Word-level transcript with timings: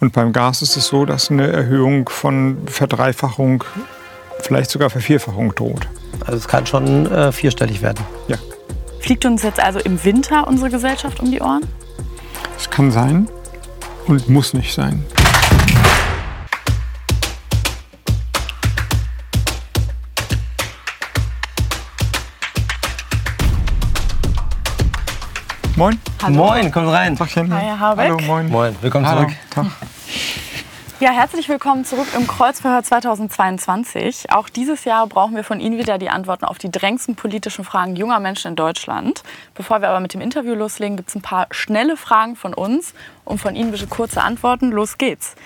Und 0.00 0.14
beim 0.14 0.32
Gas 0.32 0.62
ist 0.62 0.78
es 0.78 0.86
so, 0.86 1.04
dass 1.04 1.30
eine 1.30 1.52
Erhöhung 1.52 2.08
von 2.08 2.56
Verdreifachung, 2.66 3.64
vielleicht 4.40 4.70
sogar 4.70 4.88
Vervierfachung 4.88 5.54
droht. 5.54 5.88
Also 6.24 6.38
es 6.38 6.48
kann 6.48 6.66
schon 6.66 7.04
äh, 7.12 7.32
vierstellig 7.32 7.82
werden. 7.82 8.02
Ja. 8.26 8.38
Fliegt 9.00 9.26
uns 9.26 9.42
jetzt 9.42 9.60
also 9.60 9.78
im 9.78 10.02
Winter 10.02 10.48
unsere 10.48 10.70
Gesellschaft 10.70 11.20
um 11.20 11.30
die 11.30 11.40
Ohren? 11.42 11.66
Es 12.56 12.70
kann 12.70 12.90
sein 12.90 13.28
und 14.06 14.26
muss 14.30 14.54
nicht 14.54 14.72
sein. 14.72 15.04
Moin. 25.76 25.98
Hallo. 26.22 26.36
Moin, 26.36 26.72
komm 26.72 26.88
rein. 26.88 27.16
Tagchen. 27.16 27.52
Hi, 27.54 27.64
Herr 27.64 27.80
Habeck. 27.80 28.04
Hallo, 28.04 28.18
moin. 28.26 28.48
Moin, 28.48 28.76
willkommen 28.80 29.06
Hallo. 29.06 29.22
zurück. 29.22 29.36
Tag. 29.50 29.66
Ja, 31.00 31.12
herzlich 31.12 31.48
willkommen 31.48 31.86
zurück 31.86 32.08
im 32.14 32.26
Kreuzverhör 32.26 32.82
2022. 32.82 34.32
Auch 34.32 34.50
dieses 34.50 34.84
Jahr 34.84 35.06
brauchen 35.06 35.34
wir 35.34 35.44
von 35.44 35.58
Ihnen 35.58 35.78
wieder 35.78 35.96
die 35.96 36.10
Antworten 36.10 36.44
auf 36.44 36.58
die 36.58 36.70
drängendsten 36.70 37.16
politischen 37.16 37.64
Fragen 37.64 37.96
junger 37.96 38.20
Menschen 38.20 38.48
in 38.48 38.56
Deutschland. 38.56 39.22
Bevor 39.54 39.80
wir 39.80 39.88
aber 39.88 40.00
mit 40.00 40.12
dem 40.12 40.20
Interview 40.20 40.54
loslegen, 40.54 40.98
gibt 40.98 41.08
es 41.08 41.14
ein 41.14 41.22
paar 41.22 41.46
schnelle 41.52 41.96
Fragen 41.96 42.36
von 42.36 42.52
uns 42.52 42.92
und 43.24 43.40
von 43.40 43.56
Ihnen 43.56 43.70
bitte 43.70 43.86
kurze 43.86 44.22
Antworten. 44.22 44.72
Los 44.72 44.98
geht's. 44.98 45.36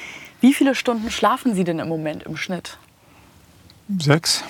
Wie 0.40 0.52
viele 0.52 0.74
Stunden 0.74 1.08
schlafen 1.08 1.54
Sie 1.54 1.62
denn 1.62 1.78
im 1.78 1.88
Moment 1.88 2.24
im 2.24 2.36
Schnitt? 2.36 2.76
Sechs 4.00 4.42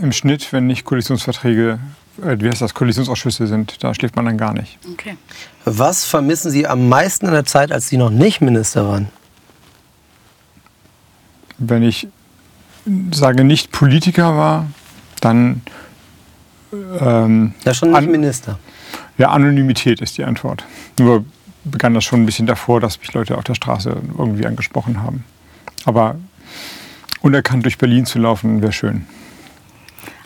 im 0.00 0.12
Schnitt, 0.12 0.54
wenn 0.54 0.66
nicht 0.66 0.86
Koalitionsverträge, 0.86 1.80
äh, 2.24 2.36
wie 2.40 2.48
heißt 2.48 2.62
das, 2.62 2.72
Koalitionsausschüsse 2.72 3.46
sind. 3.46 3.84
Da 3.84 3.92
schläft 3.94 4.16
man 4.16 4.24
dann 4.24 4.38
gar 4.38 4.54
nicht. 4.54 4.78
Okay. 4.90 5.18
Was 5.66 6.06
vermissen 6.06 6.50
Sie 6.50 6.66
am 6.66 6.88
meisten 6.88 7.26
in 7.26 7.32
der 7.32 7.44
Zeit, 7.44 7.72
als 7.72 7.88
Sie 7.88 7.98
noch 7.98 8.08
nicht 8.08 8.40
Minister 8.40 8.88
waren? 8.88 9.10
Wenn 11.58 11.82
ich 11.82 12.08
sage, 13.12 13.44
nicht 13.44 13.72
Politiker 13.72 14.36
war, 14.36 14.66
dann 15.20 15.62
ähm, 17.00 17.54
Ja, 17.64 17.74
schon 17.74 17.90
nicht 17.90 17.98
An- 17.98 18.10
Minister. 18.10 18.58
ja, 19.18 19.30
Anonymität 19.30 20.00
ist 20.00 20.18
die 20.18 20.24
Antwort. 20.24 20.64
Nur 20.98 21.24
begann 21.64 21.94
das 21.94 22.04
schon 22.04 22.22
ein 22.22 22.26
bisschen 22.26 22.46
davor, 22.46 22.80
dass 22.80 23.00
mich 23.00 23.12
Leute 23.12 23.36
auf 23.38 23.44
der 23.44 23.54
Straße 23.54 23.96
irgendwie 24.18 24.46
angesprochen 24.46 25.02
haben. 25.02 25.24
Aber 25.84 26.16
unerkannt 27.22 27.64
durch 27.64 27.78
Berlin 27.78 28.06
zu 28.06 28.18
laufen, 28.18 28.62
wäre 28.62 28.72
schön. 28.72 29.06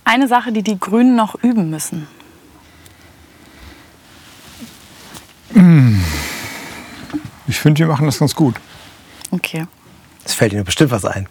Eine 0.04 0.26
Sache, 0.28 0.52
die 0.52 0.62
die 0.62 0.78
Grünen 0.78 1.14
noch 1.16 1.36
üben 1.42 1.70
müssen. 1.70 2.06
Ich 7.46 7.58
finde, 7.60 7.80
wir 7.80 7.86
machen 7.86 8.06
das 8.06 8.18
ganz 8.18 8.34
gut. 8.34 8.54
Okay. 9.30 9.66
Es 10.24 10.34
fällt 10.34 10.52
Ihnen 10.52 10.64
bestimmt 10.64 10.90
was 10.90 11.04
ein. 11.04 11.26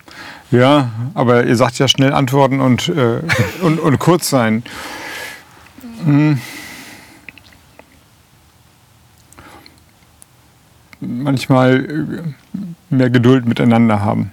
Ja, 0.52 0.92
aber 1.14 1.46
ihr 1.46 1.56
sagt 1.56 1.78
ja 1.78 1.88
schnell 1.88 2.12
antworten 2.12 2.60
und, 2.60 2.90
äh, 2.90 3.22
und, 3.62 3.80
und 3.80 4.00
kurz 4.00 4.30
sein. 4.30 4.64
Hm. 6.04 6.40
Manchmal 11.02 11.86
äh, 11.86 12.94
mehr 12.94 13.10
Geduld 13.10 13.46
miteinander 13.46 14.02
haben. 14.02 14.32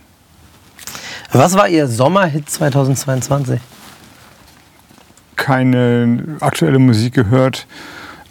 Was 1.33 1.55
war 1.55 1.69
Ihr 1.69 1.87
Sommerhit 1.87 2.49
2022? 2.49 3.61
Keine 5.37 6.37
aktuelle 6.41 6.79
Musik 6.79 7.15
gehört, 7.15 7.67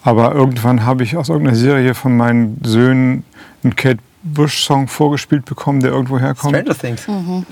aber 0.02 0.34
irgendwann 0.34 0.84
habe 0.84 1.04
ich 1.04 1.16
aus 1.16 1.28
irgendeiner 1.28 1.56
Serie 1.56 1.94
von 1.94 2.16
meinen 2.16 2.60
Söhnen 2.64 3.24
einen 3.62 3.76
Kate 3.76 4.00
Bush-Song 4.34 4.88
vorgespielt 4.88 5.44
bekommen, 5.44 5.80
der 5.80 5.92
irgendwo 5.92 6.18
herkommt. 6.18 6.56
Stranger 6.56 6.78
Things. 6.78 7.06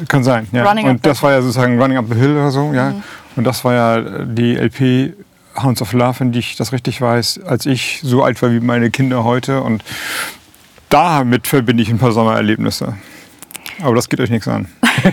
Kann 0.08 0.24
sein, 0.24 0.48
ja. 0.52 0.64
Running 0.64 0.88
und 0.88 1.02
the 1.02 1.08
das 1.08 1.22
war 1.22 1.32
ja 1.32 1.40
sozusagen 1.40 1.80
Running 1.80 1.98
Up 1.98 2.06
the 2.08 2.18
Hill 2.18 2.32
oder 2.32 2.50
so, 2.50 2.72
ja. 2.72 2.94
Und 3.36 3.44
das 3.44 3.64
war 3.64 3.74
ja 3.74 4.24
die 4.24 4.56
LP 4.56 5.14
Hounds 5.62 5.80
of 5.82 5.92
Love, 5.92 6.20
wenn 6.20 6.32
ich 6.32 6.56
das 6.56 6.72
richtig 6.72 7.00
weiß, 7.00 7.40
als 7.44 7.66
ich 7.66 8.00
so 8.02 8.22
alt 8.22 8.40
war 8.42 8.50
wie 8.50 8.60
meine 8.60 8.90
Kinder 8.90 9.24
heute. 9.24 9.62
Und 9.62 9.84
damit 10.88 11.46
verbinde 11.46 11.82
ich 11.82 11.90
ein 11.90 11.98
paar 11.98 12.12
Sommererlebnisse. 12.12 12.94
Aber 13.82 13.94
das 13.94 14.08
geht 14.08 14.20
euch 14.20 14.30
nichts 14.30 14.48
an. 14.48 14.68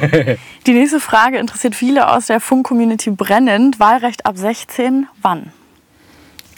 Die 0.67 0.73
nächste 0.73 0.99
Frage 0.99 1.37
interessiert 1.37 1.75
viele 1.75 2.11
aus 2.11 2.27
der 2.27 2.39
Funk-Community 2.39 3.11
brennend. 3.11 3.79
Wahlrecht 3.79 4.25
ab 4.25 4.37
16, 4.37 5.07
wann? 5.21 5.51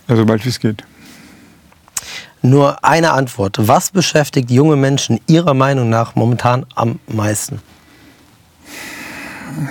Also 0.07 0.23
sobald 0.23 0.43
wie 0.45 0.49
es 0.49 0.59
geht. 0.59 0.83
Nur 2.45 2.83
eine 2.83 3.13
Antwort. 3.13 3.55
Was 3.57 3.89
beschäftigt 3.89 4.51
junge 4.51 4.75
Menschen 4.75 5.21
Ihrer 5.27 5.53
Meinung 5.53 5.89
nach 5.89 6.15
momentan 6.15 6.65
am 6.75 6.99
meisten? 7.07 7.61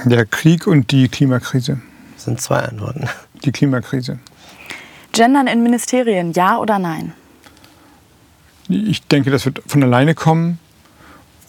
Der 0.04 0.24
Krieg 0.24 0.66
und 0.66 0.90
die 0.90 1.08
Klimakrise. 1.08 1.80
Das 2.14 2.24
sind 2.24 2.40
zwei 2.40 2.60
Antworten. 2.60 3.08
Die 3.44 3.52
Klimakrise. 3.52 4.18
Gendern 5.12 5.48
in 5.48 5.62
Ministerien, 5.62 6.32
ja 6.32 6.56
oder 6.56 6.78
nein? 6.78 7.12
Ich 8.68 9.02
denke, 9.02 9.30
das 9.30 9.44
wird 9.44 9.60
von 9.66 9.82
alleine 9.82 10.14
kommen. 10.14 10.58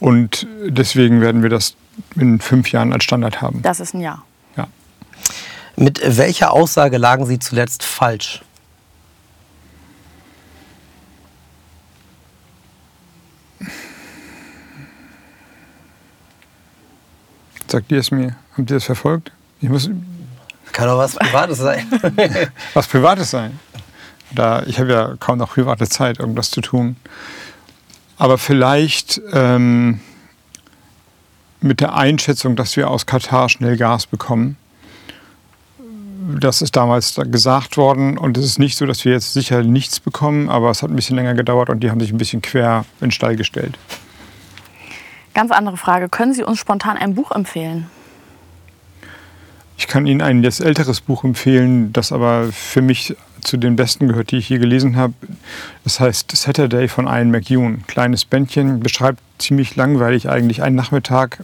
Und 0.02 0.46
deswegen 0.68 1.22
werden 1.22 1.42
wir 1.42 1.50
das 1.50 1.76
in 2.16 2.42
fünf 2.42 2.74
Jahren 2.74 2.92
als 2.92 3.06
Standard 3.06 3.42
haben. 3.42 3.62
Das 3.62 3.80
ist 3.80 3.94
ein 3.94 4.02
Ja. 4.02 4.24
Ja. 4.58 4.68
Mit 5.78 6.02
welcher 6.18 6.52
Aussage 6.52 6.98
lagen 6.98 7.26
Sie 7.26 7.40
zuletzt 7.40 7.84
falsch? 7.84 8.44
Sagt 17.68 17.92
ihr 17.92 18.00
es 18.00 18.12
mir? 18.12 18.36
Habt 18.58 18.70
ihr 18.70 18.76
das 18.76 18.84
verfolgt? 18.84 19.32
Ich 19.62 19.70
muss 19.70 19.90
Kann 20.72 20.88
doch 20.88 20.98
was 20.98 21.16
Privates 21.16 21.58
sein. 21.58 21.86
was 22.74 22.88
Privates 22.88 23.32
sein. 23.32 23.60
Da, 24.32 24.64
ich 24.64 24.80
habe 24.80 24.92
ja 24.92 25.16
kaum 25.20 25.38
noch 25.38 25.54
private 25.54 25.88
Zeit, 25.88 26.20
irgendwas 26.20 26.52
zu 26.52 26.62
tun. 26.62 26.96
Aber 28.18 28.38
vielleicht 28.38 29.22
ähm, 29.32 30.00
mit 31.62 31.80
der 31.80 31.96
Einschätzung, 31.96 32.56
dass 32.56 32.76
wir 32.76 32.90
aus 32.90 33.06
Katar 33.06 33.50
schnell 33.50 33.78
Gas 33.78 34.06
bekommen. 34.06 34.58
Das 36.40 36.62
ist 36.62 36.76
damals 36.76 37.14
da 37.16 37.24
gesagt 37.24 37.78
worden 37.78 38.18
und 38.18 38.38
es 38.38 38.46
ist 38.46 38.60
nicht 38.60 38.78
so, 38.78 38.86
dass 38.86 39.04
wir 39.04 39.12
jetzt 39.12 39.34
sicher 39.34 39.62
nichts 39.62 40.00
bekommen, 40.00 40.50
aber 40.50 40.70
es 40.70 40.82
hat 40.82 40.90
ein 40.90 40.96
bisschen 40.96 41.16
länger 41.16 41.34
gedauert 41.34 41.70
und 41.70 41.82
die 41.82 41.92
haben 41.92 42.00
sich 42.00 42.12
ein 42.12 42.18
bisschen 42.18 42.42
quer 42.42 42.86
in 43.02 43.08
den 43.08 43.12
Stall 43.12 43.36
gestellt. 43.36 43.78
Ganz 45.34 45.52
andere 45.52 45.78
Frage. 45.78 46.10
Können 46.10 46.34
Sie 46.34 46.44
uns 46.44 46.60
spontan 46.60 46.98
ein 46.98 47.16
Buch 47.16 47.32
empfehlen? 47.32 47.90
Ich 49.78 49.88
kann 49.88 50.06
Ihnen 50.06 50.22
ein 50.22 50.44
jetzt 50.44 50.60
älteres 50.60 51.02
Buch 51.02 51.24
empfehlen, 51.24 51.92
das 51.94 52.12
aber 52.12 52.50
für 52.52 52.82
mich 52.82 53.16
zu 53.42 53.58
den 53.58 53.76
besten 53.76 54.08
gehört, 54.08 54.32
die 54.32 54.38
ich 54.38 54.50
je 54.50 54.60
gelesen 54.60 54.96
habe. 54.96 55.14
Das 55.84 56.00
heißt 56.00 56.36
Saturday 56.36 56.88
von 56.88 57.06
Ian 57.08 57.32
McEwan. 57.32 57.86
Kleines 57.88 58.26
Bändchen, 58.26 58.80
beschreibt 58.80 59.20
ziemlich 59.40 59.76
langweilig 59.76 60.30
eigentlich 60.30 60.62
einen 60.62 60.76
Nachmittag 60.76 61.44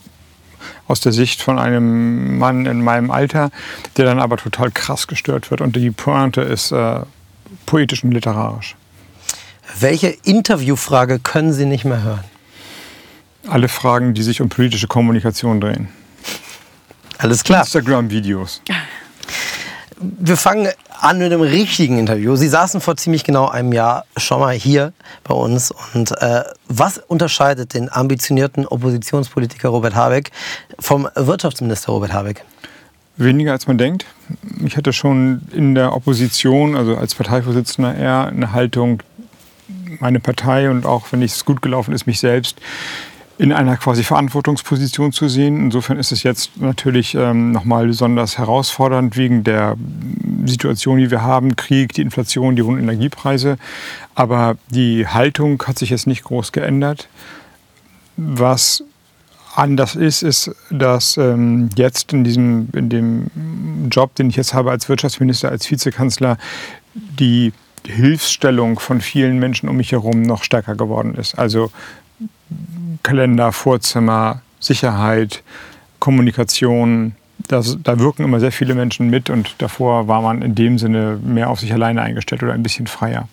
aus 0.87 1.01
der 1.01 1.11
Sicht 1.11 1.41
von 1.41 1.57
einem 1.57 2.37
Mann 2.37 2.65
in 2.65 2.83
meinem 2.83 3.11
Alter, 3.11 3.49
der 3.97 4.05
dann 4.05 4.19
aber 4.19 4.37
total 4.37 4.71
krass 4.71 5.07
gestört 5.07 5.51
wird. 5.51 5.61
Und 5.61 5.75
die 5.75 5.91
Pointe 5.91 6.41
ist 6.41 6.71
äh, 6.71 7.01
poetisch 7.65 8.03
und 8.03 8.11
literarisch. 8.11 8.75
Welche 9.79 10.09
Interviewfrage 10.23 11.19
können 11.19 11.53
Sie 11.53 11.65
nicht 11.65 11.85
mehr 11.85 12.03
hören? 12.03 12.23
Alle 13.47 13.67
Fragen, 13.67 14.13
die 14.13 14.23
sich 14.23 14.41
um 14.41 14.49
politische 14.49 14.87
Kommunikation 14.87 15.61
drehen. 15.61 15.89
Alles 17.17 17.43
klar. 17.43 17.61
Instagram-Videos. 17.61 18.61
Wir 20.01 20.37
fangen 20.37 20.69
an 21.01 21.17
mit 21.17 21.31
einem 21.31 21.41
richtigen 21.41 21.97
Interview. 21.97 22.35
Sie 22.35 22.47
saßen 22.47 22.79
vor 22.79 22.95
ziemlich 22.95 23.23
genau 23.23 23.49
einem 23.49 23.73
Jahr 23.73 24.05
schon 24.15 24.39
mal 24.39 24.53
hier 24.53 24.93
bei 25.23 25.33
uns. 25.33 25.73
Und 25.93 26.11
äh, 26.21 26.43
was 26.67 26.97
unterscheidet 26.97 27.73
den 27.73 27.91
ambitionierten 27.91 28.65
Oppositionspolitiker 28.65 29.69
Robert 29.69 29.95
Habeck 29.95 30.31
vom 30.79 31.07
Wirtschaftsminister 31.15 31.91
Robert 31.91 32.13
Habeck? 32.13 32.45
Weniger 33.17 33.51
als 33.51 33.67
man 33.67 33.77
denkt. 33.77 34.05
Ich 34.63 34.77
hatte 34.77 34.93
schon 34.93 35.41
in 35.51 35.75
der 35.75 35.93
Opposition, 35.93 36.77
also 36.77 36.95
als 36.95 37.15
Parteivorsitzender, 37.15 37.95
eher 37.95 38.27
eine 38.27 38.53
Haltung, 38.53 39.03
meine 39.99 40.21
Partei 40.21 40.69
und 40.69 40.85
auch 40.85 41.11
wenn 41.11 41.21
es 41.21 41.43
gut 41.43 41.61
gelaufen 41.61 41.93
ist, 41.93 42.07
mich 42.07 42.19
selbst 42.19 42.61
in 43.39 43.53
einer 43.53 43.77
quasi 43.77 44.03
Verantwortungsposition 44.03 45.13
zu 45.13 45.29
sehen. 45.29 45.57
Insofern 45.63 45.97
ist 45.97 46.11
es 46.11 46.23
jetzt 46.23 46.57
natürlich 46.57 47.15
ähm, 47.15 47.53
nochmal 47.53 47.87
besonders 47.87 48.37
herausfordernd 48.37 49.15
wegen 49.15 49.45
der 49.45 49.77
Situation, 50.43 50.99
die 50.99 51.09
wir 51.09 51.21
haben, 51.21 51.55
Krieg, 51.55 51.93
die 51.93 52.01
Inflation, 52.01 52.57
die 52.57 52.63
hohen 52.63 52.77
Energiepreise. 52.77 53.57
Aber 54.13 54.57
die 54.69 55.07
Haltung 55.07 55.63
hat 55.65 55.79
sich 55.79 55.89
jetzt 55.89 56.05
nicht 56.05 56.25
groß 56.25 56.51
geändert. 56.51 57.07
Was 58.17 58.83
anders 59.55 59.95
ist, 59.95 60.21
ist, 60.21 60.51
dass 60.69 61.15
ähm, 61.15 61.69
jetzt 61.77 62.11
in 62.11 62.25
diesem 62.25 62.67
in 62.73 62.89
dem 62.89 63.27
Job, 63.89 64.15
den 64.15 64.29
ich 64.29 64.35
jetzt 64.35 64.53
habe 64.53 64.71
als 64.71 64.89
Wirtschaftsminister, 64.89 65.47
als 65.47 65.71
Vizekanzler, 65.71 66.37
die 66.93 67.53
Hilfsstellung 67.87 68.79
von 68.79 68.99
vielen 68.99 69.39
Menschen 69.39 69.69
um 69.69 69.77
mich 69.77 69.93
herum 69.93 70.23
noch 70.23 70.43
stärker 70.43 70.75
geworden 70.75 71.15
ist. 71.15 71.39
Also 71.39 71.71
Kalender, 73.03 73.51
Vorzimmer, 73.51 74.41
Sicherheit, 74.59 75.43
Kommunikation. 75.99 77.15
Das, 77.47 77.77
da 77.81 77.99
wirken 77.99 78.23
immer 78.23 78.39
sehr 78.39 78.51
viele 78.51 78.75
Menschen 78.75 79.09
mit 79.09 79.29
und 79.29 79.55
davor 79.59 80.07
war 80.07 80.21
man 80.21 80.41
in 80.41 80.55
dem 80.55 80.77
Sinne 80.77 81.19
mehr 81.23 81.49
auf 81.49 81.59
sich 81.59 81.73
alleine 81.73 82.01
eingestellt 82.01 82.43
oder 82.43 82.53
ein 82.53 82.63
bisschen 82.63 82.87
freier. 82.87 83.27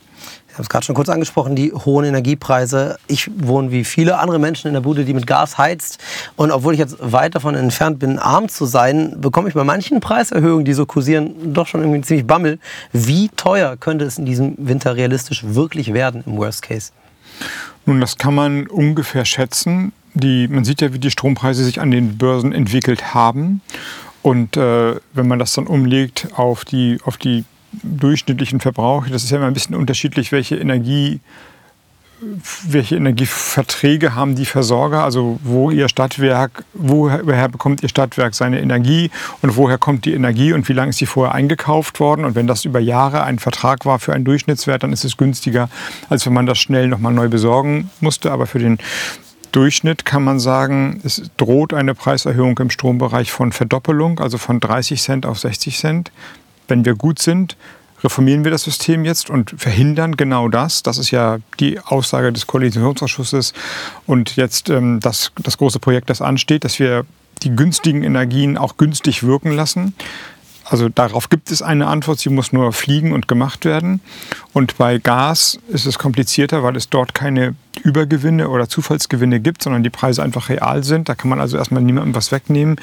Ich 0.49 0.59
habe 0.59 0.63
es 0.63 0.71
gerade 0.71 0.87
schon 0.87 0.95
kurz 0.95 1.11
angesprochen, 1.11 1.55
die 1.55 1.71
hohen 1.71 2.07
Energiepreise. 2.07 2.99
Ich 3.09 3.31
wohne 3.37 3.71
wie 3.73 3.85
viele 3.85 4.19
andere 4.19 4.39
Menschen 4.39 4.69
in 4.69 4.73
der 4.73 4.81
Bude, 4.81 5.05
die 5.05 5.13
mit 5.13 5.27
Gas 5.27 5.59
heizt. 5.59 5.99
Und 6.35 6.51
obwohl 6.51 6.73
ich 6.73 6.79
jetzt 6.79 6.97
weit 6.99 7.35
davon 7.35 7.55
entfernt 7.55 7.99
bin, 7.99 8.19
arm 8.19 8.49
zu 8.49 8.65
sein, 8.65 9.21
bekomme 9.21 9.49
ich 9.49 9.55
bei 9.55 9.65
manchen 9.65 10.01
Preiserhöhungen, 10.01 10.65
die 10.65 10.73
so 10.73 10.87
kursieren, 10.87 11.53
doch 11.53 11.67
schon 11.67 11.83
irgendwie 11.83 12.01
ziemlich 12.01 12.27
Bammel. 12.27 12.59
Wie 12.91 13.29
teuer 13.37 13.77
könnte 13.77 14.07
es 14.07 14.17
in 14.17 14.25
diesem 14.25 14.55
Winter 14.57 14.97
realistisch 14.97 15.45
wirklich 15.47 15.93
werden 15.93 16.25
im 16.25 16.39
Worst 16.39 16.63
Case? 16.63 16.91
Nun, 17.87 18.01
das 18.01 18.19
kann 18.19 18.35
man 18.35 18.67
ungefähr 18.67 19.25
schätzen. 19.25 19.93
Die, 20.15 20.49
man 20.49 20.65
sieht 20.65 20.81
ja, 20.81 20.93
wie 20.93 20.99
die 20.99 21.11
Strompreise 21.11 21.65
sich 21.65 21.81
an 21.81 21.91
den 21.91 22.19
Börsen 22.19 22.53
entwickelt 22.53 23.15
haben. 23.15 23.61
Und 24.23 24.57
äh, 24.57 24.97
wenn 25.13 25.29
man 25.29 25.39
das 25.39 25.53
dann 25.53 25.69
umlegt 25.69 26.29
auf 26.35 26.65
die, 26.65 26.99
auf 27.05 27.17
die 27.17 27.45
durchschnittlichen 27.83 28.61
Verbrauch, 28.61 29.07
das 29.07 29.23
ist 29.23 29.31
ja 29.31 29.37
immer 29.37 29.47
ein 29.47 29.55
bisschen 29.55 29.77
unterschiedlich, 29.77 30.33
welche 30.33 30.57
Energie 30.57 31.21
welche 32.67 32.97
Energieverträge 32.97 34.15
haben 34.15 34.35
die 34.35 34.47
Versorger, 34.47 35.05
also 35.05 35.39
wo 35.43 35.71
ihr 35.71 35.89
Stadtwerk, 35.89 36.65
woher 36.73 37.49
bekommt 37.49 37.83
ihr 37.83 37.89
Stadtwerk 37.89 38.35
seine 38.35 38.61
Energie 38.61 39.11
und 39.43 39.57
woher 39.57 39.77
kommt 39.77 40.05
die 40.05 40.15
Energie 40.15 40.53
und 40.53 40.69
wie 40.69 40.73
lange 40.73 40.91
ist 40.91 41.01
die 41.01 41.07
vorher 41.07 41.35
eingekauft 41.35 42.01
worden? 42.01 42.25
Und 42.25 42.35
wenn 42.35 42.47
das 42.47 42.65
über 42.65 42.81
Jahre 42.81 43.23
ein 43.25 43.39
Vertrag 43.39 43.85
war 43.85 43.99
für 43.99 44.15
einen 44.15 44.25
Durchschnittswert, 44.25 44.83
dann 44.83 44.93
ist 44.93 45.05
es 45.05 45.17
günstiger, 45.17 45.69
als 46.09 46.25
wenn 46.25 46.33
man 46.33 46.47
das 46.47 46.59
schnell 46.59 46.89
nochmal 46.89 47.13
neu 47.13 47.29
besorgen 47.29 47.91
musste, 48.01 48.33
aber 48.33 48.47
für 48.47 48.59
den 48.59 48.79
Durchschnitt 49.53 50.05
kann 50.05 50.25
man 50.25 50.39
sagen, 50.39 51.01
es 51.05 51.23
droht 51.37 51.73
eine 51.73 51.95
Preiserhöhung 51.95 52.59
im 52.59 52.71
Strombereich 52.71 53.31
von 53.33 53.53
Verdoppelung, 53.53 54.21
also 54.21 54.39
von 54.39 54.61
30 54.61 55.01
Cent 55.03 55.27
auf 55.27 55.39
60 55.39 55.79
Cent. 55.79 56.13
Wenn 56.69 56.85
wir 56.85 56.95
gut 56.95 57.21
sind, 57.21 57.57
reformieren 58.03 58.45
wir 58.45 58.51
das 58.51 58.63
System 58.63 59.05
jetzt 59.05 59.31
und 59.31 59.55
verhindern 59.57 60.17
genau 60.17 60.49
das. 60.49 60.83
Das 60.83 60.99
ist 60.99 61.11
ja 61.11 61.39
die 61.61 61.81
Aussage 61.81 62.33
des 62.33 62.47
Koalitionsausschusses 62.47 63.53
und 64.07 64.37
jetzt 64.37 64.71
ähm, 64.71 65.01
das, 65.01 65.33
das 65.43 65.59
große 65.59 65.79
Projekt, 65.79 66.11
das 66.11 66.21
ansteht, 66.21 66.65
dass 66.65 66.79
wir 66.79 67.05
die 67.43 67.55
günstigen 67.55 68.03
Energien 68.03 68.57
auch 68.57 68.77
günstig 68.77 69.23
wirken 69.23 69.53
lassen. 69.53 69.95
Also 70.69 70.89
darauf 70.89 71.29
gibt 71.29 71.53
es 71.53 71.63
eine 71.63 71.87
Antwort, 71.87 72.19
sie 72.19 72.29
muss 72.29 72.53
nur 72.53 72.73
fliegen 72.73 73.13
und 73.13 73.29
gemacht 73.29 73.65
werden. 73.65 74.01
Und 74.53 74.77
bei 74.79 74.99
Gas 74.99 75.61
ist 75.69 75.87
es 75.87 75.97
komplizierter, 75.97 76.65
weil 76.65 76.75
es 76.75 76.91
dort 76.91 77.15
keine 77.15 77.55
Übergewinne 77.85 78.49
oder 78.49 78.69
Zufallsgewinne 78.69 79.39
gibt, 79.39 79.63
sondern 79.63 79.85
die 79.85 79.91
Preise 79.91 80.25
einfach 80.25 80.49
real 80.49 80.83
sind. 80.83 81.09
Da 81.09 81.15
kann 81.15 81.31
man 81.31 81.41
also 81.41 81.57
erstmal 81.57 81.83
niemandem 81.83 82.17
was 82.17 82.33
wegnehmen, 82.33 82.81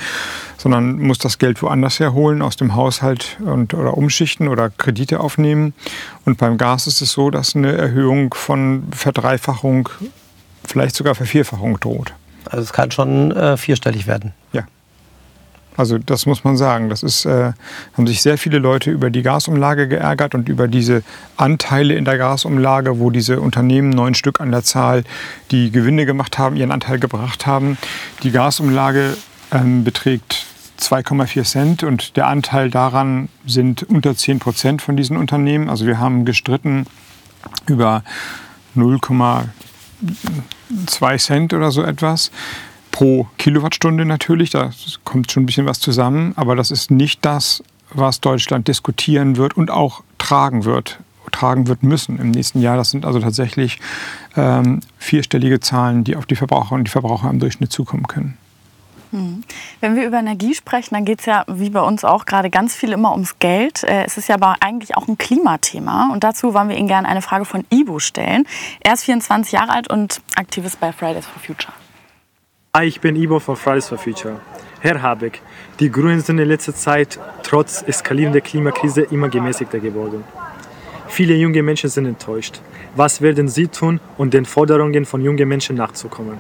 sondern 0.58 1.00
muss 1.00 1.18
das 1.18 1.40
Geld 1.40 1.62
woanders 1.62 2.00
herholen, 2.00 2.42
aus 2.42 2.56
dem 2.56 2.74
Haushalt 2.74 3.38
und, 3.42 3.74
oder 3.74 3.98
umschichten 3.98 4.48
oder 4.48 4.70
Kredite 4.70 5.20
aufnehmen. 5.20 5.74
Und 6.24 6.38
beim 6.38 6.58
Gas 6.58 6.88
ist 6.88 7.02
es 7.02 7.12
so, 7.12 7.32
dass 7.32 7.54
eine 7.54 7.74
Erhöhung 7.74 8.34
von 8.34 8.88
Verdreifachung, 8.92 9.90
vielleicht 10.64 10.96
sogar 10.96 11.16
Vervierfachung 11.16 11.82
droht. 11.82 12.14
Also 12.46 12.64
es 12.64 12.72
kann 12.72 12.92
schon 12.92 13.32
äh, 13.32 13.58
vierstellig 13.58 14.08
werden. 14.08 14.34
Ja. 14.54 14.64
Also 15.78 15.98
das 15.98 16.26
muss 16.26 16.44
man 16.44 16.58
sagen. 16.58 16.90
Das 16.90 17.04
ist, 17.04 17.26
äh, 17.26 17.54
haben 17.94 18.08
sich 18.08 18.22
sehr 18.22 18.38
viele 18.38 18.60
Leute 18.60 18.92
über 18.92 19.10
die 19.10 19.22
Gasumlage 19.22 19.88
geärgert 19.88 20.36
und 20.36 20.50
über 20.50 20.68
diese 20.68 21.04
Anteile 21.38 21.96
in 21.96 22.06
der 22.06 22.18
Gasumlage, 22.18 23.00
wo 23.00 23.10
diese 23.10 23.42
Unternehmen, 23.42 23.90
neun 23.90 24.14
Stück 24.14 24.40
an 24.40 24.52
der 24.52 24.64
Zahl, 24.64 25.04
die 25.52 25.72
Gewinne 25.72 26.06
gemacht 26.06 26.38
haben, 26.38 26.56
ihren 26.56 26.72
Anteil 26.72 27.00
gebracht 27.00 27.48
haben. 27.48 27.78
Die 28.24 28.32
Gasumlage 28.32 29.18
ähm, 29.52 29.84
beträgt 29.84 30.46
2,4 30.80 31.44
Cent 31.44 31.84
und 31.84 32.18
der 32.18 32.28
Anteil 32.28 32.70
daran 32.70 33.30
sind 33.46 33.84
unter 33.84 34.16
10 34.16 34.40
Prozent 34.40 34.82
von 34.82 34.98
diesen 34.98 35.18
Unternehmen. 35.18 35.70
Also 35.70 35.86
wir 35.86 36.00
haben 36.00 36.26
gestritten 36.26 36.86
über 37.68 38.04
0,2 38.76 39.48
Cent 41.18 41.54
oder 41.54 41.72
so 41.72 41.84
etwas 41.84 42.32
pro 42.94 43.28
Kilowattstunde 43.38 44.06
natürlich. 44.06 44.52
Da 44.52 44.72
kommt 45.04 45.30
schon 45.30 45.44
ein 45.44 45.46
bisschen 45.46 45.66
was 45.66 45.82
zusammen. 45.82 46.32
Aber 46.38 46.56
das 46.56 46.72
ist 46.72 46.92
nicht 46.92 47.26
das, 47.26 47.62
was 47.90 48.22
Deutschland 48.22 48.70
diskutieren 48.70 49.36
wird 49.36 49.58
und 49.58 49.70
auch 49.70 50.04
tragen 50.18 50.64
wird 50.64 51.00
tragen 51.32 51.68
wird 51.68 51.84
müssen 51.84 52.20
im 52.20 52.32
nächsten 52.32 52.62
Jahr. 52.62 52.78
Das 52.78 52.92
sind 52.92 53.06
also 53.06 53.20
tatsächlich 53.20 53.80
ähm, 54.38 54.82
vierstellige 54.98 55.60
Zahlen, 55.60 56.04
die 56.04 56.16
auf 56.16 56.26
die 56.26 56.36
Verbraucher 56.36 56.76
und 56.76 56.86
die 56.86 56.92
Verbraucher 56.92 57.30
im 57.30 57.40
Durchschnitt 57.40 57.72
zukommen 57.72 58.08
können. 58.08 58.38
Hm. 59.12 59.44
Wenn 59.80 59.96
wir 59.96 60.06
über 60.06 60.20
Energie 60.20 60.56
sprechen, 60.56 60.96
dann 60.96 61.06
geht 61.06 61.20
es 61.20 61.26
ja, 61.26 61.44
wie 61.48 61.70
bei 61.70 61.82
uns 61.82 62.04
auch, 62.04 62.26
gerade 62.26 62.50
ganz 62.50 62.76
viel 62.76 62.92
immer 62.92 63.12
ums 63.12 63.40
Geld. 63.40 63.84
Äh, 63.84 64.06
es 64.06 64.18
ist 64.18 64.30
ja 64.30 64.36
aber 64.36 64.58
eigentlich 64.60 64.96
auch 64.96 65.08
ein 65.08 65.18
Klimathema. 65.18 66.12
Und 66.14 66.24
dazu 66.24 66.54
wollen 66.54 66.70
wir 66.70 66.78
Ihnen 66.78 66.88
gerne 66.88 67.08
eine 67.08 67.22
Frage 67.22 67.46
von 67.46 67.66
Ibo 67.70 68.00
stellen. 68.00 68.46
Er 68.80 68.94
ist 68.94 69.04
24 69.04 69.54
Jahre 69.54 69.72
alt 69.72 69.90
und 69.90 70.22
aktiv 70.36 70.66
ist 70.66 70.80
bei 70.80 70.92
Fridays 70.92 71.26
for 71.26 71.42
Future. 71.42 71.74
Hi, 72.76 72.86
ich 72.86 73.02
bin 73.02 73.16
Ibo 73.16 73.38
von 73.38 73.56
Fridays 73.56 73.88
for 73.88 74.00
Future. 74.00 74.40
Herr 74.80 75.00
Habeck, 75.00 75.44
die 75.80 75.92
Grünen 75.92 76.22
sind 76.22 76.40
in 76.40 76.48
letzter 76.48 76.74
Zeit 76.74 77.20
trotz 77.44 77.84
eskalierender 77.86 78.42
Klimakrise 78.42 79.02
immer 79.02 79.30
gemäßigter 79.30 79.78
geworden. 79.78 80.24
Viele 81.08 81.36
junge 81.36 81.62
Menschen 81.62 81.92
sind 81.92 82.08
enttäuscht. 82.08 82.62
Was 82.96 83.22
werden 83.22 83.48
Sie 83.48 83.68
tun, 83.68 84.00
um 84.18 84.32
den 84.32 84.46
Forderungen 84.46 85.06
von 85.06 85.22
jungen 85.22 85.48
Menschen 85.48 85.76
nachzukommen? 85.76 86.40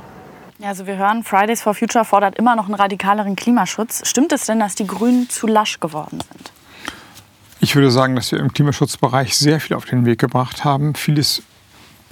Ja, 0.57 0.69
also 0.69 0.87
wir 0.87 0.97
hören, 0.97 1.23
Fridays 1.23 1.61
for 1.61 1.75
Future 1.75 2.03
fordert 2.03 2.35
immer 2.39 2.55
noch 2.55 2.65
einen 2.65 2.73
radikaleren 2.73 3.35
Klimaschutz. 3.35 4.01
Stimmt 4.09 4.31
es 4.31 4.47
denn, 4.47 4.59
dass 4.59 4.73
die 4.73 4.87
Grünen 4.87 5.29
zu 5.29 5.45
lasch 5.45 5.79
geworden 5.79 6.17
sind? 6.31 6.51
Ich 7.59 7.75
würde 7.75 7.91
sagen, 7.91 8.15
dass 8.15 8.31
wir 8.31 8.39
im 8.39 8.51
Klimaschutzbereich 8.51 9.37
sehr 9.37 9.59
viel 9.59 9.75
auf 9.75 9.85
den 9.85 10.03
Weg 10.07 10.17
gebracht 10.17 10.65
haben. 10.65 10.95
Vieles 10.95 11.43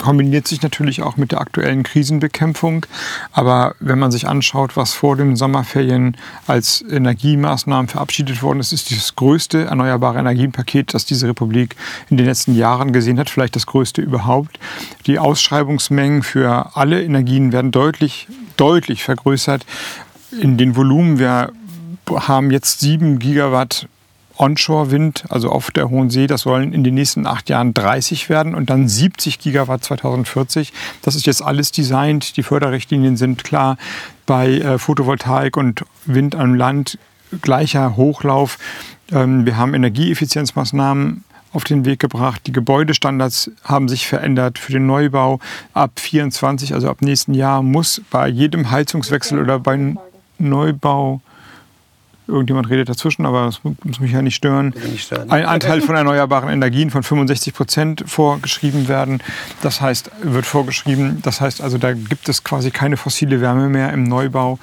kombiniert 0.01 0.47
sich 0.47 0.61
natürlich 0.61 1.03
auch 1.03 1.15
mit 1.15 1.31
der 1.31 1.39
aktuellen 1.39 1.83
Krisenbekämpfung. 1.83 2.85
Aber 3.31 3.75
wenn 3.79 3.99
man 3.99 4.11
sich 4.11 4.27
anschaut, 4.27 4.75
was 4.75 4.93
vor 4.93 5.15
den 5.15 5.35
Sommerferien 5.35 6.17
als 6.47 6.83
Energiemaßnahmen 6.89 7.87
verabschiedet 7.87 8.41
worden 8.41 8.59
ist, 8.59 8.73
ist 8.73 8.91
das 8.91 9.15
größte 9.15 9.65
erneuerbare 9.65 10.19
Energiepaket, 10.19 10.93
das 10.93 11.05
diese 11.05 11.27
Republik 11.27 11.75
in 12.09 12.17
den 12.17 12.25
letzten 12.25 12.55
Jahren 12.55 12.91
gesehen 12.93 13.19
hat, 13.19 13.29
vielleicht 13.29 13.55
das 13.55 13.67
größte 13.67 14.01
überhaupt. 14.01 14.59
Die 15.05 15.19
Ausschreibungsmengen 15.19 16.23
für 16.23 16.75
alle 16.75 17.03
Energien 17.03 17.51
werden 17.51 17.71
deutlich, 17.71 18.27
deutlich 18.57 19.03
vergrößert. 19.03 19.65
In 20.39 20.57
den 20.57 20.75
Volumen, 20.75 21.19
wir 21.19 21.51
haben 22.09 22.51
jetzt 22.51 22.79
sieben 22.79 23.19
Gigawatt 23.19 23.87
Onshore-Wind, 24.37 25.25
also 25.29 25.49
auf 25.49 25.71
der 25.71 25.89
Hohen 25.89 26.09
See, 26.09 26.27
das 26.27 26.41
sollen 26.41 26.73
in 26.73 26.83
den 26.83 26.93
nächsten 26.93 27.25
acht 27.25 27.49
Jahren 27.49 27.73
30 27.73 28.29
werden 28.29 28.55
und 28.55 28.69
dann 28.69 28.87
70 28.87 29.39
Gigawatt 29.39 29.83
2040. 29.83 30.73
Das 31.01 31.15
ist 31.15 31.25
jetzt 31.25 31.41
alles 31.41 31.71
designt. 31.71 32.37
Die 32.37 32.43
Förderrichtlinien 32.43 33.17
sind 33.17 33.43
klar. 33.43 33.77
Bei 34.25 34.49
äh, 34.53 34.77
Photovoltaik 34.77 35.57
und 35.57 35.83
Wind 36.05 36.35
am 36.35 36.55
Land 36.55 36.97
gleicher 37.41 37.95
Hochlauf. 37.95 38.57
Ähm, 39.11 39.45
wir 39.45 39.57
haben 39.57 39.73
Energieeffizienzmaßnahmen 39.73 41.23
auf 41.53 41.63
den 41.63 41.85
Weg 41.85 41.99
gebracht. 41.99 42.41
Die 42.47 42.51
Gebäudestandards 42.51 43.51
haben 43.63 43.89
sich 43.89 44.07
verändert 44.07 44.57
für 44.57 44.71
den 44.71 44.85
Neubau. 44.85 45.39
Ab 45.73 45.99
24, 45.99 46.73
also 46.73 46.89
ab 46.89 47.01
nächsten 47.01 47.33
Jahr, 47.33 47.61
muss 47.61 48.01
bei 48.09 48.27
jedem 48.27 48.71
Heizungswechsel 48.71 49.39
oder 49.39 49.59
beim 49.59 49.99
Neubau 50.39 51.21
Irgendjemand 52.31 52.69
redet 52.69 52.89
dazwischen, 52.89 53.25
aber 53.25 53.45
das 53.45 53.61
muss 53.83 53.99
mich 53.99 54.11
ja 54.11 54.21
nicht 54.21 54.35
stören. 54.35 54.73
Nicht 54.91 55.05
stören. 55.05 55.29
Ein 55.29 55.45
Anteil 55.45 55.81
von 55.81 55.95
erneuerbaren 55.95 56.49
Energien 56.49 56.89
von 56.89 57.03
65 57.03 57.53
Prozent 57.53 58.03
vorgeschrieben 58.07 58.87
werden. 58.87 59.21
Das 59.61 59.81
heißt, 59.81 60.11
wird 60.23 60.45
vorgeschrieben. 60.45 61.21
Das 61.21 61.41
heißt 61.41 61.61
also, 61.61 61.77
da 61.77 61.93
gibt 61.93 62.29
es 62.29 62.43
quasi 62.43 62.71
keine 62.71 62.97
fossile 62.97 63.41
Wärme 63.41 63.69
mehr 63.69 63.93
im 63.93 64.03
Neubau. 64.03 64.59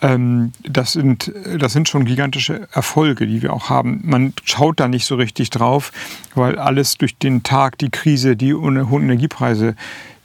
Ähm, 0.00 0.52
das, 0.62 0.92
sind, 0.92 1.32
das 1.58 1.72
sind 1.72 1.88
schon 1.88 2.04
gigantische 2.04 2.68
Erfolge, 2.72 3.26
die 3.26 3.42
wir 3.42 3.52
auch 3.52 3.68
haben. 3.68 4.00
Man 4.04 4.32
schaut 4.44 4.78
da 4.78 4.86
nicht 4.86 5.06
so 5.06 5.16
richtig 5.16 5.50
drauf, 5.50 5.92
weil 6.34 6.58
alles 6.58 6.98
durch 6.98 7.16
den 7.16 7.42
Tag, 7.42 7.78
die 7.78 7.90
Krise, 7.90 8.36
die 8.36 8.54
hohen 8.54 8.76
Energiepreise 9.02 9.74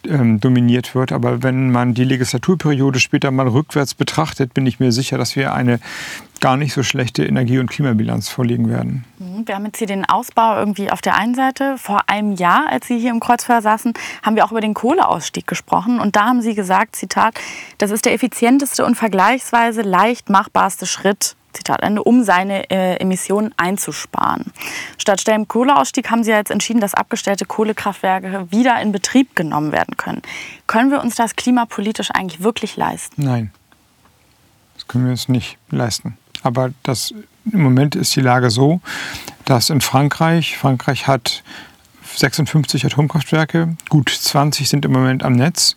ähm, 0.07 0.39
dominiert 0.39 0.95
wird. 0.95 1.11
Aber 1.11 1.43
wenn 1.43 1.71
man 1.71 1.93
die 1.93 2.03
Legislaturperiode 2.03 2.99
später 2.99 3.31
mal 3.31 3.47
rückwärts 3.47 3.93
betrachtet, 3.93 4.53
bin 4.53 4.65
ich 4.65 4.79
mir 4.79 4.91
sicher, 4.91 5.17
dass 5.17 5.35
wir 5.35 5.53
eine 5.53 5.79
gar 6.43 6.57
nicht 6.57 6.73
so 6.73 6.83
schlechte 6.83 7.25
Energie- 7.25 7.57
und 7.57 7.69
Klimabilanz 7.69 8.27
vorlegen 8.27 8.69
werden. 8.69 9.05
Mhm, 9.17 9.47
wir 9.47 9.55
haben 9.55 9.65
jetzt 9.65 9.77
hier 9.77 9.87
den 9.87 10.03
Ausbau 10.03 10.57
irgendwie 10.59 10.91
auf 10.91 10.99
der 10.99 11.15
einen 11.15 11.35
Seite. 11.35 11.77
Vor 11.77 12.01
einem 12.07 12.33
Jahr, 12.33 12.67
als 12.69 12.85
Sie 12.85 12.99
hier 12.99 13.11
im 13.11 13.21
Kreuzfeuer 13.21 13.61
saßen, 13.61 13.93
haben 14.23 14.35
wir 14.35 14.43
auch 14.43 14.51
über 14.51 14.59
den 14.59 14.73
Kohleausstieg 14.73 15.47
gesprochen. 15.47 16.01
Und 16.01 16.17
da 16.17 16.25
haben 16.25 16.41
Sie 16.41 16.53
gesagt, 16.53 16.97
Zitat, 16.97 17.39
das 17.77 17.91
ist 17.91 18.03
der 18.03 18.13
effizienteste 18.13 18.83
und 18.85 18.95
vergleichsweise 18.95 19.83
leicht 19.83 20.29
machbarste 20.29 20.85
Schritt 20.85 21.37
Zitat 21.53 21.81
Ende, 21.81 22.03
um 22.03 22.23
seine 22.23 22.69
äh, 22.69 22.97
Emissionen 22.97 23.53
einzusparen. 23.55 24.51
Statt 24.97 25.21
schnellem 25.21 25.47
Kohleausstieg 25.47 26.11
haben 26.11 26.25
Sie 26.25 26.31
jetzt 26.31 26.51
entschieden, 26.51 26.81
dass 26.81 26.93
abgestellte 26.93 27.45
Kohlekraftwerke 27.45 28.51
wieder 28.51 28.81
in 28.81 28.91
Betrieb 28.91 29.35
genommen 29.37 29.71
werden 29.71 29.95
können. 29.95 30.23
Können 30.67 30.91
wir 30.91 30.99
uns 31.01 31.15
das 31.15 31.37
klimapolitisch 31.37 32.11
eigentlich 32.11 32.43
wirklich 32.43 32.75
leisten? 32.75 33.23
Nein, 33.23 33.51
das 34.73 34.87
können 34.87 35.05
wir 35.05 35.11
uns 35.11 35.29
nicht 35.29 35.57
leisten. 35.69 36.17
Aber 36.43 36.71
das, 36.83 37.13
im 37.51 37.63
Moment 37.63 37.95
ist 37.95 38.15
die 38.15 38.21
Lage 38.21 38.49
so, 38.49 38.81
dass 39.45 39.69
in 39.69 39.81
Frankreich, 39.81 40.57
Frankreich 40.57 41.07
hat 41.07 41.43
56 42.15 42.85
Atomkraftwerke, 42.85 43.75
gut 43.89 44.09
20 44.09 44.69
sind 44.69 44.85
im 44.85 44.91
Moment 44.91 45.23
am 45.23 45.33
Netz. 45.33 45.75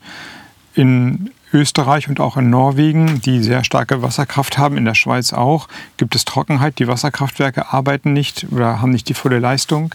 In 0.75 1.31
Österreich 1.53 2.09
und 2.09 2.21
auch 2.21 2.37
in 2.37 2.51
Norwegen, 2.51 3.21
die 3.23 3.43
sehr 3.43 3.65
starke 3.65 4.03
Wasserkraft 4.03 4.59
haben, 4.59 4.77
in 4.77 4.85
der 4.85 4.95
Schweiz 4.95 5.33
auch, 5.33 5.69
gibt 5.97 6.15
es 6.15 6.25
Trockenheit. 6.25 6.79
Die 6.79 6.89
Wasserkraftwerke 6.89 7.73
arbeiten 7.73 8.13
nicht 8.13 8.47
oder 8.51 8.81
haben 8.81 8.91
nicht 8.91 9.09
die 9.09 9.15
volle 9.15 9.39
Leistung. 9.39 9.95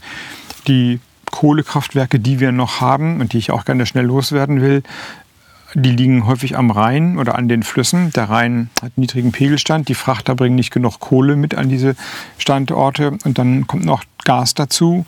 Die 0.68 1.00
Kohlekraftwerke, 1.30 2.20
die 2.20 2.40
wir 2.40 2.51
noch 2.51 2.82
haben 2.82 3.22
und 3.22 3.34
die 3.34 3.38
ich 3.38 3.51
auch 3.51 3.66
gerne 3.66 3.86
schnell 3.86 4.06
loswerden 4.06 4.62
will, 4.62 4.84
die 5.74 5.92
liegen 5.92 6.25
häufig 6.25 6.58
am 6.58 6.72
Rhein 6.72 7.18
oder 7.18 7.36
an 7.36 7.48
den 7.48 7.63
Flüssen. 7.63 8.12
Der 8.12 8.30
Rhein 8.30 8.70
hat 8.82 8.98
niedrigen 8.98 9.32
Pegelstand. 9.32 9.88
Die 9.88 9.96
Frachter 9.96 10.36
bringen 10.36 10.56
nicht 10.56 10.72
genug 10.72 11.00
Kohle 11.00 11.36
mit 11.36 11.56
an 11.56 11.70
diese 11.70 11.96
Standorte. 12.38 13.18
Und 13.24 13.38
dann 13.38 13.68
kommt 13.68 13.86
noch 13.86 14.04
Gas 14.24 14.54
dazu. 14.54 15.06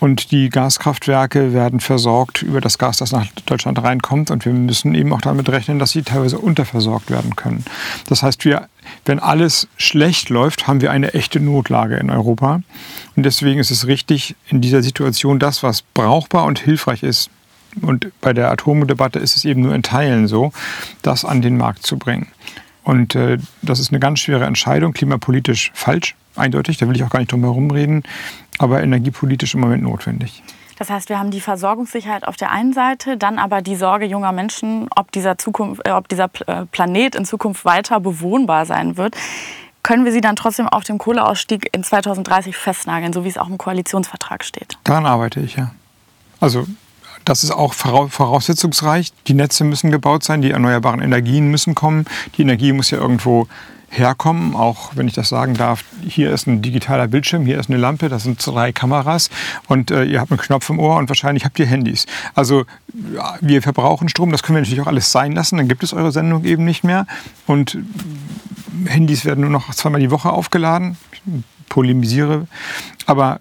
Und 0.00 0.30
die 0.30 0.48
Gaskraftwerke 0.48 1.52
werden 1.52 1.78
versorgt 1.78 2.42
über 2.42 2.62
das 2.62 2.78
Gas, 2.78 2.96
das 2.96 3.12
nach 3.12 3.26
Deutschland 3.44 3.82
reinkommt. 3.82 4.30
Und 4.30 4.46
wir 4.46 4.52
müssen 4.52 4.94
eben 4.94 5.12
auch 5.12 5.20
damit 5.20 5.50
rechnen, 5.50 5.78
dass 5.78 5.90
sie 5.90 6.02
teilweise 6.02 6.38
unterversorgt 6.38 7.10
werden 7.10 7.36
können. 7.36 7.64
Das 8.08 8.22
heißt, 8.22 8.46
wir, 8.46 8.68
wenn 9.04 9.18
alles 9.18 9.68
schlecht 9.76 10.30
läuft, 10.30 10.66
haben 10.66 10.80
wir 10.80 10.90
eine 10.90 11.12
echte 11.12 11.38
Notlage 11.38 11.96
in 11.96 12.08
Europa. 12.08 12.62
Und 13.14 13.24
deswegen 13.24 13.60
ist 13.60 13.70
es 13.70 13.86
richtig, 13.86 14.36
in 14.48 14.62
dieser 14.62 14.82
Situation 14.82 15.38
das, 15.38 15.62
was 15.62 15.82
brauchbar 15.82 16.44
und 16.44 16.58
hilfreich 16.58 17.02
ist, 17.02 17.28
und 17.82 18.10
bei 18.20 18.32
der 18.32 18.50
Atomdebatte 18.50 19.18
ist 19.18 19.36
es 19.36 19.44
eben 19.44 19.62
nur 19.62 19.74
in 19.74 19.82
Teilen 19.82 20.26
so, 20.26 20.52
das 21.02 21.24
an 21.24 21.42
den 21.42 21.56
Markt 21.56 21.86
zu 21.86 21.98
bringen. 21.98 22.28
Und 22.82 23.14
äh, 23.14 23.38
das 23.62 23.78
ist 23.78 23.90
eine 23.90 24.00
ganz 24.00 24.20
schwere 24.20 24.44
Entscheidung, 24.44 24.92
klimapolitisch 24.92 25.70
falsch, 25.74 26.16
eindeutig, 26.36 26.78
da 26.78 26.88
will 26.88 26.96
ich 26.96 27.04
auch 27.04 27.10
gar 27.10 27.18
nicht 27.18 27.32
drum 27.32 27.42
herum 27.42 27.70
reden, 27.70 28.02
aber 28.58 28.82
energiepolitisch 28.82 29.54
im 29.54 29.60
Moment 29.60 29.82
notwendig. 29.82 30.42
Das 30.80 30.88
heißt, 30.88 31.10
wir 31.10 31.18
haben 31.18 31.30
die 31.30 31.42
Versorgungssicherheit 31.42 32.26
auf 32.26 32.36
der 32.36 32.50
einen 32.50 32.72
Seite, 32.72 33.18
dann 33.18 33.38
aber 33.38 33.60
die 33.60 33.76
Sorge 33.76 34.06
junger 34.06 34.32
Menschen, 34.32 34.88
ob 34.96 35.12
dieser, 35.12 35.36
Zukunft, 35.36 35.86
äh, 35.86 35.90
ob 35.90 36.08
dieser 36.08 36.30
äh, 36.46 36.64
Planet 36.72 37.14
in 37.14 37.26
Zukunft 37.26 37.66
weiter 37.66 38.00
bewohnbar 38.00 38.64
sein 38.64 38.96
wird. 38.96 39.14
Können 39.82 40.06
wir 40.06 40.12
sie 40.12 40.22
dann 40.22 40.36
trotzdem 40.36 40.68
auf 40.68 40.84
dem 40.84 40.96
Kohleausstieg 40.96 41.68
in 41.72 41.84
2030 41.84 42.56
festnageln, 42.56 43.12
so 43.12 43.24
wie 43.24 43.28
es 43.28 43.36
auch 43.36 43.48
im 43.48 43.58
Koalitionsvertrag 43.58 44.42
steht? 44.42 44.78
Daran 44.84 45.04
arbeite 45.04 45.40
ich, 45.40 45.56
ja. 45.56 45.72
Also 46.40 46.66
das 47.24 47.44
ist 47.44 47.50
auch 47.50 47.74
voraussetzungsreich. 47.74 49.12
Die 49.26 49.34
Netze 49.34 49.64
müssen 49.64 49.90
gebaut 49.90 50.24
sein, 50.24 50.42
die 50.42 50.50
erneuerbaren 50.50 51.00
Energien 51.00 51.48
müssen 51.48 51.74
kommen. 51.74 52.06
Die 52.36 52.42
Energie 52.42 52.72
muss 52.72 52.90
ja 52.90 52.98
irgendwo 52.98 53.46
herkommen, 53.90 54.54
auch 54.54 54.92
wenn 54.94 55.08
ich 55.08 55.14
das 55.14 55.28
sagen 55.28 55.54
darf, 55.54 55.84
hier 56.06 56.32
ist 56.32 56.46
ein 56.46 56.62
digitaler 56.62 57.08
Bildschirm, 57.08 57.44
hier 57.44 57.58
ist 57.58 57.68
eine 57.68 57.78
Lampe, 57.78 58.08
das 58.08 58.22
sind 58.22 58.44
drei 58.46 58.70
Kameras 58.70 59.30
und 59.66 59.90
äh, 59.90 60.04
ihr 60.04 60.20
habt 60.20 60.30
einen 60.30 60.38
Knopf 60.38 60.70
im 60.70 60.78
Ohr 60.78 60.96
und 60.96 61.08
wahrscheinlich 61.08 61.44
habt 61.44 61.58
ihr 61.58 61.66
Handys. 61.66 62.06
Also 62.36 62.66
wir 63.40 63.62
verbrauchen 63.62 64.08
Strom, 64.08 64.30
das 64.30 64.44
können 64.44 64.56
wir 64.56 64.60
natürlich 64.62 64.80
auch 64.80 64.86
alles 64.86 65.10
sein 65.10 65.32
lassen, 65.32 65.56
dann 65.56 65.66
gibt 65.66 65.82
es 65.82 65.92
eure 65.92 66.12
Sendung 66.12 66.44
eben 66.44 66.64
nicht 66.64 66.84
mehr 66.84 67.06
und 67.48 67.78
Handys 68.86 69.24
werden 69.24 69.40
nur 69.40 69.50
noch 69.50 69.74
zweimal 69.74 70.00
die 70.00 70.12
Woche 70.12 70.30
aufgeladen, 70.30 70.96
ich 71.10 71.20
polemisiere, 71.68 72.46
aber 73.06 73.40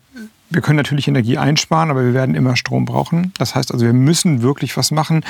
wir 0.50 0.62
können 0.62 0.78
natürlich 0.78 1.08
Energie 1.08 1.38
einsparen, 1.38 1.92
aber 1.92 2.04
wir 2.04 2.14
werden 2.14 2.36
immer 2.36 2.56
Strom 2.56 2.86
brauchen. 2.86 3.34
Das 3.38 3.56
heißt 3.56 3.72
also, 3.72 3.86
wir 3.86 3.94
müssen 3.94 4.42
wirklich 4.42 4.78
was 4.78 4.92
machen. 4.92 5.24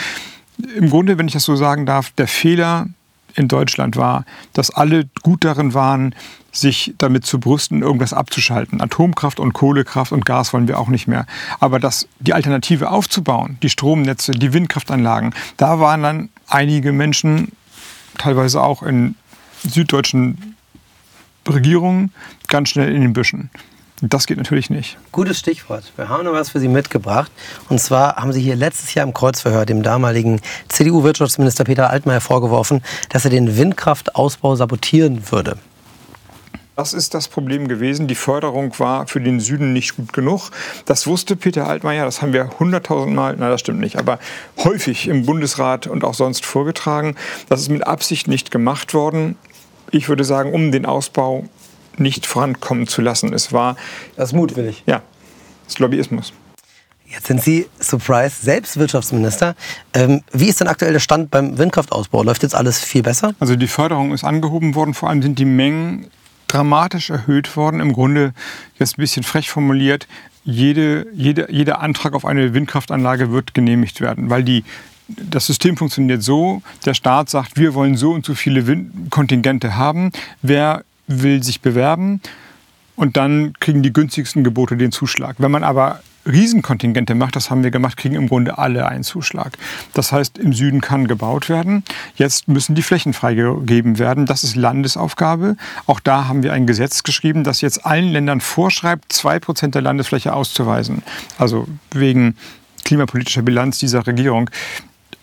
Im 0.76 0.90
Grunde, 0.90 1.18
wenn 1.18 1.28
ich 1.28 1.34
das 1.34 1.44
so 1.44 1.56
sagen 1.56 1.86
darf, 1.86 2.12
der 2.12 2.28
Fehler 2.28 2.88
in 3.36 3.48
Deutschland 3.48 3.96
war, 3.96 4.26
dass 4.54 4.72
alle 4.72 5.08
gut 5.22 5.44
darin 5.46 5.74
waren, 5.74 6.16
sich 6.52 6.94
damit 6.98 7.26
zu 7.26 7.40
brüsten, 7.40 7.82
irgendwas 7.82 8.14
abzuschalten. 8.14 8.82
Atomkraft 8.82 9.40
und 9.40 9.54
Kohlekraft 9.54 10.12
und 10.12 10.26
Gas 10.26 10.52
wollen 10.52 10.68
wir 10.68 10.80
auch 10.80 10.88
nicht 10.88 11.08
mehr. 11.08 11.26
Aber 11.60 11.80
das, 11.80 12.08
die 12.20 12.34
Alternative 12.34 12.90
aufzubauen, 12.90 13.58
die 13.62 13.70
Stromnetze, 13.70 14.32
die 14.32 14.54
Windkraftanlagen, 14.54 15.34
da 15.58 15.80
waren 15.80 16.02
dann 16.02 16.30
einige 16.48 16.92
Menschen, 16.92 17.52
teilweise 18.18 18.62
auch 18.62 18.84
in 18.84 19.16
süddeutschen 19.64 20.56
Regierungen, 21.48 22.12
ganz 22.48 22.70
schnell 22.70 22.94
in 22.94 23.02
den 23.02 23.14
Büschen. 23.14 23.50
Das 24.01 24.27
geht 24.27 24.38
natürlich 24.38 24.70
nicht. 24.70 24.98
Gutes 25.12 25.39
Stichwort. 25.39 25.91
Wir 25.98 26.08
haben 26.08 26.24
noch 26.24 26.32
was 26.32 26.51
für 26.51 26.60
Sie 26.62 26.70
mitgebracht. 26.70 27.29
Und 27.68 27.82
zwar 27.82 28.15
haben 28.15 28.32
Sie 28.32 28.41
hier 28.41 28.56
letztes 28.56 28.94
Jahr 28.94 29.06
im 29.06 29.13
Kreuzverhör 29.13 29.65
dem 29.65 29.84
damaligen 29.84 30.39
CDU-Wirtschaftsminister 30.70 31.65
Peter 31.65 31.89
Altmaier 31.89 32.22
vorgeworfen, 32.22 32.82
dass 33.10 33.25
er 33.25 33.32
den 33.32 33.58
Windkraftausbau 33.58 34.56
sabotieren 34.56 35.29
würde. 35.32 35.58
Das 36.77 36.94
ist 36.94 37.13
das 37.13 37.27
Problem 37.27 37.68
gewesen. 37.68 38.08
Die 38.08 38.15
Förderung 38.15 38.79
war 38.79 39.06
für 39.06 39.20
den 39.20 39.41
Süden 39.41 39.74
nicht 39.74 39.98
gut 39.98 40.13
genug. 40.13 40.50
Das 40.86 41.06
wusste 41.06 41.36
Peter 41.36 41.68
Altmaier, 41.68 42.06
das 42.06 42.22
haben 42.22 42.32
wir 42.32 42.51
hunderttausendmal, 42.58 43.36
nein, 43.36 43.50
das 43.50 43.60
stimmt 43.60 43.82
nicht, 43.82 43.98
aber 43.98 44.18
häufig 44.63 45.10
im 45.10 45.25
Bundesrat 45.25 45.88
und 45.88 46.06
auch 46.06 46.13
sonst 46.13 46.46
vorgetragen. 46.46 47.18
Das 47.50 47.60
ist 47.60 47.68
mit 47.68 47.86
Absicht 47.86 48.29
nicht 48.29 48.50
gemacht 48.50 48.94
worden. 48.94 49.36
Ich 49.91 50.08
würde 50.08 50.24
sagen, 50.24 50.53
um 50.53 50.72
den 50.72 50.86
Ausbau 50.86 51.44
nicht 52.00 52.25
vorankommen 52.25 52.88
zu 52.88 53.01
lassen. 53.01 53.34
Es 53.34 53.53
war. 53.53 53.75
Das 54.15 54.29
ist 54.29 54.36
mutwillig. 54.36 54.84
Ja, 54.86 55.01
das 55.65 55.75
ist 55.75 55.79
Lobbyismus. 55.79 56.34
Jetzt 57.06 57.25
sind 57.25 57.41
Sie, 57.41 57.65
Surprise, 57.79 58.36
selbst 58.39 58.77
Wirtschaftsminister. 58.77 59.56
Ähm, 59.96 60.22
wie 60.32 60.48
ist 60.48 60.60
denn 60.60 60.68
aktuell 60.68 60.94
der 60.94 61.00
Stand 61.00 61.32
beim 61.32 61.58
Windkraftausbau? 61.58 62.22
Läuft 62.22 62.44
jetzt 62.44 62.53
alles 62.53 62.79
viel 62.79 63.01
besser? 63.01 63.34
Also 63.39 63.56
die 63.56 63.68
Förderung 63.68 64.13
ist 64.13 64.24
angehoben 64.24 64.75
worden. 64.75 64.94
Vor 64.94 65.10
allem 65.10 65.24
sind 65.24 65.39
die 65.39 65.46
Mengen 65.46 66.08
dramatisch 66.48 67.10
erhöht 67.10 67.56
worden. 67.56 67.79
Im 67.79 67.94
Grunde, 67.94 68.34
jetzt 68.77 68.98
ein 68.98 69.01
bisschen 69.01 69.24
frech 69.24 69.50
formuliert, 69.50 70.08
jede, 70.44 71.08
jede, 71.13 71.51
jeder 71.51 71.79
Antrag 71.82 72.13
auf 72.13 72.25
eine 72.25 72.53
Windkraftanlage 72.53 73.32
wird 73.32 73.53
genehmigt 73.53 74.01
werden, 74.01 74.29
weil 74.29 74.44
die 74.44 74.63
das 75.08 75.48
System 75.48 75.75
funktioniert 75.75 76.22
so, 76.22 76.62
der 76.86 76.94
Staat 76.94 77.29
sagt, 77.32 77.58
wir 77.58 77.74
wollen 77.74 77.98
so 77.98 78.12
und 78.12 78.25
so 78.25 78.36
viele 78.36 78.86
Kontingente 79.10 79.75
haben. 79.75 80.12
Wer 80.44 80.84
will 81.10 81.44
sich 81.44 81.62
bewerben 81.62 82.22
und 82.96 83.18
dann 83.18 83.54
kriegen 83.60 83.84
die 83.84 83.92
günstigsten 83.92 84.44
Gebote 84.44 84.78
den 84.78 84.92
Zuschlag. 84.92 85.36
Wenn 85.39 85.51
man 85.51 85.63
aber 85.63 86.01
Riesenkontingente 86.25 87.16
macht, 87.16 87.36
das 87.36 87.50
haben 87.50 87.63
wir 87.63 87.72
gemacht, 87.72 87.98
kriegen 87.98 88.16
im 88.16 88.28
Grunde 88.28 88.58
alle 88.58 88.88
einen 88.88 89.04
Zuschlag. 89.04 89.58
Das 89.94 90.12
heißt, 90.12 90.38
im 90.38 90.54
Süden 90.54 90.82
kann 90.82 91.08
gebaut 91.08 91.50
werden. 91.50 91.84
Jetzt 92.16 92.48
müssen 92.48 92.75
die 92.75 92.82
Flächen 92.82 93.13
freigegeben 93.13 94.00
werden. 94.00 94.25
Das 94.25 94.44
ist 94.44 94.56
Landesaufgabe. 94.56 95.56
Auch 95.88 96.00
da 96.00 96.28
haben 96.28 96.44
wir 96.44 96.54
ein 96.54 96.68
Gesetz 96.68 97.04
geschrieben, 97.04 97.44
das 97.44 97.62
jetzt 97.62 97.86
allen 97.86 98.12
Ländern 98.12 98.42
vorschreibt, 98.42 99.12
zwei 99.12 99.39
Prozent 99.39 99.75
der 99.75 99.82
Landesfläche 99.82 100.34
auszuweisen. 100.34 101.01
Also 101.38 101.68
wegen 101.92 102.36
klimapolitischer 102.84 103.42
Bilanz 103.42 103.80
dieser 103.80 104.06
Regierung 104.06 104.50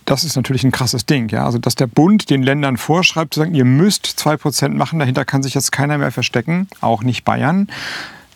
das 0.06 0.24
ist 0.24 0.36
natürlich 0.36 0.64
ein 0.64 0.72
krasses 0.72 1.04
Ding. 1.04 1.28
Ja? 1.28 1.44
Also, 1.44 1.58
dass 1.58 1.74
der 1.74 1.86
Bund 1.86 2.30
den 2.30 2.42
Ländern 2.42 2.76
vorschreibt, 2.76 3.34
zu 3.34 3.40
sagen, 3.40 3.54
ihr 3.54 3.64
müsst 3.64 4.06
2% 4.06 4.70
machen, 4.70 4.98
dahinter 4.98 5.24
kann 5.24 5.42
sich 5.42 5.54
jetzt 5.54 5.72
keiner 5.72 5.98
mehr 5.98 6.12
verstecken, 6.12 6.68
auch 6.80 7.02
nicht 7.02 7.24
Bayern. 7.24 7.68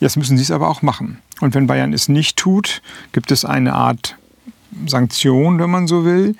Jetzt 0.00 0.16
müssen 0.16 0.36
sie 0.36 0.42
es 0.42 0.50
aber 0.50 0.68
auch 0.68 0.82
machen. 0.82 1.18
Und 1.40 1.54
wenn 1.54 1.66
Bayern 1.66 1.92
es 1.92 2.08
nicht 2.08 2.36
tut, 2.36 2.82
gibt 3.12 3.30
es 3.30 3.44
eine 3.44 3.74
Art 3.74 4.16
Sanktion, 4.86 5.58
wenn 5.58 5.70
man 5.70 5.86
so 5.86 6.04
will. 6.04 6.36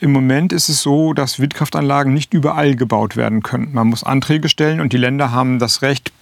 Im 0.00 0.12
Moment 0.12 0.52
ist 0.52 0.68
es 0.68 0.80
so, 0.80 1.12
dass 1.12 1.40
Windkraftanlagen 1.40 2.14
nicht 2.14 2.32
überall 2.32 2.74
gebaut 2.74 3.16
werden 3.16 3.42
können. 3.42 3.70
Man 3.72 3.88
muss 3.88 4.02
Anträge 4.02 4.48
stellen 4.48 4.80
und 4.80 4.92
die 4.92 4.96
Länder 4.96 5.30
haben 5.30 5.58
das 5.58 5.82
Recht, 5.82 6.12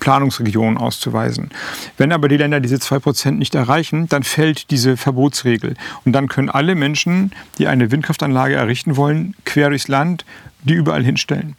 Planungsregionen 0.00 0.76
auszuweisen. 0.76 1.50
Wenn 1.96 2.12
aber 2.12 2.28
die 2.28 2.36
Länder 2.36 2.60
diese 2.60 2.76
2% 2.76 3.32
nicht 3.32 3.54
erreichen, 3.54 4.08
dann 4.08 4.22
fällt 4.22 4.70
diese 4.70 4.96
Verbotsregel. 4.96 5.74
Und 6.04 6.12
dann 6.12 6.28
können 6.28 6.50
alle 6.50 6.74
Menschen, 6.74 7.32
die 7.58 7.66
eine 7.66 7.90
Windkraftanlage 7.90 8.54
errichten 8.54 8.96
wollen, 8.96 9.34
quer 9.44 9.68
durchs 9.68 9.88
Land 9.88 10.24
die 10.62 10.74
überall 10.74 11.04
hinstellen. 11.04 11.56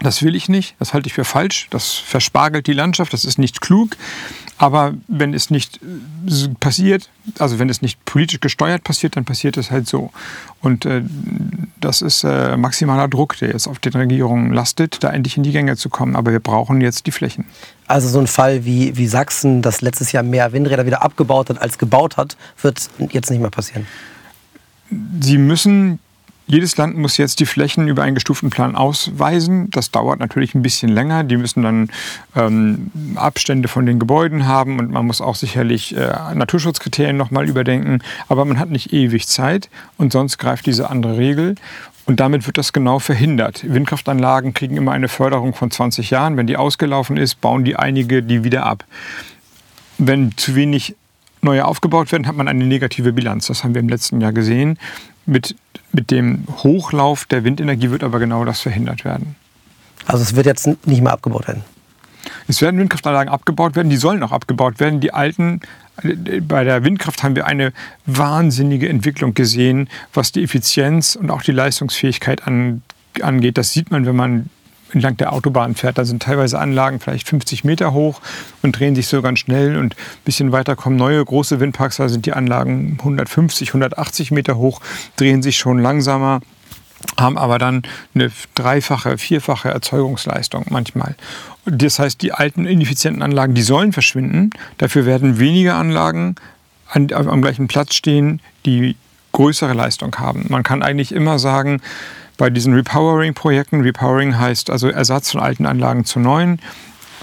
Das 0.00 0.22
will 0.22 0.34
ich 0.34 0.48
nicht, 0.48 0.74
das 0.78 0.94
halte 0.94 1.06
ich 1.06 1.12
für 1.12 1.24
falsch, 1.24 1.66
das 1.70 1.92
verspargelt 1.92 2.66
die 2.66 2.72
Landschaft, 2.72 3.12
das 3.12 3.24
ist 3.24 3.38
nicht 3.38 3.60
klug. 3.60 3.96
Aber 4.62 4.94
wenn 5.08 5.34
es 5.34 5.50
nicht 5.50 5.80
äh, 5.82 6.48
passiert, 6.60 7.10
also 7.40 7.58
wenn 7.58 7.68
es 7.68 7.82
nicht 7.82 8.04
politisch 8.04 8.38
gesteuert 8.38 8.84
passiert, 8.84 9.16
dann 9.16 9.24
passiert 9.24 9.56
es 9.56 9.72
halt 9.72 9.88
so. 9.88 10.12
Und 10.60 10.86
äh, 10.86 11.02
das 11.80 12.00
ist 12.00 12.22
äh, 12.22 12.56
maximaler 12.56 13.08
Druck, 13.08 13.36
der 13.38 13.48
jetzt 13.48 13.66
auf 13.66 13.80
den 13.80 13.92
Regierungen 13.94 14.52
lastet, 14.52 15.02
da 15.02 15.10
endlich 15.10 15.36
in 15.36 15.42
die 15.42 15.50
Gänge 15.50 15.76
zu 15.76 15.88
kommen. 15.88 16.14
Aber 16.14 16.30
wir 16.30 16.38
brauchen 16.38 16.80
jetzt 16.80 17.06
die 17.06 17.10
Flächen. 17.10 17.44
Also 17.88 18.06
so 18.06 18.20
ein 18.20 18.28
Fall 18.28 18.64
wie, 18.64 18.96
wie 18.96 19.08
Sachsen, 19.08 19.62
das 19.62 19.80
letztes 19.80 20.12
Jahr 20.12 20.22
mehr 20.22 20.52
Windräder 20.52 20.86
wieder 20.86 21.02
abgebaut 21.02 21.50
hat, 21.50 21.60
als 21.60 21.76
gebaut 21.76 22.16
hat, 22.16 22.36
wird 22.60 22.88
jetzt 23.10 23.30
nicht 23.32 23.40
mehr 23.40 23.50
passieren. 23.50 23.88
Sie 25.20 25.38
müssen 25.38 25.98
jedes 26.46 26.76
Land 26.76 26.96
muss 26.96 27.16
jetzt 27.16 27.40
die 27.40 27.46
Flächen 27.46 27.88
über 27.88 28.02
einen 28.02 28.14
gestuften 28.14 28.50
Plan 28.50 28.74
ausweisen. 28.74 29.70
Das 29.70 29.90
dauert 29.90 30.20
natürlich 30.20 30.54
ein 30.54 30.62
bisschen 30.62 30.90
länger. 30.90 31.24
Die 31.24 31.36
müssen 31.36 31.62
dann 31.62 31.90
ähm, 32.36 32.90
Abstände 33.14 33.68
von 33.68 33.86
den 33.86 33.98
Gebäuden 33.98 34.46
haben 34.46 34.78
und 34.78 34.90
man 34.90 35.06
muss 35.06 35.20
auch 35.20 35.36
sicherlich 35.36 35.96
äh, 35.96 36.34
Naturschutzkriterien 36.34 37.16
nochmal 37.16 37.48
überdenken. 37.48 38.00
Aber 38.28 38.44
man 38.44 38.58
hat 38.58 38.70
nicht 38.70 38.92
ewig 38.92 39.28
Zeit 39.28 39.70
und 39.98 40.12
sonst 40.12 40.38
greift 40.38 40.66
diese 40.66 40.90
andere 40.90 41.16
Regel. 41.16 41.54
Und 42.04 42.18
damit 42.18 42.46
wird 42.46 42.58
das 42.58 42.72
genau 42.72 42.98
verhindert. 42.98 43.62
Windkraftanlagen 43.64 44.54
kriegen 44.54 44.76
immer 44.76 44.92
eine 44.92 45.08
Förderung 45.08 45.54
von 45.54 45.70
20 45.70 46.10
Jahren. 46.10 46.36
Wenn 46.36 46.48
die 46.48 46.56
ausgelaufen 46.56 47.16
ist, 47.16 47.40
bauen 47.40 47.64
die 47.64 47.76
einige 47.76 48.22
die 48.22 48.42
wieder 48.42 48.66
ab. 48.66 48.84
Wenn 49.98 50.36
zu 50.36 50.56
wenig 50.56 50.96
neue 51.42 51.64
aufgebaut 51.64 52.10
werden, 52.12 52.26
hat 52.26 52.36
man 52.36 52.48
eine 52.48 52.64
negative 52.64 53.12
Bilanz. 53.12 53.46
Das 53.46 53.62
haben 53.62 53.74
wir 53.74 53.80
im 53.80 53.88
letzten 53.88 54.20
Jahr 54.20 54.32
gesehen. 54.32 54.78
Mit, 55.26 55.54
mit 55.92 56.10
dem 56.10 56.44
Hochlauf 56.62 57.24
der 57.26 57.44
Windenergie 57.44 57.90
wird 57.90 58.02
aber 58.02 58.18
genau 58.18 58.44
das 58.44 58.60
verhindert 58.60 59.04
werden. 59.04 59.36
Also 60.06 60.22
es 60.22 60.34
wird 60.34 60.46
jetzt 60.46 60.66
nicht 60.86 61.02
mehr 61.02 61.12
abgebaut 61.12 61.46
werden? 61.46 61.62
Es 62.48 62.60
werden 62.60 62.78
Windkraftanlagen 62.78 63.32
abgebaut 63.32 63.76
werden, 63.76 63.90
die 63.90 63.96
sollen 63.96 64.22
auch 64.22 64.32
abgebaut 64.32 64.80
werden. 64.80 65.00
Die 65.00 65.12
alten, 65.12 65.60
bei 66.40 66.64
der 66.64 66.84
Windkraft 66.84 67.22
haben 67.22 67.36
wir 67.36 67.46
eine 67.46 67.72
wahnsinnige 68.06 68.88
Entwicklung 68.88 69.34
gesehen, 69.34 69.88
was 70.12 70.32
die 70.32 70.42
Effizienz 70.42 71.16
und 71.16 71.30
auch 71.30 71.42
die 71.42 71.52
Leistungsfähigkeit 71.52 72.46
an, 72.46 72.82
angeht. 73.20 73.58
Das 73.58 73.72
sieht 73.72 73.90
man, 73.90 74.06
wenn 74.06 74.16
man 74.16 74.50
entlang 74.92 75.16
der 75.16 75.32
Autobahn 75.32 75.74
fährt. 75.74 75.98
Da 75.98 76.04
sind 76.04 76.22
teilweise 76.22 76.58
Anlagen 76.58 77.00
vielleicht 77.00 77.28
50 77.28 77.64
Meter 77.64 77.92
hoch 77.92 78.20
und 78.62 78.78
drehen 78.78 78.94
sich 78.94 79.08
so 79.08 79.22
ganz 79.22 79.40
schnell. 79.40 79.76
Und 79.76 79.94
ein 79.94 80.24
bisschen 80.24 80.52
weiter 80.52 80.76
kommen 80.76 80.96
neue 80.96 81.24
große 81.24 81.60
Windparks. 81.60 81.96
Da 81.96 82.08
sind 82.08 82.26
die 82.26 82.32
Anlagen 82.32 82.96
150, 82.98 83.70
180 83.70 84.30
Meter 84.30 84.56
hoch, 84.56 84.80
drehen 85.16 85.42
sich 85.42 85.58
schon 85.58 85.78
langsamer 85.78 86.40
haben 87.18 87.36
aber 87.36 87.58
dann 87.58 87.82
eine 88.14 88.30
dreifache, 88.54 89.18
vierfache 89.18 89.68
Erzeugungsleistung 89.68 90.66
manchmal. 90.70 91.16
Das 91.64 91.98
heißt, 91.98 92.22
die 92.22 92.32
alten 92.32 92.66
ineffizienten 92.66 93.22
Anlagen, 93.22 93.54
die 93.54 93.62
sollen 93.62 93.92
verschwinden. 93.92 94.50
Dafür 94.78 95.06
werden 95.06 95.38
weniger 95.38 95.76
Anlagen 95.76 96.36
an, 96.88 97.08
am 97.12 97.42
gleichen 97.42 97.68
Platz 97.68 97.94
stehen, 97.94 98.40
die 98.66 98.96
größere 99.32 99.72
Leistung 99.72 100.14
haben. 100.16 100.46
Man 100.48 100.62
kann 100.62 100.82
eigentlich 100.82 101.12
immer 101.12 101.38
sagen, 101.38 101.80
bei 102.42 102.50
diesen 102.50 102.74
Repowering-Projekten, 102.74 103.82
Repowering 103.82 104.36
heißt 104.36 104.68
also 104.68 104.88
Ersatz 104.88 105.30
von 105.30 105.40
alten 105.40 105.64
Anlagen 105.64 106.04
zu 106.04 106.18
neuen, 106.18 106.58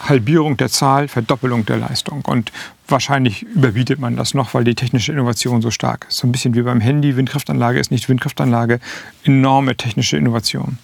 Halbierung 0.08 0.56
der 0.56 0.70
Zahl, 0.70 1.10
Verdoppelung 1.10 1.66
der 1.66 1.76
Leistung. 1.76 2.24
Und 2.24 2.54
wahrscheinlich 2.88 3.44
überbietet 3.44 4.00
man 4.00 4.16
das 4.16 4.34
noch, 4.34 4.54
weil 4.54 4.64
die 4.64 4.76
technische 4.76 5.12
Innovation 5.12 5.62
so 5.62 5.72
stark 5.72 6.06
ist. 6.08 6.20
So 6.20 6.26
ein 6.26 6.32
bisschen 6.32 6.56
wie 6.56 6.62
beim 6.62 6.80
Handy, 6.80 7.18
Windkraftanlage 7.18 7.82
ist 7.82 7.92
nicht 7.92 8.08
Windkraftanlage, 8.08 8.80
enorme 9.26 9.76
technische 9.76 10.16
Innovation. 10.16 10.78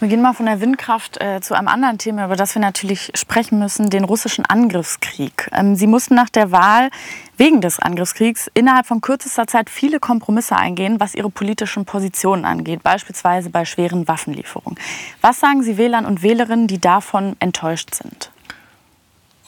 Wir 0.00 0.08
gehen 0.08 0.20
mal 0.20 0.34
von 0.34 0.46
der 0.46 0.60
Windkraft 0.60 1.20
äh, 1.22 1.40
zu 1.40 1.54
einem 1.54 1.68
anderen 1.68 1.98
Thema, 1.98 2.24
über 2.24 2.36
das 2.36 2.54
wir 2.54 2.60
natürlich 2.60 3.12
sprechen 3.14 3.58
müssen, 3.58 3.90
den 3.90 4.04
russischen 4.04 4.44
Angriffskrieg. 4.44 5.48
Ähm, 5.52 5.76
Sie 5.76 5.86
mussten 5.86 6.14
nach 6.14 6.28
der 6.28 6.50
Wahl 6.50 6.90
wegen 7.36 7.60
des 7.60 7.78
Angriffskriegs 7.78 8.50
innerhalb 8.54 8.86
von 8.86 9.00
kürzester 9.00 9.46
Zeit 9.46 9.70
viele 9.70 10.00
Kompromisse 10.00 10.56
eingehen, 10.56 10.98
was 10.98 11.14
Ihre 11.14 11.30
politischen 11.30 11.84
Positionen 11.84 12.44
angeht, 12.44 12.82
beispielsweise 12.82 13.50
bei 13.50 13.64
schweren 13.64 14.08
Waffenlieferungen. 14.08 14.78
Was 15.20 15.40
sagen 15.40 15.62
Sie 15.62 15.76
Wählern 15.78 16.06
und 16.06 16.22
Wählerinnen, 16.22 16.66
die 16.66 16.80
davon 16.80 17.36
enttäuscht 17.38 17.94
sind? 17.94 18.30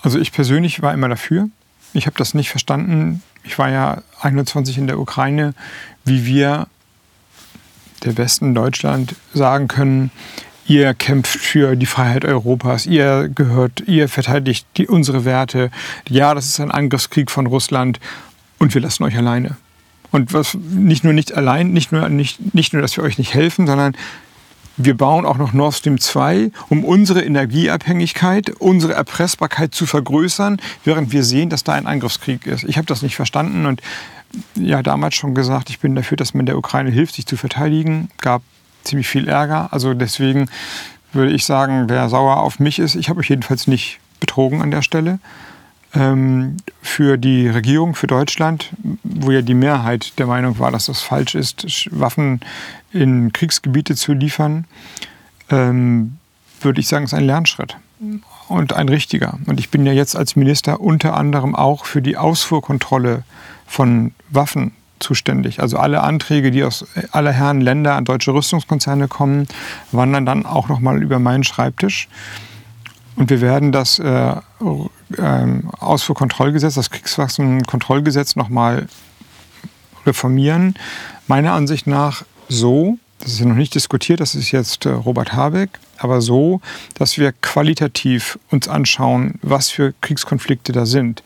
Also 0.03 0.19
ich 0.21 0.33
persönlich 0.33 0.81
war 0.81 0.95
immer 0.95 1.09
dafür. 1.09 1.49
Ich 1.93 2.07
habe 2.07 2.17
das 2.17 2.35
nicht 2.35 2.51
verstanden. 2.51 3.23
Ich 3.43 3.59
war 3.59 3.69
ja 3.69 4.03
21 4.21 4.79
in 4.79 4.87
der 4.87 4.99
Ukraine, 5.01 5.55
wie 6.05 6.25
wir 6.25 6.69
der 8.05 8.17
Westen 8.17 8.55
Deutschland 8.55 9.15
sagen 9.33 9.69
können, 9.69 10.11
ihr 10.67 10.95
kämpft 10.95 11.39
für 11.39 11.77
die 11.77 11.87
Freiheit 11.87 12.25
Europas, 12.25 12.87
ihr 12.87 13.29
gehört, 13.29 13.83
ihr 13.87 14.09
verteidigt 14.09 14.67
die, 14.77 14.87
unsere 14.87 15.25
Werte. 15.25 15.71
Ja, 16.09 16.35
das 16.35 16.47
ist 16.47 16.61
ein 16.61 16.71
Angriffskrieg 16.71 17.31
von 17.31 17.47
Russland 17.47 18.01
und 18.59 18.75
wir 18.75 18.81
lassen 18.81 19.05
euch 19.05 19.17
alleine. 19.17 19.57
Und 20.13 20.33
was 20.33 20.55
nicht 20.55 21.05
nur 21.05 21.13
nicht 21.13 21.35
allein, 21.35 21.73
nicht 21.73 21.93
nur, 21.93 22.09
nicht, 22.09 22.55
nicht 22.55 22.73
nur, 22.73 22.83
dass 22.83 22.97
wir 22.97 23.05
euch 23.05 23.19
nicht 23.19 23.35
helfen, 23.35 23.67
sondern 23.67 23.97
wir 24.77 24.97
bauen 24.97 25.25
auch 25.25 25.39
noch 25.39 25.53
Nord 25.53 25.75
Stream 25.75 25.99
2, 25.99 26.51
um 26.69 26.85
unsere 26.85 27.23
Energieabhängigkeit, 27.23 28.51
unsere 28.59 28.93
Erpressbarkeit 28.93 29.75
zu 29.75 29.87
vergrößern, 29.87 30.61
während 30.85 31.13
wir 31.13 31.25
sehen, 31.25 31.49
dass 31.49 31.65
da 31.65 31.73
ein 31.73 31.87
Angriffskrieg 31.87 32.47
ist. 32.47 32.65
Ich 32.65 32.77
habe 32.77 32.87
das 32.87 33.03
nicht 33.03 33.17
verstanden 33.17 33.65
und 33.65 33.81
ja 34.55 34.83
damals 34.83 35.15
schon 35.15 35.35
gesagt, 35.35 35.71
ich 35.71 35.81
bin 35.81 35.95
dafür, 35.95 36.17
dass 36.17 36.35
man 36.35 36.47
der 36.47 36.59
Ukraine 36.59 36.91
hilft, 36.91 37.15
sich 37.15 37.27
zu 37.27 37.37
verteidigen. 37.37 38.11
Gab 38.21 38.43
ziemlich 38.85 39.09
viel 39.09 39.29
Ärger. 39.29 39.73
Also 39.73 39.95
deswegen 39.95 40.49
würde 41.13 41.33
ich 41.33 41.45
sagen, 41.45 41.89
wer 41.89 42.09
sauer 42.09 42.39
auf 42.39 42.59
mich 42.59 42.79
ist, 42.79 42.95
ich 42.95 43.09
habe 43.09 43.21
euch 43.21 43.29
jedenfalls 43.29 43.67
nicht 43.67 43.99
betrogen 44.21 44.63
an 44.63 44.71
der 44.71 44.83
Stelle. 44.83 45.19
Ähm, 45.95 46.57
für 46.83 47.17
die 47.17 47.49
Regierung, 47.49 47.95
für 47.95 48.07
Deutschland, 48.07 48.73
wo 49.03 49.31
ja 49.31 49.43
die 49.43 49.55
Mehrheit 49.55 50.19
der 50.19 50.27
Meinung 50.27 50.59
war, 50.59 50.71
dass 50.71 50.87
das 50.87 51.01
falsch 51.01 51.35
ist, 51.35 51.89
Waffen 51.91 52.41
in 52.93 53.33
Kriegsgebiete 53.33 53.95
zu 53.95 54.13
liefern, 54.13 54.65
ähm, 55.51 56.19
würde 56.61 56.81
ich 56.81 56.89
sagen, 56.89 57.05
ist 57.05 57.15
ein 57.15 57.25
Lernschritt 57.25 57.77
und 58.49 58.73
ein 58.73 58.89
richtiger. 58.89 59.39
Und 59.47 59.61
ich 59.61 59.71
bin 59.71 59.87
ja 59.87 59.93
jetzt 59.93 60.17
als 60.17 60.37
Minister 60.37 60.81
unter 60.81 61.17
anderem 61.17 61.55
auch 61.55 61.85
für 61.85 62.03
die 62.03 62.17
Ausfuhrkontrolle 62.17 63.23
von 63.67 64.13
Waffen 64.31 64.73
zuständig. 64.99 65.61
Also 65.61 65.77
alle 65.77 66.03
Anträge, 66.03 66.51
die 66.51 66.65
aus 66.65 66.87
aller 67.13 67.33
Herren 67.33 67.61
Länder 67.61 67.95
an 67.97 68.05
deutsche 68.05 68.33
Rüstungskonzerne 68.33 69.09
kommen, 69.09 69.47
wandern 69.93 70.27
dann 70.27 70.47
auch 70.47 70.69
nochmal 70.69 71.03
über 71.03 71.19
meinen 71.19 71.45
Schreibtisch. 71.45 72.09
Und 73.17 73.31
wir 73.31 73.41
werden 73.41 73.73
das 73.73 73.99
äh, 73.99 74.33
äh, 74.33 75.47
Ausfuhrkontrollgesetz, 75.79 76.75
das 76.75 76.91
Kriegswaffenkontrollgesetz 76.91 78.37
nochmal 78.37 78.87
reformieren. 80.05 80.75
Meiner 81.27 81.53
Ansicht 81.53 81.87
nach 81.87 82.25
so, 82.49 82.99
das 83.19 83.33
ist 83.33 83.41
ja 83.41 83.47
noch 83.47 83.57
nicht 83.57 83.75
diskutiert, 83.75 84.21
das 84.21 84.35
ist 84.35 84.51
jetzt 84.51 84.85
äh, 84.85 84.91
Robert 84.91 85.33
Habeck, 85.33 85.71
aber 85.99 86.21
so, 86.21 86.61
dass 86.95 87.17
wir 87.17 87.33
qualitativ 87.33 88.39
uns 88.51 88.69
anschauen, 88.69 89.39
was 89.43 89.71
für 89.71 89.95
Kriegskonflikte 90.03 90.73
da 90.73 90.85
sind. 90.85 91.23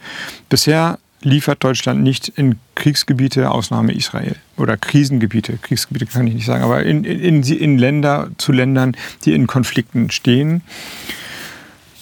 Bisher 0.49 0.99
liefert 1.23 1.63
Deutschland 1.63 2.03
nicht 2.03 2.29
in 2.29 2.59
Kriegsgebiete, 2.75 3.51
Ausnahme 3.51 3.93
Israel. 3.93 4.37
Oder 4.57 4.77
Krisengebiete, 4.77 5.59
Kriegsgebiete 5.59 6.07
kann 6.07 6.27
ich 6.27 6.35
nicht 6.35 6.47
sagen, 6.47 6.65
aber 6.65 6.83
in, 6.83 7.05
in, 7.05 7.43
in 7.43 7.79
Länder 7.79 8.31
zu 8.39 8.53
Ländern, 8.53 8.97
die 9.25 9.35
in 9.35 9.47
Konflikten 9.47 10.11
stehen. 10.11 10.63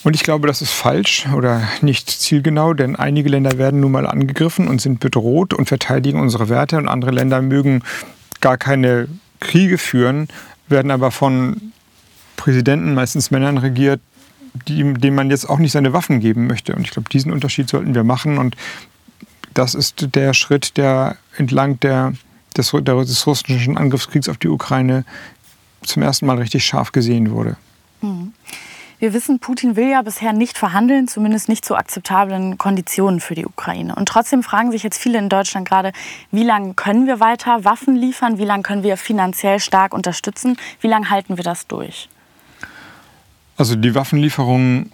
Und 0.04 0.14
ich 0.14 0.22
glaube, 0.22 0.46
das 0.46 0.62
ist 0.62 0.70
falsch 0.70 1.26
oder 1.34 1.62
nicht 1.80 2.08
zielgenau, 2.08 2.72
denn 2.72 2.96
einige 2.96 3.28
Länder 3.28 3.58
werden 3.58 3.80
nun 3.80 3.92
mal 3.92 4.06
angegriffen 4.06 4.68
und 4.68 4.80
sind 4.80 5.00
bedroht 5.00 5.52
und 5.52 5.66
verteidigen 5.66 6.20
unsere 6.20 6.48
Werte 6.48 6.78
und 6.78 6.88
andere 6.88 7.10
Länder 7.10 7.42
mögen 7.42 7.82
gar 8.40 8.56
keine 8.56 9.08
Kriege 9.40 9.78
führen, 9.78 10.28
werden 10.68 10.90
aber 10.90 11.10
von 11.10 11.72
Präsidenten, 12.36 12.94
meistens 12.94 13.30
Männern 13.30 13.58
regiert, 13.58 14.00
die, 14.66 14.94
denen 14.94 15.16
man 15.16 15.30
jetzt 15.30 15.48
auch 15.48 15.58
nicht 15.58 15.72
seine 15.72 15.92
Waffen 15.92 16.20
geben 16.20 16.46
möchte. 16.46 16.74
Und 16.74 16.82
ich 16.82 16.90
glaube, 16.90 17.08
diesen 17.10 17.32
Unterschied 17.32 17.68
sollten 17.68 17.94
wir 17.94 18.04
machen. 18.04 18.38
Und 18.38 18.56
das 19.58 19.74
ist 19.74 20.14
der 20.14 20.34
Schritt, 20.34 20.76
der 20.76 21.16
entlang 21.36 21.80
der, 21.80 22.12
des, 22.56 22.70
des 22.70 23.26
russischen 23.26 23.76
Angriffskriegs 23.76 24.28
auf 24.28 24.38
die 24.38 24.48
Ukraine 24.48 25.04
zum 25.82 26.02
ersten 26.02 26.26
Mal 26.26 26.38
richtig 26.38 26.64
scharf 26.64 26.92
gesehen 26.92 27.32
wurde. 27.32 27.56
Mhm. 28.00 28.32
Wir 29.00 29.12
wissen, 29.12 29.38
Putin 29.38 29.76
will 29.76 29.90
ja 29.90 30.02
bisher 30.02 30.32
nicht 30.32 30.58
verhandeln, 30.58 31.06
zumindest 31.06 31.48
nicht 31.48 31.64
zu 31.64 31.76
akzeptablen 31.76 32.58
Konditionen 32.58 33.20
für 33.20 33.36
die 33.36 33.46
Ukraine. 33.46 33.94
Und 33.94 34.08
trotzdem 34.08 34.42
fragen 34.42 34.72
sich 34.72 34.82
jetzt 34.82 34.98
viele 34.98 35.18
in 35.18 35.28
Deutschland 35.28 35.68
gerade, 35.68 35.92
wie 36.32 36.42
lange 36.42 36.74
können 36.74 37.06
wir 37.06 37.20
weiter 37.20 37.64
Waffen 37.64 37.94
liefern? 37.94 38.38
Wie 38.38 38.44
lange 38.44 38.64
können 38.64 38.82
wir 38.82 38.96
finanziell 38.96 39.60
stark 39.60 39.94
unterstützen? 39.94 40.56
Wie 40.80 40.88
lange 40.88 41.10
halten 41.10 41.36
wir 41.36 41.44
das 41.44 41.68
durch? 41.68 42.08
Also 43.56 43.76
die 43.76 43.94
Waffenlieferungen 43.94 44.92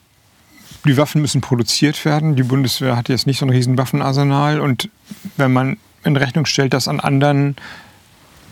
die 0.85 0.97
Waffen 0.97 1.21
müssen 1.21 1.41
produziert 1.41 2.05
werden. 2.05 2.37
Die 2.37 2.43
Bundeswehr 2.43 2.97
hat 2.97 3.09
jetzt 3.09 3.27
nicht 3.27 3.39
so 3.39 3.47
ein 3.47 3.51
riesen 3.51 3.79
Waffenarsenal. 3.79 4.61
Und 4.61 4.89
wenn 5.37 5.53
man 5.53 5.77
in 6.05 6.17
Rechnung 6.17 6.47
stellt, 6.47 6.75
dass 6.75 6.89
an 6.89 7.01
anderen 7.01 7.57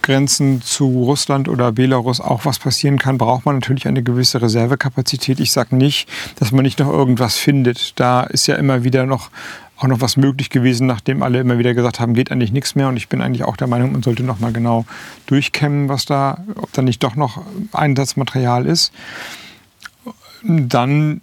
Grenzen 0.02 0.62
zu 0.62 1.04
Russland 1.04 1.48
oder 1.48 1.72
Belarus 1.72 2.20
auch 2.20 2.44
was 2.44 2.58
passieren 2.58 2.98
kann, 2.98 3.18
braucht 3.18 3.46
man 3.46 3.56
natürlich 3.56 3.86
eine 3.86 4.02
gewisse 4.02 4.42
Reservekapazität. 4.42 5.38
Ich 5.40 5.52
sage 5.52 5.76
nicht, 5.76 6.08
dass 6.36 6.50
man 6.52 6.64
nicht 6.64 6.80
noch 6.80 6.88
irgendwas 6.88 7.36
findet. 7.36 7.98
Da 8.00 8.22
ist 8.24 8.46
ja 8.46 8.56
immer 8.56 8.84
wieder 8.84 9.06
noch 9.06 9.30
auch 9.76 9.88
noch 9.88 10.00
was 10.00 10.16
möglich 10.16 10.50
gewesen, 10.50 10.86
nachdem 10.86 11.24
alle 11.24 11.40
immer 11.40 11.58
wieder 11.58 11.74
gesagt 11.74 11.98
haben, 11.98 12.14
geht 12.14 12.30
eigentlich 12.30 12.52
nichts 12.52 12.76
mehr. 12.76 12.88
Und 12.88 12.96
ich 12.96 13.08
bin 13.08 13.20
eigentlich 13.20 13.42
auch 13.42 13.56
der 13.56 13.66
Meinung, 13.66 13.92
man 13.92 14.02
sollte 14.02 14.22
noch 14.22 14.38
mal 14.38 14.52
genau 14.52 14.84
durchkämmen, 15.26 15.88
was 15.88 16.04
da, 16.04 16.38
ob 16.54 16.72
da 16.72 16.82
nicht 16.82 17.02
doch 17.02 17.16
noch 17.16 17.42
Einsatzmaterial 17.72 18.66
ist. 18.66 18.92
Dann 20.44 21.20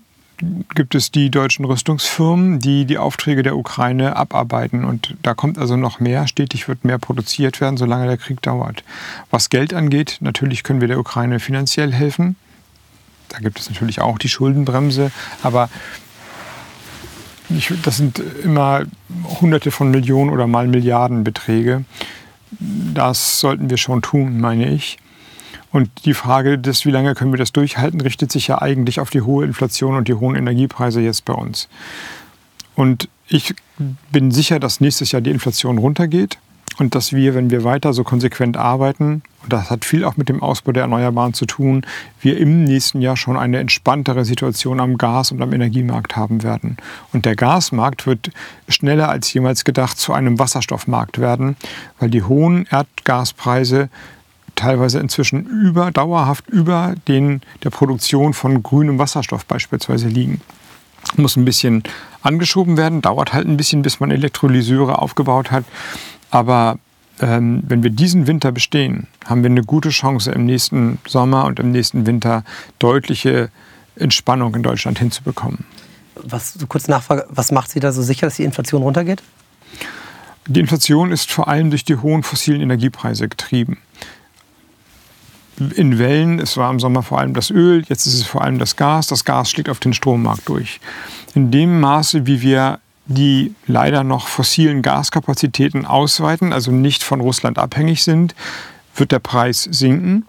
gibt 0.76 0.96
es 0.96 1.12
die 1.12 1.30
deutschen 1.30 1.66
Rüstungsfirmen, 1.66 2.60
die 2.60 2.86
die 2.86 2.98
Aufträge 2.98 3.44
der 3.44 3.58
Ukraine 3.58 4.16
abarbeiten. 4.16 4.86
Und 4.86 5.16
da 5.22 5.34
kommt 5.34 5.58
also 5.58 5.76
noch 5.76 6.00
mehr. 6.00 6.28
Stetig 6.28 6.68
wird 6.68 6.86
mehr 6.86 6.98
produziert 6.98 7.62
werden, 7.62 7.78
solange 7.78 8.08
der 8.08 8.18
Krieg 8.18 8.42
dauert. 8.42 8.84
Was 9.30 9.50
Geld 9.50 9.74
angeht, 9.74 10.18
natürlich 10.22 10.64
können 10.64 10.82
wir 10.82 10.88
der 10.88 11.00
Ukraine 11.00 11.40
finanziell 11.40 11.94
helfen. 11.94 12.36
Da 13.30 13.40
gibt 13.40 13.60
es 13.60 13.70
natürlich 13.70 14.02
auch 14.02 14.18
die 14.18 14.30
Schuldenbremse. 14.30 15.12
Aber 15.44 15.70
das 17.84 17.98
sind 17.98 18.20
immer 18.44 18.84
Hunderte 19.42 19.72
von 19.72 19.92
Millionen 19.92 20.30
oder 20.30 20.48
mal 20.48 20.68
Milliardenbeträge. 20.68 21.86
Das 22.60 23.40
sollten 23.40 23.70
wir 23.70 23.78
schon 23.78 24.02
tun, 24.02 24.40
meine 24.40 24.70
ich. 24.70 24.98
Und 25.72 25.90
die 26.06 26.14
Frage 26.14 26.58
des, 26.58 26.86
wie 26.86 26.92
lange 26.92 27.14
können 27.16 27.32
wir 27.32 27.38
das 27.38 27.52
durchhalten, 27.52 28.02
richtet 28.02 28.32
sich 28.32 28.48
ja 28.48 28.62
eigentlich 28.62 29.00
auf 29.00 29.10
die 29.10 29.22
hohe 29.22 29.46
Inflation 29.46 29.96
und 29.96 30.08
die 30.08 30.16
hohen 30.16 30.36
Energiepreise 30.36 31.02
jetzt 31.02 31.26
bei 31.26 31.34
uns. 31.34 31.70
Und 32.76 33.08
ich 33.28 33.54
bin 34.12 34.32
sicher, 34.32 34.60
dass 34.60 34.82
nächstes 34.82 35.12
Jahr 35.12 35.22
die 35.22 35.30
Inflation 35.30 35.78
runtergeht 35.78 36.40
und 36.80 36.96
dass 36.96 37.14
wir, 37.14 37.36
wenn 37.36 37.52
wir 37.52 37.64
weiter 37.64 37.94
so 37.94 38.04
konsequent 38.04 38.58
arbeiten, 38.58 39.22
und 39.44 39.54
das 39.54 39.70
hat 39.70 39.86
viel 39.86 40.04
auch 40.04 40.18
mit 40.18 40.30
dem 40.30 40.42
Ausbau 40.42 40.72
der 40.72 40.84
Erneuerbaren 40.84 41.34
zu 41.34 41.46
tun, 41.46 41.86
wir 42.22 42.38
im 42.38 42.64
nächsten 42.64 43.02
Jahr 43.02 43.18
schon 43.18 43.38
eine 43.38 43.60
entspanntere 43.60 44.26
Situation 44.26 44.80
am 44.80 44.98
Gas- 44.98 45.32
und 45.32 45.42
am 45.42 45.54
Energiemarkt 45.54 46.16
haben 46.16 46.42
werden. 46.42 46.78
Und 47.14 47.26
der 47.26 47.36
Gasmarkt 47.36 48.08
wird 48.08 48.32
schneller 48.68 49.10
als 49.10 49.32
jemals 49.34 49.64
gedacht 49.64 49.98
zu 49.98 50.14
einem 50.14 50.40
Wasserstoffmarkt 50.40 51.20
werden, 51.20 51.56
weil 52.00 52.10
die 52.10 52.24
hohen 52.24 52.66
Erdgaspreise 52.72 53.90
teilweise 54.60 55.00
inzwischen 55.00 55.46
über, 55.46 55.92
dauerhaft 55.92 56.48
über 56.50 56.96
den, 57.08 57.42
der 57.64 57.70
Produktion 57.70 58.34
von 58.34 58.62
grünem 58.62 59.00
Wasserstoff 59.00 59.46
beispielsweise 59.46 60.08
liegen. 60.08 60.42
Muss 61.16 61.38
ein 61.38 61.46
bisschen 61.46 61.84
angeschoben 62.22 62.76
werden, 62.76 63.02
dauert 63.02 63.34
halt 63.34 63.48
ein 63.48 63.56
bisschen, 63.56 63.82
bis 63.82 64.02
man 64.02 64.12
Elektrolyseure 64.12 65.02
aufgebaut 65.02 65.50
hat. 65.50 65.64
Aber 66.30 66.78
ähm, 67.22 67.64
wenn 67.68 67.84
wir 67.84 67.90
diesen 67.90 68.28
Winter 68.28 68.52
bestehen, 68.52 69.08
haben 69.26 69.44
wir 69.44 69.50
eine 69.50 69.64
gute 69.64 69.90
Chance, 69.90 70.32
im 70.32 70.46
nächsten 70.46 71.00
Sommer 71.08 71.46
und 71.46 71.60
im 71.60 71.72
nächsten 71.72 72.06
Winter 72.06 72.44
deutliche 72.80 73.50
Entspannung 73.96 74.54
in 74.56 74.64
Deutschland 74.64 75.00
hinzubekommen. 75.00 75.66
Was, 76.16 76.54
so 76.54 76.68
kurz 76.68 76.90
Nachfrage, 76.90 77.26
was 77.30 77.54
macht 77.54 77.72
Sie 77.72 77.80
da 77.80 77.94
so 77.94 78.02
sicher, 78.02 78.28
dass 78.28 78.36
die 78.36 78.44
Inflation 78.44 78.82
runtergeht? 78.82 79.24
Die 80.48 80.60
Inflation 80.60 81.14
ist 81.14 81.32
vor 81.32 81.48
allem 81.48 81.70
durch 81.70 81.86
die 81.86 81.96
hohen 81.96 82.24
fossilen 82.24 82.60
Energiepreise 82.60 83.30
getrieben 83.30 83.78
in 85.60 86.00
Wellen. 86.00 86.40
Es 86.40 86.58
war 86.58 86.72
im 86.72 86.80
Sommer 86.80 87.04
vor 87.04 87.20
allem 87.20 87.34
das 87.34 87.50
Öl, 87.50 87.84
jetzt 87.88 88.06
ist 88.06 88.16
es 88.16 88.24
vor 88.24 88.44
allem 88.44 88.60
das 88.60 88.76
Gas. 88.76 89.08
Das 89.08 89.26
Gas 89.26 89.50
schlägt 89.50 89.70
auf 89.70 89.80
den 89.80 89.94
Strommarkt 89.94 90.48
durch. 90.48 90.80
In 91.36 91.52
dem 91.52 91.80
Maße, 91.80 92.26
wie 92.26 92.42
wir 92.42 92.80
die 93.06 93.56
leider 93.66 94.04
noch 94.04 94.28
fossilen 94.28 94.82
Gaskapazitäten 94.82 95.86
ausweiten, 95.86 96.54
also 96.54 96.72
nicht 96.72 97.04
von 97.04 97.22
Russland 97.22 97.58
abhängig 97.58 98.04
sind, 98.04 98.36
wird 98.96 99.12
der 99.12 99.20
Preis 99.20 99.64
sinken. 99.64 100.26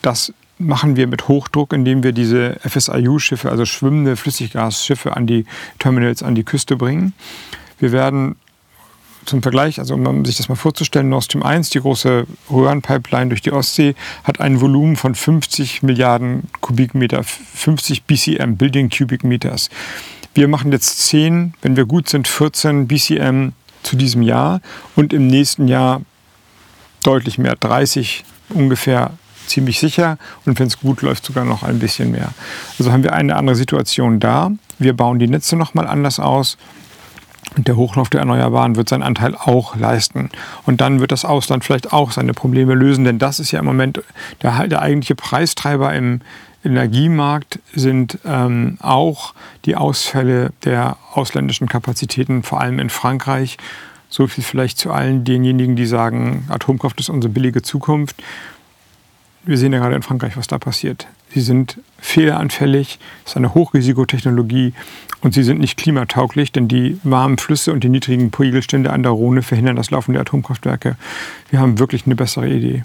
Das 0.00 0.32
machen 0.58 0.96
wir 0.96 1.06
mit 1.06 1.28
Hochdruck, 1.28 1.72
indem 1.72 2.02
wir 2.02 2.12
diese 2.12 2.56
FSIU-Schiffe, 2.66 3.50
also 3.50 3.66
schwimmende 3.66 4.16
Flüssiggasschiffe, 4.16 5.16
an 5.16 5.26
die 5.26 5.44
Terminals, 5.78 6.22
an 6.22 6.34
die 6.34 6.44
Küste 6.44 6.76
bringen. 6.76 7.12
Wir 7.78 7.92
werden 7.92 8.36
zum 9.24 9.42
Vergleich, 9.42 9.78
also 9.78 9.94
um 9.94 10.24
sich 10.24 10.36
das 10.36 10.48
mal 10.48 10.56
vorzustellen, 10.56 11.08
Nord 11.08 11.24
Stream 11.24 11.42
1, 11.42 11.70
die 11.70 11.80
große 11.80 12.26
Röhrenpipeline 12.50 13.28
durch 13.28 13.42
die 13.42 13.52
Ostsee, 13.52 13.94
hat 14.24 14.40
ein 14.40 14.60
Volumen 14.60 14.96
von 14.96 15.14
50 15.14 15.82
Milliarden 15.82 16.48
Kubikmeter, 16.60 17.22
50 17.22 18.04
BCM, 18.04 18.56
Billion 18.56 18.90
Cubic 18.90 19.24
Meters. 19.24 19.70
Wir 20.34 20.48
machen 20.48 20.72
jetzt 20.72 21.06
10, 21.08 21.54
wenn 21.62 21.76
wir 21.76 21.84
gut 21.84 22.08
sind, 22.08 22.26
14 22.26 22.88
BCM 22.88 23.50
zu 23.82 23.96
diesem 23.96 24.22
Jahr 24.22 24.60
und 24.96 25.12
im 25.12 25.26
nächsten 25.26 25.68
Jahr 25.68 26.02
deutlich 27.02 27.38
mehr, 27.38 27.56
30 27.56 28.24
ungefähr 28.50 29.12
ziemlich 29.46 29.78
sicher 29.78 30.18
und 30.46 30.58
wenn 30.58 30.68
es 30.68 30.78
gut 30.78 31.02
läuft 31.02 31.24
sogar 31.24 31.44
noch 31.44 31.62
ein 31.62 31.78
bisschen 31.78 32.10
mehr. 32.10 32.30
Also 32.78 32.92
haben 32.92 33.02
wir 33.02 33.12
eine 33.12 33.36
andere 33.36 33.56
Situation 33.56 34.20
da. 34.20 34.52
Wir 34.78 34.94
bauen 34.94 35.18
die 35.18 35.26
Netze 35.26 35.56
noch 35.56 35.74
mal 35.74 35.86
anders 35.86 36.20
aus 36.20 36.56
und 37.56 37.68
der 37.68 37.76
Hochlauf 37.76 38.08
der 38.08 38.20
Erneuerbaren 38.20 38.76
wird 38.76 38.88
seinen 38.88 39.02
Anteil 39.02 39.34
auch 39.34 39.76
leisten. 39.76 40.30
Und 40.64 40.80
dann 40.80 41.00
wird 41.00 41.12
das 41.12 41.24
Ausland 41.24 41.64
vielleicht 41.64 41.92
auch 41.92 42.10
seine 42.10 42.34
Probleme 42.34 42.74
lösen, 42.74 43.04
denn 43.04 43.18
das 43.18 43.40
ist 43.40 43.50
ja 43.52 43.60
im 43.60 43.66
Moment 43.66 44.02
der, 44.42 44.68
der 44.68 44.82
eigentliche 44.82 45.14
Preistreiber 45.14 45.94
im 45.94 46.20
Energiemarkt 46.64 47.58
sind 47.74 48.18
ähm, 48.24 48.78
auch 48.80 49.34
die 49.64 49.74
Ausfälle 49.74 50.52
der 50.64 50.96
ausländischen 51.12 51.68
Kapazitäten, 51.68 52.42
vor 52.42 52.60
allem 52.60 52.78
in 52.78 52.88
Frankreich. 52.88 53.58
So 54.08 54.26
viel 54.26 54.44
vielleicht 54.44 54.78
zu 54.78 54.92
allen 54.92 55.24
denjenigen, 55.24 55.74
die 55.74 55.86
sagen, 55.86 56.44
Atomkraft 56.48 57.00
ist 57.00 57.08
unsere 57.08 57.32
billige 57.32 57.62
Zukunft. 57.62 58.22
Wir 59.44 59.58
sehen 59.58 59.72
ja 59.72 59.80
gerade 59.80 59.96
in 59.96 60.02
Frankreich, 60.02 60.36
was 60.36 60.46
da 60.46 60.58
passiert. 60.58 61.08
Sie 61.34 61.40
sind 61.40 61.80
fehleranfällig, 61.98 63.00
es 63.24 63.32
ist 63.32 63.36
eine 63.36 63.54
Hochrisikotechnologie 63.54 64.74
und 65.22 65.32
sie 65.32 65.42
sind 65.42 65.60
nicht 65.60 65.78
klimatauglich, 65.78 66.52
denn 66.52 66.68
die 66.68 66.98
warmen 67.04 67.38
Flüsse 67.38 67.72
und 67.72 67.82
die 67.84 67.88
niedrigen 67.88 68.30
Pegelstände 68.30 68.92
an 68.92 69.02
der 69.02 69.12
Rhone 69.12 69.42
verhindern 69.42 69.76
das 69.76 69.90
Laufen 69.90 70.12
der 70.12 70.22
Atomkraftwerke. 70.22 70.96
Wir 71.50 71.60
haben 71.60 71.78
wirklich 71.78 72.06
eine 72.06 72.16
bessere 72.16 72.48
Idee. 72.48 72.84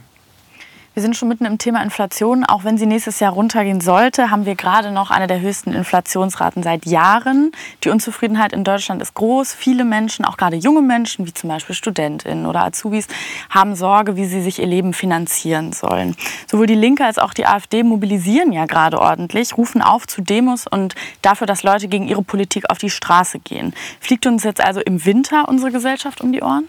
Wir 0.97 1.03
sind 1.03 1.15
schon 1.15 1.27
mitten 1.27 1.45
im 1.45 1.59
Thema 1.59 1.83
Inflation. 1.83 2.43
Auch 2.43 2.63
wenn 2.63 2.79
sie 2.79 2.87
nächstes 2.87 3.19
Jahr 3.19 3.31
runtergehen 3.31 3.81
sollte, 3.81 4.31
haben 4.31 4.47
wir 4.47 4.55
gerade 4.55 4.89
noch 4.89 5.11
eine 5.11 5.27
der 5.27 5.41
höchsten 5.41 5.71
Inflationsraten 5.71 6.63
seit 6.63 6.87
Jahren. 6.87 7.51
Die 7.83 7.89
Unzufriedenheit 7.89 8.51
in 8.51 8.63
Deutschland 8.63 8.99
ist 9.03 9.13
groß. 9.13 9.53
Viele 9.53 9.85
Menschen, 9.85 10.25
auch 10.25 10.37
gerade 10.37 10.55
junge 10.55 10.81
Menschen, 10.81 11.27
wie 11.27 11.33
zum 11.35 11.51
Beispiel 11.51 11.75
Studentinnen 11.75 12.47
oder 12.47 12.63
Azubis, 12.63 13.05
haben 13.51 13.75
Sorge, 13.75 14.15
wie 14.15 14.25
sie 14.25 14.41
sich 14.41 14.57
ihr 14.57 14.65
Leben 14.65 14.91
finanzieren 14.91 15.71
sollen. 15.71 16.15
Sowohl 16.47 16.65
die 16.65 16.73
Linke 16.73 17.05
als 17.05 17.19
auch 17.19 17.35
die 17.35 17.45
AfD 17.45 17.83
mobilisieren 17.83 18.51
ja 18.51 18.65
gerade 18.65 18.99
ordentlich, 18.99 19.55
rufen 19.55 19.83
auf 19.83 20.07
zu 20.07 20.23
Demos 20.23 20.65
und 20.65 20.95
dafür, 21.21 21.45
dass 21.45 21.61
Leute 21.61 21.89
gegen 21.89 22.07
ihre 22.07 22.23
Politik 22.23 22.71
auf 22.71 22.79
die 22.79 22.89
Straße 22.89 23.37
gehen. 23.37 23.75
Fliegt 23.99 24.25
uns 24.25 24.43
jetzt 24.43 24.65
also 24.65 24.79
im 24.81 25.05
Winter 25.05 25.47
unsere 25.47 25.71
Gesellschaft 25.71 26.21
um 26.21 26.31
die 26.31 26.41
Ohren? 26.41 26.67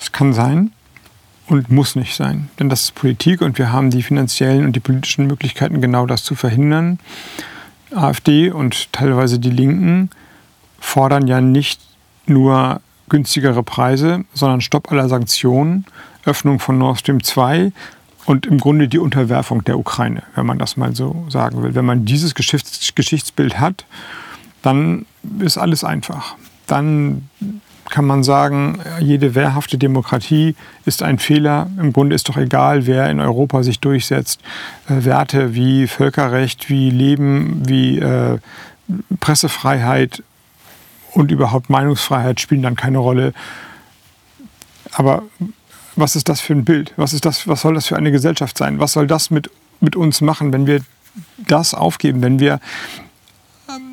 Es 0.00 0.10
kann 0.10 0.32
sein 0.32 0.72
und 1.48 1.70
muss 1.70 1.96
nicht 1.96 2.14
sein. 2.14 2.50
Denn 2.58 2.68
das 2.68 2.82
ist 2.82 2.94
Politik 2.94 3.40
und 3.40 3.58
wir 3.58 3.72
haben 3.72 3.90
die 3.90 4.02
finanziellen 4.02 4.64
und 4.64 4.76
die 4.76 4.80
politischen 4.80 5.26
Möglichkeiten, 5.26 5.80
genau 5.80 6.06
das 6.06 6.22
zu 6.22 6.34
verhindern. 6.34 6.98
AfD 7.90 8.50
und 8.50 8.92
teilweise 8.92 9.38
die 9.38 9.50
Linken 9.50 10.10
fordern 10.78 11.26
ja 11.26 11.40
nicht 11.40 11.80
nur 12.26 12.80
günstigere 13.08 13.62
Preise, 13.62 14.24
sondern 14.34 14.60
Stopp 14.60 14.92
aller 14.92 15.08
Sanktionen, 15.08 15.86
Öffnung 16.24 16.58
von 16.58 16.76
Nord 16.76 17.00
Stream 17.00 17.22
2 17.22 17.72
und 18.26 18.44
im 18.44 18.58
Grunde 18.58 18.88
die 18.88 18.98
Unterwerfung 18.98 19.64
der 19.64 19.78
Ukraine, 19.78 20.22
wenn 20.34 20.44
man 20.44 20.58
das 20.58 20.76
mal 20.76 20.94
so 20.94 21.24
sagen 21.30 21.62
will. 21.62 21.74
Wenn 21.74 21.86
man 21.86 22.04
dieses 22.04 22.34
Geschichts 22.34 22.94
Geschichtsbild 22.94 23.58
hat, 23.58 23.86
dann 24.60 25.06
ist 25.38 25.56
alles 25.56 25.82
einfach. 25.82 26.36
Dann 26.66 27.30
kann 27.90 28.04
man 28.04 28.22
sagen, 28.22 28.80
jede 29.00 29.34
wehrhafte 29.34 29.78
Demokratie 29.78 30.54
ist 30.84 31.02
ein 31.02 31.18
Fehler. 31.18 31.70
Im 31.78 31.92
Grunde 31.92 32.14
ist 32.14 32.28
doch 32.28 32.36
egal, 32.36 32.86
wer 32.86 33.10
in 33.10 33.20
Europa 33.20 33.62
sich 33.62 33.80
durchsetzt. 33.80 34.40
Äh, 34.88 35.04
Werte 35.04 35.54
wie 35.54 35.86
Völkerrecht, 35.86 36.68
wie 36.68 36.90
Leben, 36.90 37.62
wie 37.66 37.98
äh, 37.98 38.38
Pressefreiheit 39.20 40.22
und 41.12 41.30
überhaupt 41.30 41.70
Meinungsfreiheit 41.70 42.40
spielen 42.40 42.62
dann 42.62 42.76
keine 42.76 42.98
Rolle. 42.98 43.32
Aber 44.92 45.22
was 45.96 46.16
ist 46.16 46.28
das 46.28 46.40
für 46.40 46.54
ein 46.54 46.64
Bild? 46.64 46.92
Was, 46.96 47.12
ist 47.12 47.24
das, 47.24 47.48
was 47.48 47.60
soll 47.62 47.74
das 47.74 47.86
für 47.86 47.96
eine 47.96 48.12
Gesellschaft 48.12 48.56
sein? 48.56 48.78
Was 48.78 48.92
soll 48.92 49.06
das 49.06 49.30
mit, 49.30 49.50
mit 49.80 49.96
uns 49.96 50.20
machen, 50.20 50.52
wenn 50.52 50.66
wir 50.66 50.80
das 51.46 51.74
aufgeben, 51.74 52.22
wenn 52.22 52.38
wir 52.38 52.60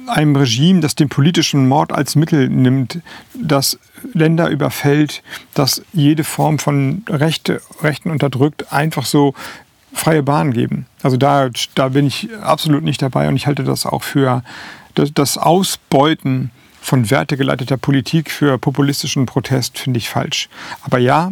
einem 0.08 0.36
Regime, 0.36 0.80
das 0.80 0.96
den 0.96 1.10
politischen 1.10 1.68
Mord 1.68 1.92
als 1.92 2.16
Mittel 2.16 2.50
nimmt, 2.50 3.00
das 3.34 3.80
Länder 4.14 4.50
überfällt, 4.50 5.24
das 5.54 5.84
jede 5.94 6.24
Form 6.24 6.60
von 6.60 7.04
Rechte, 7.10 7.62
Rechten 7.82 8.12
unterdrückt, 8.12 8.72
einfach 8.72 9.06
so 9.06 9.34
freie 9.94 10.24
Bahn 10.24 10.52
geben. 10.52 10.86
Also 11.04 11.18
da, 11.18 11.50
da 11.76 11.90
bin 11.90 12.08
ich 12.08 12.30
absolut 12.42 12.84
nicht 12.84 13.02
dabei 13.02 13.28
und 13.28 13.36
ich 13.36 13.48
halte 13.48 13.64
das 13.64 13.86
auch 13.86 14.04
für 14.04 14.44
das, 14.94 15.38
Ausbeuten 15.38 16.52
von 16.82 17.10
wertegeleiteter 17.10 17.78
Politik 17.78 18.30
für 18.30 18.58
populistischen 18.58 19.26
Protest 19.26 19.80
finde 19.80 19.98
ich 19.98 20.10
falsch. 20.10 20.50
Aber 20.84 21.00
ja, 21.00 21.32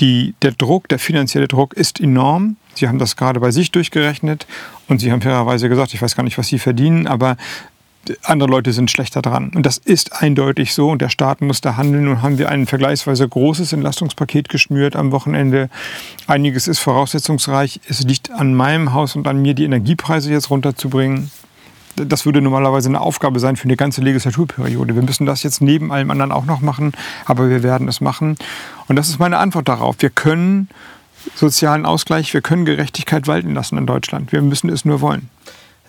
die, 0.00 0.34
der 0.42 0.52
Druck, 0.52 0.88
der 0.88 0.98
finanzielle 0.98 1.48
Druck 1.48 1.74
ist 1.74 2.00
enorm. 2.00 2.56
Sie 2.74 2.88
haben 2.88 2.98
das 2.98 3.16
gerade 3.16 3.40
bei 3.40 3.50
sich 3.50 3.70
durchgerechnet 3.70 4.46
und 4.90 4.98
Sie 4.98 5.10
haben 5.12 5.22
fairerweise 5.22 5.68
gesagt, 5.68 5.94
ich 5.94 6.02
weiß 6.02 6.16
gar 6.16 6.24
nicht, 6.24 6.36
was 6.36 6.48
Sie 6.48 6.58
verdienen, 6.58 7.06
aber 7.06 7.36
andere 8.22 8.48
Leute 8.48 8.72
sind 8.72 8.90
schlechter 8.90 9.22
dran. 9.22 9.52
Und 9.54 9.66
das 9.66 9.78
ist 9.78 10.22
eindeutig 10.22 10.72
so 10.72 10.90
und 10.90 11.02
der 11.02 11.10
Staat 11.10 11.42
muss 11.42 11.60
da 11.60 11.76
handeln. 11.76 12.04
Nun 12.04 12.22
haben 12.22 12.38
wir 12.38 12.48
ein 12.48 12.66
vergleichsweise 12.66 13.28
großes 13.28 13.72
Entlastungspaket 13.72 14.48
geschnürt 14.48 14.96
am 14.96 15.12
Wochenende. 15.12 15.68
Einiges 16.26 16.66
ist 16.66 16.78
voraussetzungsreich. 16.78 17.80
Es 17.88 18.02
liegt 18.02 18.30
an 18.30 18.54
meinem 18.54 18.94
Haus 18.94 19.16
und 19.16 19.28
an 19.28 19.40
mir, 19.42 19.54
die 19.54 19.64
Energiepreise 19.64 20.30
jetzt 20.30 20.50
runterzubringen. 20.50 21.30
das 21.96 22.24
würde 22.24 22.40
normalerweise 22.40 22.88
eine 22.88 23.00
Aufgabe 23.00 23.38
sein 23.38 23.56
für 23.56 23.64
eine 23.64 23.76
ganze 23.76 24.00
Legislaturperiode. 24.00 24.94
Wir 24.94 25.02
müssen 25.02 25.26
das 25.26 25.42
jetzt 25.42 25.60
neben 25.60 25.92
allem 25.92 26.10
anderen 26.10 26.32
auch 26.32 26.46
noch 26.46 26.62
machen, 26.62 26.92
aber 27.26 27.50
wir 27.50 27.62
werden 27.62 27.86
es 27.88 28.00
machen. 28.00 28.36
Und 28.88 28.96
das 28.96 29.08
ist 29.08 29.18
meine 29.18 29.36
Antwort 29.36 29.68
darauf. 29.68 29.96
Wir 29.98 30.10
können 30.10 30.68
sozialen 31.34 31.86
Ausgleich, 31.86 32.32
wir 32.34 32.40
können 32.40 32.64
Gerechtigkeit 32.64 33.26
walten 33.26 33.54
lassen 33.54 33.78
in 33.78 33.86
Deutschland. 33.86 34.32
Wir 34.32 34.42
müssen 34.42 34.70
es 34.70 34.84
nur 34.84 35.00
wollen. 35.00 35.28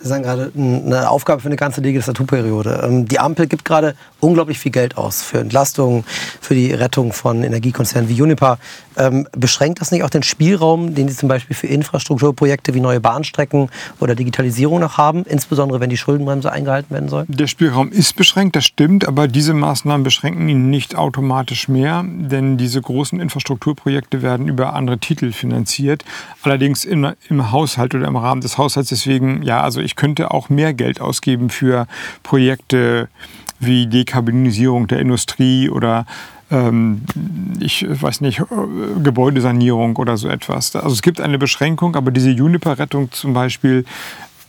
Das 0.02 0.10
ist 0.10 0.22
gerade 0.22 0.50
eine 0.56 1.08
Aufgabe 1.08 1.40
für 1.40 1.46
eine 1.46 1.56
ganze 1.56 1.80
Legislaturperiode. 1.80 2.82
Ähm, 2.84 3.06
die 3.06 3.20
Ampel 3.20 3.46
gibt 3.46 3.64
gerade 3.64 3.94
unglaublich 4.18 4.58
viel 4.58 4.72
Geld 4.72 4.96
aus 4.96 5.22
für 5.22 5.38
Entlastungen, 5.38 6.04
für 6.40 6.54
die 6.54 6.72
Rettung 6.72 7.12
von 7.12 7.44
Energiekonzernen 7.44 8.08
wie 8.08 8.20
Uniper. 8.20 8.58
Ähm, 8.96 9.26
beschränkt 9.32 9.80
das 9.80 9.90
nicht 9.90 10.02
auch 10.02 10.10
den 10.10 10.22
Spielraum, 10.22 10.94
den 10.94 11.08
Sie 11.08 11.16
zum 11.16 11.28
Beispiel 11.28 11.56
für 11.56 11.66
Infrastrukturprojekte 11.66 12.74
wie 12.74 12.80
neue 12.80 13.00
Bahnstrecken 13.00 13.70
oder 14.00 14.14
Digitalisierung 14.14 14.80
noch 14.80 14.98
haben, 14.98 15.24
insbesondere 15.24 15.80
wenn 15.80 15.88
die 15.88 15.96
Schuldenbremse 15.96 16.50
eingehalten 16.52 16.92
werden 16.92 17.08
soll? 17.08 17.24
Der 17.28 17.46
Spielraum 17.46 17.90
ist 17.90 18.16
beschränkt, 18.16 18.56
das 18.56 18.64
stimmt, 18.64 19.06
aber 19.06 19.28
diese 19.28 19.54
Maßnahmen 19.54 20.04
beschränken 20.04 20.48
ihn 20.48 20.68
nicht 20.68 20.96
automatisch 20.96 21.68
mehr, 21.68 22.04
denn 22.04 22.58
diese 22.58 22.80
großen 22.80 23.20
Infrastrukturprojekte 23.20 24.20
werden 24.22 24.48
über 24.48 24.74
andere 24.74 24.98
Titel 24.98 25.32
finanziert, 25.32 26.04
allerdings 26.42 26.84
im, 26.84 27.12
im 27.28 27.52
Haushalt 27.52 27.94
oder 27.94 28.08
im 28.08 28.16
Rahmen 28.16 28.40
des 28.40 28.58
Haushalts. 28.58 28.90
Deswegen, 28.90 29.42
ja, 29.42 29.62
also 29.62 29.80
ich 29.80 29.91
ich 29.92 29.96
könnte 29.96 30.30
auch 30.30 30.48
mehr 30.48 30.72
Geld 30.72 31.02
ausgeben 31.02 31.50
für 31.50 31.86
Projekte 32.22 33.10
wie 33.60 33.86
Dekarbonisierung 33.86 34.86
der 34.88 35.00
Industrie 35.00 35.68
oder 35.68 36.06
ähm, 36.50 37.02
ich 37.60 37.84
weiß 37.86 38.22
nicht, 38.22 38.42
Gebäudesanierung 39.02 39.96
oder 39.96 40.16
so 40.16 40.28
etwas. 40.28 40.74
Also 40.74 40.94
es 40.94 41.02
gibt 41.02 41.20
eine 41.20 41.38
Beschränkung, 41.38 41.94
aber 41.94 42.10
diese 42.10 42.30
Juniper-Rettung 42.30 43.12
zum 43.12 43.34
Beispiel, 43.34 43.84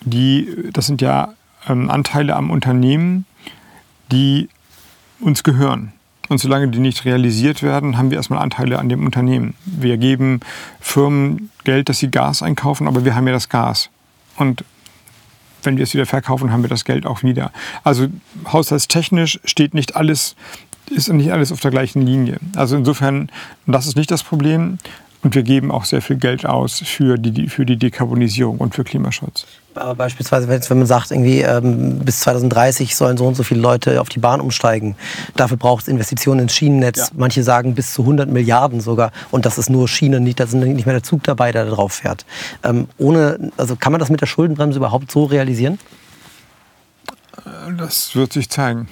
die, 0.06 0.48
das 0.72 0.88
sind 0.88 1.02
ja 1.02 1.34
ähm, 1.68 1.90
Anteile 1.90 2.38
am 2.38 2.50
Unternehmen, 2.50 3.26
die 4.14 4.48
uns 5.20 5.44
gehören. 5.44 5.92
Und 6.30 6.38
solange 6.38 6.70
die 6.70 6.80
nicht 6.80 7.04
realisiert 7.04 7.64
werden, 7.64 7.98
haben 7.98 8.12
wir 8.12 8.18
erstmal 8.18 8.40
Anteile 8.40 8.80
an 8.80 8.88
dem 8.88 9.06
Unternehmen. 9.06 9.56
Wir 9.66 9.98
geben 9.98 10.40
Firmen 10.80 11.52
Geld, 11.66 11.90
dass 11.90 12.00
sie 12.00 12.10
Gas 12.10 12.42
einkaufen, 12.42 12.88
aber 12.88 13.04
wir 13.04 13.14
haben 13.14 13.28
ja 13.28 13.34
das 13.34 13.50
Gas. 13.50 13.90
Und 14.38 14.64
wenn 15.66 15.78
wir 15.78 15.84
es 15.84 15.94
wieder 15.94 16.06
verkaufen, 16.06 16.52
haben 16.52 16.64
wir 16.64 16.70
das 16.70 16.86
Geld 16.86 17.06
auch 17.06 17.24
wieder. 17.24 17.52
Also 17.84 18.08
haushaltstechnisch 18.52 19.40
steht 19.46 19.74
nicht 19.74 19.96
alles, 19.96 20.36
ist 20.90 21.10
nicht 21.10 21.32
alles 21.32 21.52
auf 21.52 21.60
der 21.60 21.72
gleichen 21.72 22.02
Linie. 22.06 22.38
Also 22.56 22.76
insofern, 22.76 23.30
das 23.66 23.88
ist 23.88 23.96
nicht 23.96 24.12
das 24.12 24.24
Problem. 24.24 24.78
Und 25.24 25.36
wir 25.36 25.44
geben 25.44 25.72
auch 25.72 25.86
sehr 25.86 26.02
viel 26.02 26.18
Geld 26.18 26.46
aus 26.46 26.84
für 26.86 27.18
die, 27.18 27.48
für 27.48 27.66
die 27.66 27.78
Dekarbonisierung 27.78 28.58
und 28.58 28.76
für 28.76 28.84
Klimaschutz. 28.84 29.48
Aber 29.76 29.96
beispielsweise, 29.96 30.48
wenn 30.48 30.78
man 30.78 30.88
sagt, 30.88 31.12
irgendwie 31.12 31.42
ähm, 31.42 32.00
bis 32.00 32.20
2030 32.22 32.96
sollen 32.96 33.18
so 33.18 33.26
und 33.26 33.36
so 33.36 33.44
viele 33.44 33.62
Leute 33.62 34.02
auf 34.02 34.10
die 34.10 34.20
Bahn 34.20 34.42
umsteigen. 34.42 34.96
Dafür 35.36 35.58
braucht 35.58 35.84
es 35.84 35.88
Investitionen 35.88 36.42
ins 36.42 36.54
Schienennetz. 36.54 36.98
Ja. 36.98 37.08
Manche 37.16 37.44
sagen 37.44 37.74
bis 37.74 37.94
zu 37.94 38.04
100 38.04 38.30
Milliarden 38.30 38.82
sogar. 38.82 39.12
Und 39.32 39.46
das 39.46 39.58
ist 39.58 39.70
nur 39.70 39.88
Schiene, 39.88 40.20
nicht, 40.20 40.40
da 40.40 40.46
ist 40.46 40.54
nicht 40.54 40.86
mehr 40.86 40.96
der 40.96 41.04
Zug 41.04 41.24
dabei, 41.24 41.52
der 41.52 41.66
da 41.66 41.72
drauf 41.72 41.94
fährt. 41.94 42.26
Ähm, 42.64 42.88
ohne, 42.98 43.52
also 43.58 43.76
kann 43.76 43.92
man 43.92 44.00
das 44.00 44.10
mit 44.10 44.22
der 44.22 44.28
Schuldenbremse 44.28 44.78
überhaupt 44.78 45.12
so 45.12 45.26
realisieren? 45.26 45.80
Das 47.78 48.16
wird 48.16 48.34
sich 48.34 48.50
zeigen. 48.50 48.88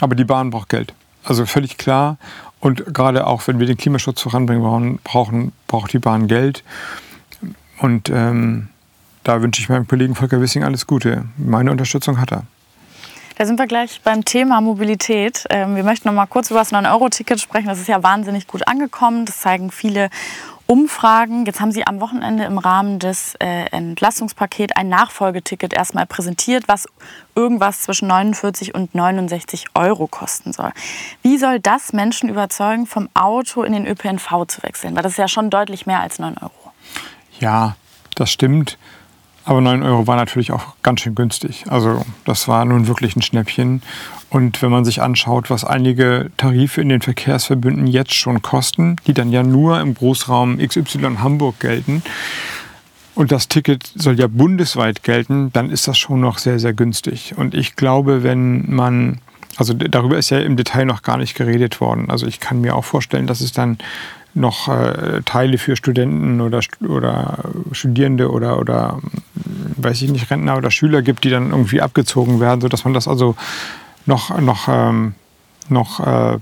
Aber 0.00 0.14
die 0.14 0.24
Bahn 0.24 0.50
braucht 0.50 0.68
Geld. 0.68 0.94
Also 1.24 1.44
völlig 1.46 1.76
klar. 1.76 2.18
Und 2.60 2.94
gerade 2.94 3.26
auch, 3.26 3.46
wenn 3.46 3.58
wir 3.58 3.66
den 3.66 3.76
Klimaschutz 3.76 4.20
voranbringen 4.22 4.62
wollen, 4.62 4.98
brauchen, 5.04 5.52
braucht 5.66 5.92
die 5.92 5.98
Bahn 5.98 6.26
Geld. 6.26 6.64
Und 7.78 8.10
ähm, 8.10 8.68
da 9.28 9.42
wünsche 9.42 9.60
ich 9.60 9.68
meinem 9.68 9.86
Kollegen 9.86 10.14
Volker 10.14 10.40
Wissing 10.40 10.64
alles 10.64 10.86
Gute. 10.86 11.26
Meine 11.36 11.70
Unterstützung 11.70 12.18
hat 12.18 12.32
er. 12.32 12.44
Da 13.36 13.44
sind 13.44 13.58
wir 13.58 13.66
gleich 13.66 14.00
beim 14.02 14.24
Thema 14.24 14.60
Mobilität. 14.62 15.44
Ähm, 15.50 15.76
wir 15.76 15.84
möchten 15.84 16.08
noch 16.08 16.14
mal 16.14 16.26
kurz 16.26 16.50
über 16.50 16.60
das 16.60 16.72
9-Euro-Ticket 16.72 17.38
sprechen. 17.38 17.68
Das 17.68 17.78
ist 17.78 17.88
ja 17.88 18.02
wahnsinnig 18.02 18.46
gut 18.46 18.66
angekommen. 18.66 19.26
Das 19.26 19.40
zeigen 19.40 19.70
viele 19.70 20.08
Umfragen. 20.66 21.44
Jetzt 21.44 21.60
haben 21.60 21.72
Sie 21.72 21.86
am 21.86 22.00
Wochenende 22.00 22.44
im 22.44 22.56
Rahmen 22.56 22.98
des 22.98 23.34
äh, 23.38 23.66
Entlastungspakets 23.70 24.74
ein 24.74 24.88
Nachfolgeticket 24.88 25.74
erstmal 25.74 26.06
präsentiert, 26.06 26.64
was 26.66 26.86
irgendwas 27.34 27.82
zwischen 27.82 28.08
49 28.08 28.74
und 28.74 28.94
69 28.94 29.66
Euro 29.74 30.06
kosten 30.06 30.54
soll. 30.54 30.72
Wie 31.22 31.36
soll 31.36 31.60
das 31.60 31.92
Menschen 31.92 32.30
überzeugen, 32.30 32.86
vom 32.86 33.10
Auto 33.12 33.62
in 33.62 33.74
den 33.74 33.86
ÖPNV 33.86 34.46
zu 34.48 34.62
wechseln? 34.62 34.96
Weil 34.96 35.02
das 35.02 35.12
ist 35.12 35.18
ja 35.18 35.28
schon 35.28 35.50
deutlich 35.50 35.84
mehr 35.86 36.00
als 36.00 36.18
9 36.18 36.38
Euro. 36.38 36.72
Ja, 37.38 37.76
das 38.14 38.32
stimmt. 38.32 38.78
Aber 39.48 39.62
9 39.62 39.82
Euro 39.82 40.06
war 40.06 40.16
natürlich 40.16 40.52
auch 40.52 40.74
ganz 40.82 41.00
schön 41.00 41.14
günstig. 41.14 41.64
Also 41.70 42.04
das 42.26 42.48
war 42.48 42.66
nun 42.66 42.86
wirklich 42.86 43.16
ein 43.16 43.22
Schnäppchen. 43.22 43.80
Und 44.28 44.60
wenn 44.60 44.70
man 44.70 44.84
sich 44.84 45.00
anschaut, 45.00 45.48
was 45.48 45.64
einige 45.64 46.30
Tarife 46.36 46.82
in 46.82 46.90
den 46.90 47.00
Verkehrsverbünden 47.00 47.86
jetzt 47.86 48.12
schon 48.12 48.42
kosten, 48.42 48.96
die 49.06 49.14
dann 49.14 49.32
ja 49.32 49.42
nur 49.42 49.80
im 49.80 49.94
Großraum 49.94 50.58
XY 50.58 51.16
Hamburg 51.20 51.60
gelten, 51.60 52.02
und 53.14 53.32
das 53.32 53.48
Ticket 53.48 53.90
soll 53.94 54.20
ja 54.20 54.26
bundesweit 54.26 55.02
gelten, 55.02 55.50
dann 55.54 55.70
ist 55.70 55.88
das 55.88 55.96
schon 55.96 56.20
noch 56.20 56.36
sehr, 56.36 56.58
sehr 56.58 56.74
günstig. 56.74 57.32
Und 57.38 57.54
ich 57.54 57.74
glaube, 57.74 58.22
wenn 58.22 58.70
man, 58.70 59.22
also 59.56 59.72
darüber 59.72 60.18
ist 60.18 60.28
ja 60.28 60.40
im 60.40 60.58
Detail 60.58 60.84
noch 60.84 61.00
gar 61.00 61.16
nicht 61.16 61.34
geredet 61.34 61.80
worden. 61.80 62.10
Also 62.10 62.26
ich 62.26 62.38
kann 62.38 62.60
mir 62.60 62.76
auch 62.76 62.84
vorstellen, 62.84 63.26
dass 63.26 63.40
es 63.40 63.52
dann 63.52 63.78
noch 64.34 64.68
äh, 64.68 65.22
Teile 65.24 65.58
für 65.58 65.76
Studenten 65.76 66.40
oder, 66.40 66.60
oder 66.86 67.38
Studierende 67.72 68.30
oder, 68.30 68.58
oder, 68.58 68.98
weiß 69.76 70.02
ich 70.02 70.10
nicht, 70.10 70.30
Rentner 70.30 70.56
oder 70.56 70.70
Schüler 70.70 71.02
gibt, 71.02 71.24
die 71.24 71.30
dann 71.30 71.50
irgendwie 71.50 71.80
abgezogen 71.80 72.40
werden, 72.40 72.60
sodass 72.60 72.84
man 72.84 72.94
das 72.94 73.08
also 73.08 73.36
noch, 74.06 74.38
noch, 74.40 74.68
ähm, 74.68 75.14
noch 75.68 76.00
äh, 76.00 76.38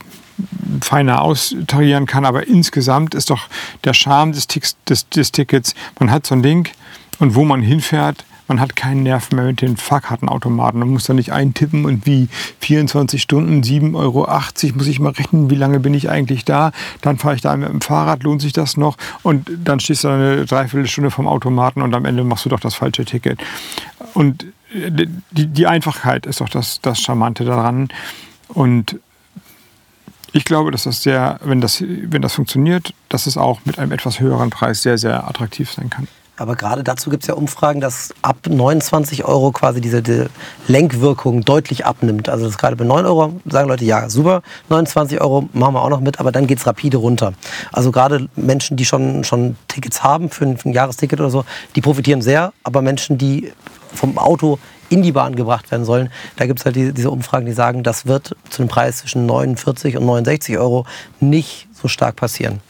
feiner 0.83 1.23
austarieren 1.23 2.07
kann. 2.07 2.25
Aber 2.25 2.47
insgesamt 2.47 3.15
ist 3.15 3.31
doch 3.31 3.49
der 3.85 3.95
Charme 3.95 4.33
des, 4.33 4.47
des, 4.89 5.09
des 5.09 5.33
Tickets, 5.33 5.75
man 5.99 6.11
hat 6.11 6.27
so 6.27 6.35
ein 6.35 6.43
Ding 6.43 6.69
und 7.19 7.35
wo 7.35 7.45
man 7.45 7.63
hinfährt, 7.63 8.25
man 8.49 8.61
hat 8.61 8.77
keinen 8.77 9.03
Nerv 9.03 9.31
mehr 9.33 9.45
mit 9.45 9.61
den 9.61 9.77
Fahrkartenautomaten. 9.77 10.81
Man 10.81 10.91
muss 10.91 11.05
da 11.05 11.15
nicht 11.15 11.33
eintippen 11.33 11.85
und 11.85 12.07
wie 12.07 12.29
24 12.61 13.21
Stunden, 13.21 13.63
7,80 13.63 13.95
Euro, 13.97 14.27
muss 14.77 14.87
ich 14.87 15.01
mal 15.01 15.13
rechnen, 15.13 15.51
wie 15.51 15.55
lange 15.57 15.81
bin 15.81 15.95
ich 15.95 16.11
eigentlich 16.11 16.45
da. 16.45 16.73
Dann 17.01 17.19
fahre 17.19 17.35
ich 17.35 17.41
da 17.41 17.57
mit 17.57 17.69
dem 17.69 17.81
Fahrrad, 17.81 18.23
lohnt 18.23 18.43
sich 18.43 18.53
das 18.53 18.77
noch? 18.77 18.97
Und 19.23 19.51
dann 19.65 19.81
stehst 19.81 20.05
du 20.05 20.09
eine 20.09 20.47
Dreiviertelstunde 20.47 21.11
vom 21.11 21.27
Automaten 21.27 21.83
und 21.83 21.95
am 21.95 22.05
Ende 22.05 22.25
machst 22.25 22.45
du 22.45 22.49
doch 22.49 22.61
das 22.61 22.75
falsche 22.75 23.05
Ticket. 23.05 23.41
Und 24.15 24.47
die, 24.73 25.47
die 25.47 25.67
Einfachheit 25.67 26.27
ist 26.27 26.41
doch 26.41 26.49
das, 26.49 26.81
das 26.81 27.01
Charmante 27.01 27.45
daran. 27.45 27.89
Und 28.49 28.99
ich 30.33 30.45
glaube, 30.45 30.71
dass 30.71 30.85
das 30.85 31.03
sehr, 31.03 31.41
wenn 31.43 31.61
das, 31.61 31.83
wenn 31.83 32.23
das 32.23 32.35
funktioniert, 32.35 32.93
dass 33.09 33.27
es 33.27 33.37
auch 33.37 33.61
mit 33.65 33.79
einem 33.79 33.93
etwas 33.93 34.21
höheren 34.21 34.51
Preis 34.51 34.83
sehr, 34.83 34.99
sehr 34.99 35.27
attraktiv 35.27 35.71
sein 35.73 35.89
kann. 35.89 36.09
Aber 36.37 36.55
gerade 36.55 36.85
dazu 36.85 37.09
gibt 37.09 37.23
es 37.23 37.29
ja 37.29 37.35
Umfragen, 37.35 37.81
dass 37.81 38.15
ab 38.21 38.37
29 38.47 39.25
Euro 39.25 39.53
quasi 39.53 39.81
diese 39.81 40.03
die 40.03 40.27
Lenkwirkung 40.69 41.45
deutlich 41.45 41.87
abnimmt. 41.87 42.29
Also 42.29 42.45
das 42.47 42.59
gerade 42.59 42.77
bei 42.77 42.85
9 42.85 43.07
Euro 43.07 43.41
sagen 43.47 43.69
Leute, 43.69 43.85
ja, 43.85 44.11
super, 44.11 44.43
29 44.69 45.21
Euro 45.21 45.49
machen 45.53 45.75
wir 45.75 45.83
auch 45.83 45.89
noch 45.89 46.01
mit, 46.01 46.21
aber 46.21 46.33
dann 46.33 46.47
geht 46.47 46.59
es 46.59 46.67
rapide 46.67 46.99
runter. 46.99 47.33
Also 47.73 47.91
gerade 47.91 48.29
Menschen, 48.37 48.77
die 48.77 48.85
schon, 48.85 49.25
schon 49.25 49.57
Tickets 49.69 50.03
haben 50.03 50.29
für 50.29 50.45
ein, 50.45 50.59
für 50.59 50.69
ein 50.69 50.73
Jahresticket 50.73 51.21
oder 51.21 51.31
so, 51.31 51.45
die 51.75 51.81
profitieren 51.81 52.21
sehr. 52.21 52.53
Aber 52.63 52.83
Menschen, 52.83 53.17
die 53.17 53.53
vom 53.95 54.19
Auto 54.19 54.59
in 54.89 55.03
die 55.03 55.13
Bahn 55.13 55.35
gebracht 55.35 55.71
werden 55.71 55.85
sollen. 55.85 56.11
Da 56.37 56.47
gibt 56.47 56.61
es 56.61 56.65
halt 56.65 56.77
die, 56.77 56.93
diese 56.93 57.11
Umfragen, 57.11 57.47
die 57.47 57.53
sagen, 57.53 57.83
das 57.83 58.07
wird 58.07 58.37
zu 58.51 58.63
einem 58.63 58.69
Preis 58.69 58.99
zwischen 58.99 59.27
49 59.27 59.97
und 59.97 60.07
69 60.07 60.59
Euro 60.59 60.87
nicht 61.19 61.67
so 61.73 61.89
stark 61.89 62.17
passieren. 62.17 62.61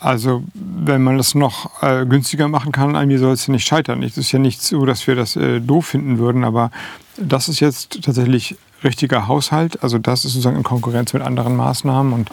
Also 0.00 0.44
wenn 0.54 1.02
man 1.02 1.16
das 1.16 1.34
noch 1.34 1.82
äh, 1.82 2.06
günstiger 2.06 2.46
machen 2.46 2.70
kann, 2.70 2.94
an 2.94 3.08
mir 3.08 3.18
soll 3.18 3.32
es 3.32 3.46
ja 3.46 3.52
nicht 3.52 3.66
scheitern. 3.66 4.02
Es 4.02 4.16
ist 4.16 4.30
ja 4.30 4.38
nicht 4.38 4.62
so, 4.62 4.86
dass 4.86 5.06
wir 5.06 5.16
das 5.16 5.34
äh, 5.34 5.60
doof 5.60 5.86
finden 5.86 6.18
würden, 6.18 6.44
aber 6.44 6.70
das 7.16 7.48
ist 7.48 7.60
jetzt 7.60 8.02
tatsächlich 8.04 8.56
richtiger 8.84 9.26
Haushalt. 9.26 9.82
Also 9.82 9.98
das 9.98 10.24
ist 10.24 10.32
sozusagen 10.32 10.56
in 10.56 10.62
Konkurrenz 10.62 11.12
mit 11.12 11.22
anderen 11.22 11.56
Maßnahmen. 11.56 12.12
Und 12.12 12.30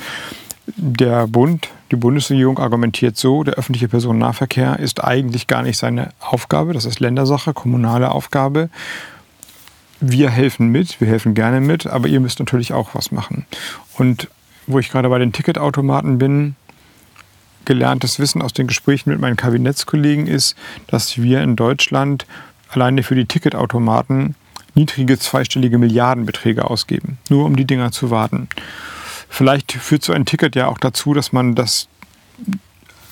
der 0.75 1.28
Bund, 1.28 1.69
die 1.91 1.95
Bundesregierung 1.95 2.60
argumentiert 2.60 3.17
so, 3.17 3.43
der 3.43 3.56
öffentliche 3.56 3.88
Personennahverkehr 3.88 4.80
ist 4.80 5.04
eigentlich 5.04 5.47
gar 5.47 5.63
nicht 5.63 5.78
seine 5.78 6.10
Aufgabe. 6.19 6.73
Das 6.73 6.86
ist 6.86 6.99
Ländersache, 6.99 7.54
kommunale 7.54 8.12
Aufgabe. 8.12 8.69
Wir 10.01 10.30
helfen 10.30 10.69
mit, 10.69 10.99
wir 11.01 11.08
helfen 11.08 11.34
gerne 11.34 11.62
mit, 11.62 11.88
aber 11.88 12.08
ihr 12.08 12.19
müsst 12.19 12.39
natürlich 12.39 12.73
auch 12.73 12.93
was 12.93 13.12
machen. 13.12 13.45
Und 13.97 14.28
wo 14.67 14.80
ich 14.80 14.89
gerade 14.89 15.10
bei 15.10 15.19
den 15.19 15.32
Ticketautomaten 15.32 16.17
bin, 16.17 16.56
gelerntes 17.65 18.19
Wissen 18.19 18.41
aus 18.41 18.54
den 18.54 18.67
Gesprächen 18.67 19.10
mit 19.10 19.19
meinen 19.19 19.36
Kabinettskollegen 19.36 20.28
ist, 20.28 20.56
dass 20.88 21.21
wir 21.21 21.41
in 21.41 21.56
Deutschland 21.56 22.25
alleine 22.69 23.04
für 23.04 23.15
die 23.15 23.25
Ticketautomaten 23.25 24.36
niedrige 24.73 25.17
zweistellige 25.17 25.78
Milliardenbeträge 25.78 26.69
ausgeben, 26.69 27.17
nur 27.30 27.45
um 27.45 27.56
die 27.56 27.65
Dinger 27.65 27.91
zu 27.91 28.12
warten. 28.12 28.49
Vielleicht 29.30 29.71
führt 29.71 30.04
so 30.04 30.13
ein 30.13 30.25
Ticket 30.25 30.56
ja 30.56 30.67
auch 30.67 30.78
dazu, 30.78 31.13
dass 31.13 31.32
man 31.32 31.56
das 31.56 31.88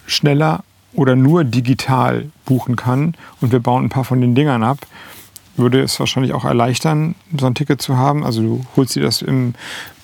schneller 0.05 0.63
oder 0.93 1.15
nur 1.15 1.43
digital 1.43 2.29
buchen 2.45 2.75
kann 2.75 3.15
und 3.41 3.51
wir 3.51 3.59
bauen 3.59 3.85
ein 3.85 3.89
paar 3.89 4.03
von 4.03 4.21
den 4.21 4.35
Dingern 4.35 4.63
ab, 4.63 4.79
würde 5.55 5.81
es 5.81 5.99
wahrscheinlich 5.99 6.33
auch 6.33 6.45
erleichtern, 6.45 7.15
so 7.37 7.45
ein 7.45 7.55
Ticket 7.55 7.81
zu 7.81 7.97
haben. 7.97 8.23
Also 8.23 8.41
du 8.41 8.65
holst 8.75 8.95
dir 8.95 9.03
das 9.03 9.21
im, 9.21 9.53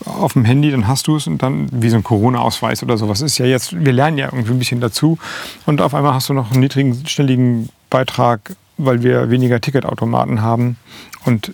auf 0.06 0.34
dem 0.34 0.46
Handy, 0.46 0.72
dann 0.72 0.88
hast 0.88 1.08
du 1.08 1.16
es 1.16 1.28
und 1.28 1.42
dann 1.42 1.68
wie 1.72 1.90
so 1.90 1.96
ein 1.96 2.04
Corona-Ausweis 2.04 2.84
oder 2.84 2.98
sowas. 2.98 3.22
Ist 3.22 3.38
ja 3.38 3.46
jetzt, 3.46 3.74
wir 3.74 3.94
lernen 3.94 4.18
ja 4.18 4.28
irgendwie 4.28 4.52
ein 4.52 4.60
bisschen 4.60 4.82
dazu 4.82 5.18
und 5.66 5.82
auf 5.82 5.94
einmal 5.94 6.14
hast 6.14 6.30
du 6.30 6.34
noch 6.34 6.52
einen 6.52 6.60
niedrigen, 6.60 7.06
ständigen 7.08 7.70
Beitrag, 7.90 8.56
weil 8.78 9.02
wir 9.04 9.30
weniger 9.30 9.60
Ticketautomaten 9.60 10.42
haben 10.42 10.78
und 11.26 11.54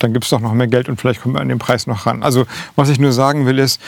dann 0.00 0.12
gibt 0.12 0.24
es 0.24 0.30
doch 0.30 0.40
noch 0.40 0.52
mehr 0.52 0.68
Geld 0.68 0.88
und 0.88 1.00
vielleicht 1.00 1.22
kommen 1.22 1.34
wir 1.34 1.40
an 1.40 1.48
den 1.48 1.58
Preis 1.58 1.86
noch 1.86 2.06
ran. 2.06 2.22
Also 2.22 2.46
was 2.76 2.88
ich 2.88 2.98
nur 2.98 3.12
sagen 3.12 3.46
will 3.46 3.58
ist, 3.58 3.80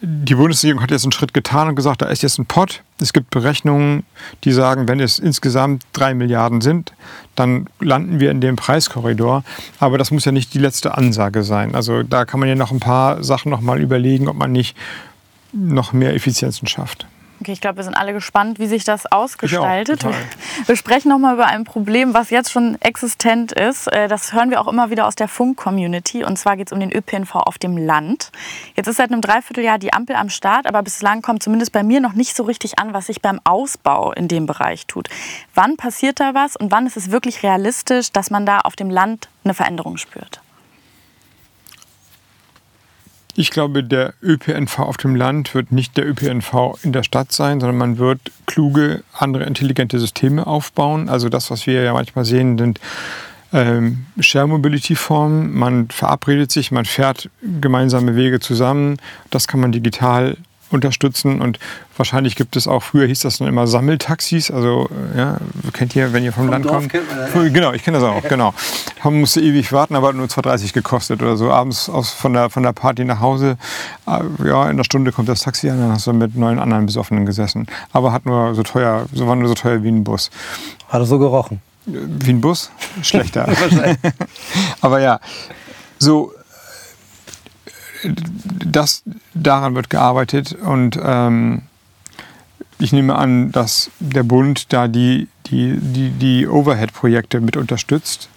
die 0.00 0.34
Bundesregierung 0.34 0.82
hat 0.82 0.90
jetzt 0.90 1.04
einen 1.04 1.12
Schritt 1.12 1.32
getan 1.32 1.68
und 1.68 1.76
gesagt, 1.76 2.02
da 2.02 2.06
ist 2.06 2.22
jetzt 2.22 2.38
ein 2.38 2.46
Pott. 2.46 2.82
Es 3.00 3.12
gibt 3.12 3.30
Berechnungen, 3.30 4.04
die 4.44 4.52
sagen, 4.52 4.86
wenn 4.88 5.00
es 5.00 5.18
insgesamt 5.18 5.82
drei 5.92 6.14
Milliarden 6.14 6.60
sind, 6.60 6.92
dann 7.34 7.68
landen 7.80 8.20
wir 8.20 8.30
in 8.30 8.40
dem 8.40 8.56
Preiskorridor. 8.56 9.44
Aber 9.80 9.96
das 9.96 10.10
muss 10.10 10.24
ja 10.24 10.32
nicht 10.32 10.52
die 10.52 10.58
letzte 10.58 10.96
Ansage 10.96 11.42
sein. 11.42 11.74
Also 11.74 12.02
da 12.02 12.24
kann 12.24 12.40
man 12.40 12.48
ja 12.48 12.54
noch 12.54 12.70
ein 12.70 12.80
paar 12.80 13.24
Sachen 13.24 13.50
noch 13.50 13.60
mal 13.60 13.80
überlegen, 13.80 14.28
ob 14.28 14.36
man 14.36 14.52
nicht 14.52 14.76
noch 15.52 15.92
mehr 15.92 16.14
Effizienzen 16.14 16.68
schafft. 16.68 17.06
Okay, 17.44 17.52
ich 17.52 17.60
glaube, 17.60 17.76
wir 17.76 17.84
sind 17.84 17.92
alle 17.92 18.14
gespannt, 18.14 18.58
wie 18.58 18.66
sich 18.66 18.84
das 18.84 19.04
ausgestaltet. 19.04 20.02
Wir, 20.02 20.14
wir 20.66 20.76
sprechen 20.76 21.10
noch 21.10 21.18
mal 21.18 21.34
über 21.34 21.44
ein 21.44 21.64
Problem, 21.64 22.14
was 22.14 22.30
jetzt 22.30 22.50
schon 22.50 22.80
existent 22.80 23.52
ist. 23.52 23.86
Äh, 23.92 24.08
das 24.08 24.32
hören 24.32 24.48
wir 24.48 24.62
auch 24.62 24.66
immer 24.66 24.88
wieder 24.88 25.06
aus 25.06 25.14
der 25.14 25.28
Funk-Community. 25.28 26.24
Und 26.24 26.38
zwar 26.38 26.56
geht 26.56 26.68
es 26.68 26.72
um 26.72 26.80
den 26.80 26.90
ÖPNV 26.90 27.34
auf 27.34 27.58
dem 27.58 27.76
Land. 27.76 28.32
Jetzt 28.76 28.86
ist 28.86 28.96
seit 28.96 29.12
einem 29.12 29.20
Dreivierteljahr 29.20 29.78
die 29.78 29.92
Ampel 29.92 30.16
am 30.16 30.30
Start, 30.30 30.66
aber 30.66 30.82
bislang 30.82 31.20
kommt 31.20 31.42
zumindest 31.42 31.72
bei 31.72 31.82
mir 31.82 32.00
noch 32.00 32.14
nicht 32.14 32.34
so 32.34 32.44
richtig 32.44 32.78
an, 32.78 32.94
was 32.94 33.08
sich 33.08 33.20
beim 33.20 33.42
Ausbau 33.44 34.12
in 34.12 34.26
dem 34.26 34.46
Bereich 34.46 34.86
tut. 34.86 35.10
Wann 35.54 35.76
passiert 35.76 36.20
da 36.20 36.32
was 36.32 36.56
und 36.56 36.72
wann 36.72 36.86
ist 36.86 36.96
es 36.96 37.10
wirklich 37.10 37.42
realistisch, 37.42 38.10
dass 38.10 38.30
man 38.30 38.46
da 38.46 38.60
auf 38.60 38.74
dem 38.74 38.88
Land 38.88 39.28
eine 39.44 39.52
Veränderung 39.52 39.98
spürt? 39.98 40.40
Ich 43.36 43.50
glaube, 43.50 43.82
der 43.82 44.14
ÖPNV 44.22 44.78
auf 44.78 44.96
dem 44.96 45.16
Land 45.16 45.54
wird 45.54 45.72
nicht 45.72 45.96
der 45.96 46.06
ÖPNV 46.08 46.78
in 46.82 46.92
der 46.92 47.02
Stadt 47.02 47.32
sein, 47.32 47.58
sondern 47.58 47.76
man 47.76 47.98
wird 47.98 48.20
kluge, 48.46 49.02
andere 49.12 49.44
intelligente 49.44 49.98
Systeme 49.98 50.46
aufbauen. 50.46 51.08
Also 51.08 51.28
das, 51.28 51.50
was 51.50 51.66
wir 51.66 51.82
ja 51.82 51.92
manchmal 51.92 52.24
sehen, 52.24 52.56
sind 52.58 52.78
ähm, 53.52 54.06
Share 54.20 54.46
Mobility 54.46 54.94
Formen. 54.94 55.52
Man 55.52 55.88
verabredet 55.88 56.52
sich, 56.52 56.70
man 56.70 56.84
fährt 56.84 57.28
gemeinsame 57.60 58.14
Wege 58.14 58.38
zusammen. 58.38 58.98
Das 59.30 59.48
kann 59.48 59.60
man 59.60 59.72
digital 59.72 60.36
unterstützen. 60.74 61.40
Und 61.40 61.58
wahrscheinlich 61.96 62.36
gibt 62.36 62.56
es 62.56 62.66
auch, 62.68 62.82
früher 62.82 63.06
hieß 63.06 63.20
das 63.20 63.38
dann 63.38 63.48
immer 63.48 63.66
Sammeltaxis. 63.66 64.50
Also, 64.50 64.88
äh, 65.14 65.18
ja, 65.18 65.36
kennt 65.72 65.96
ihr, 65.96 66.12
wenn 66.12 66.24
ihr 66.24 66.32
vom, 66.32 66.44
vom 66.44 66.52
Land 66.52 66.64
Dorf 66.66 66.88
kommt? 66.88 66.94
Das, 66.94 67.34
ja. 67.34 67.48
Genau, 67.48 67.72
ich 67.72 67.82
kenne 67.82 67.98
das 67.98 68.06
auch, 68.06 68.22
genau. 68.22 68.52
Man 69.02 69.20
musste 69.20 69.40
ewig 69.40 69.72
warten, 69.72 69.96
aber 69.96 70.08
hat 70.08 70.16
nur 70.16 70.26
2,30 70.26 70.72
gekostet 70.72 71.22
oder 71.22 71.36
so. 71.36 71.50
Abends 71.50 71.88
aus, 71.88 72.10
von, 72.10 72.32
der, 72.32 72.50
von 72.50 72.62
der 72.62 72.72
Party 72.72 73.04
nach 73.04 73.20
Hause, 73.20 73.56
äh, 74.06 74.20
ja, 74.46 74.64
in 74.64 74.70
einer 74.70 74.84
Stunde 74.84 75.12
kommt 75.12 75.28
das 75.28 75.40
Taxi 75.40 75.70
an, 75.70 75.78
dann 75.78 75.92
hast 75.92 76.06
du 76.06 76.12
mit 76.12 76.36
neun 76.36 76.58
anderen 76.58 76.86
Besoffenen 76.86 77.26
gesessen. 77.26 77.66
Aber 77.92 78.12
hat 78.12 78.26
nur 78.26 78.54
so 78.54 78.62
teuer, 78.62 79.06
so 79.12 79.26
war 79.26 79.36
nur 79.36 79.48
so 79.48 79.54
teuer 79.54 79.82
wie 79.82 79.88
ein 79.88 80.04
Bus. 80.04 80.30
Hat 80.88 81.00
er 81.00 81.06
so 81.06 81.18
gerochen? 81.18 81.62
Wie 81.86 82.30
ein 82.30 82.40
Bus? 82.40 82.70
Schlechter. 83.02 83.46
aber 84.80 85.00
ja, 85.00 85.20
so 85.98 86.32
das, 88.64 89.02
daran 89.34 89.74
wird 89.74 89.90
gearbeitet 89.90 90.52
und 90.52 90.98
ähm, 91.02 91.62
ich 92.78 92.92
nehme 92.92 93.14
an, 93.16 93.52
dass 93.52 93.90
der 94.00 94.24
Bund 94.24 94.72
da 94.72 94.88
die, 94.88 95.28
die, 95.46 95.78
die, 95.78 96.10
die 96.10 96.46
Overhead-Projekte 96.46 97.40
mit 97.40 97.56
unterstützt. 97.56 98.28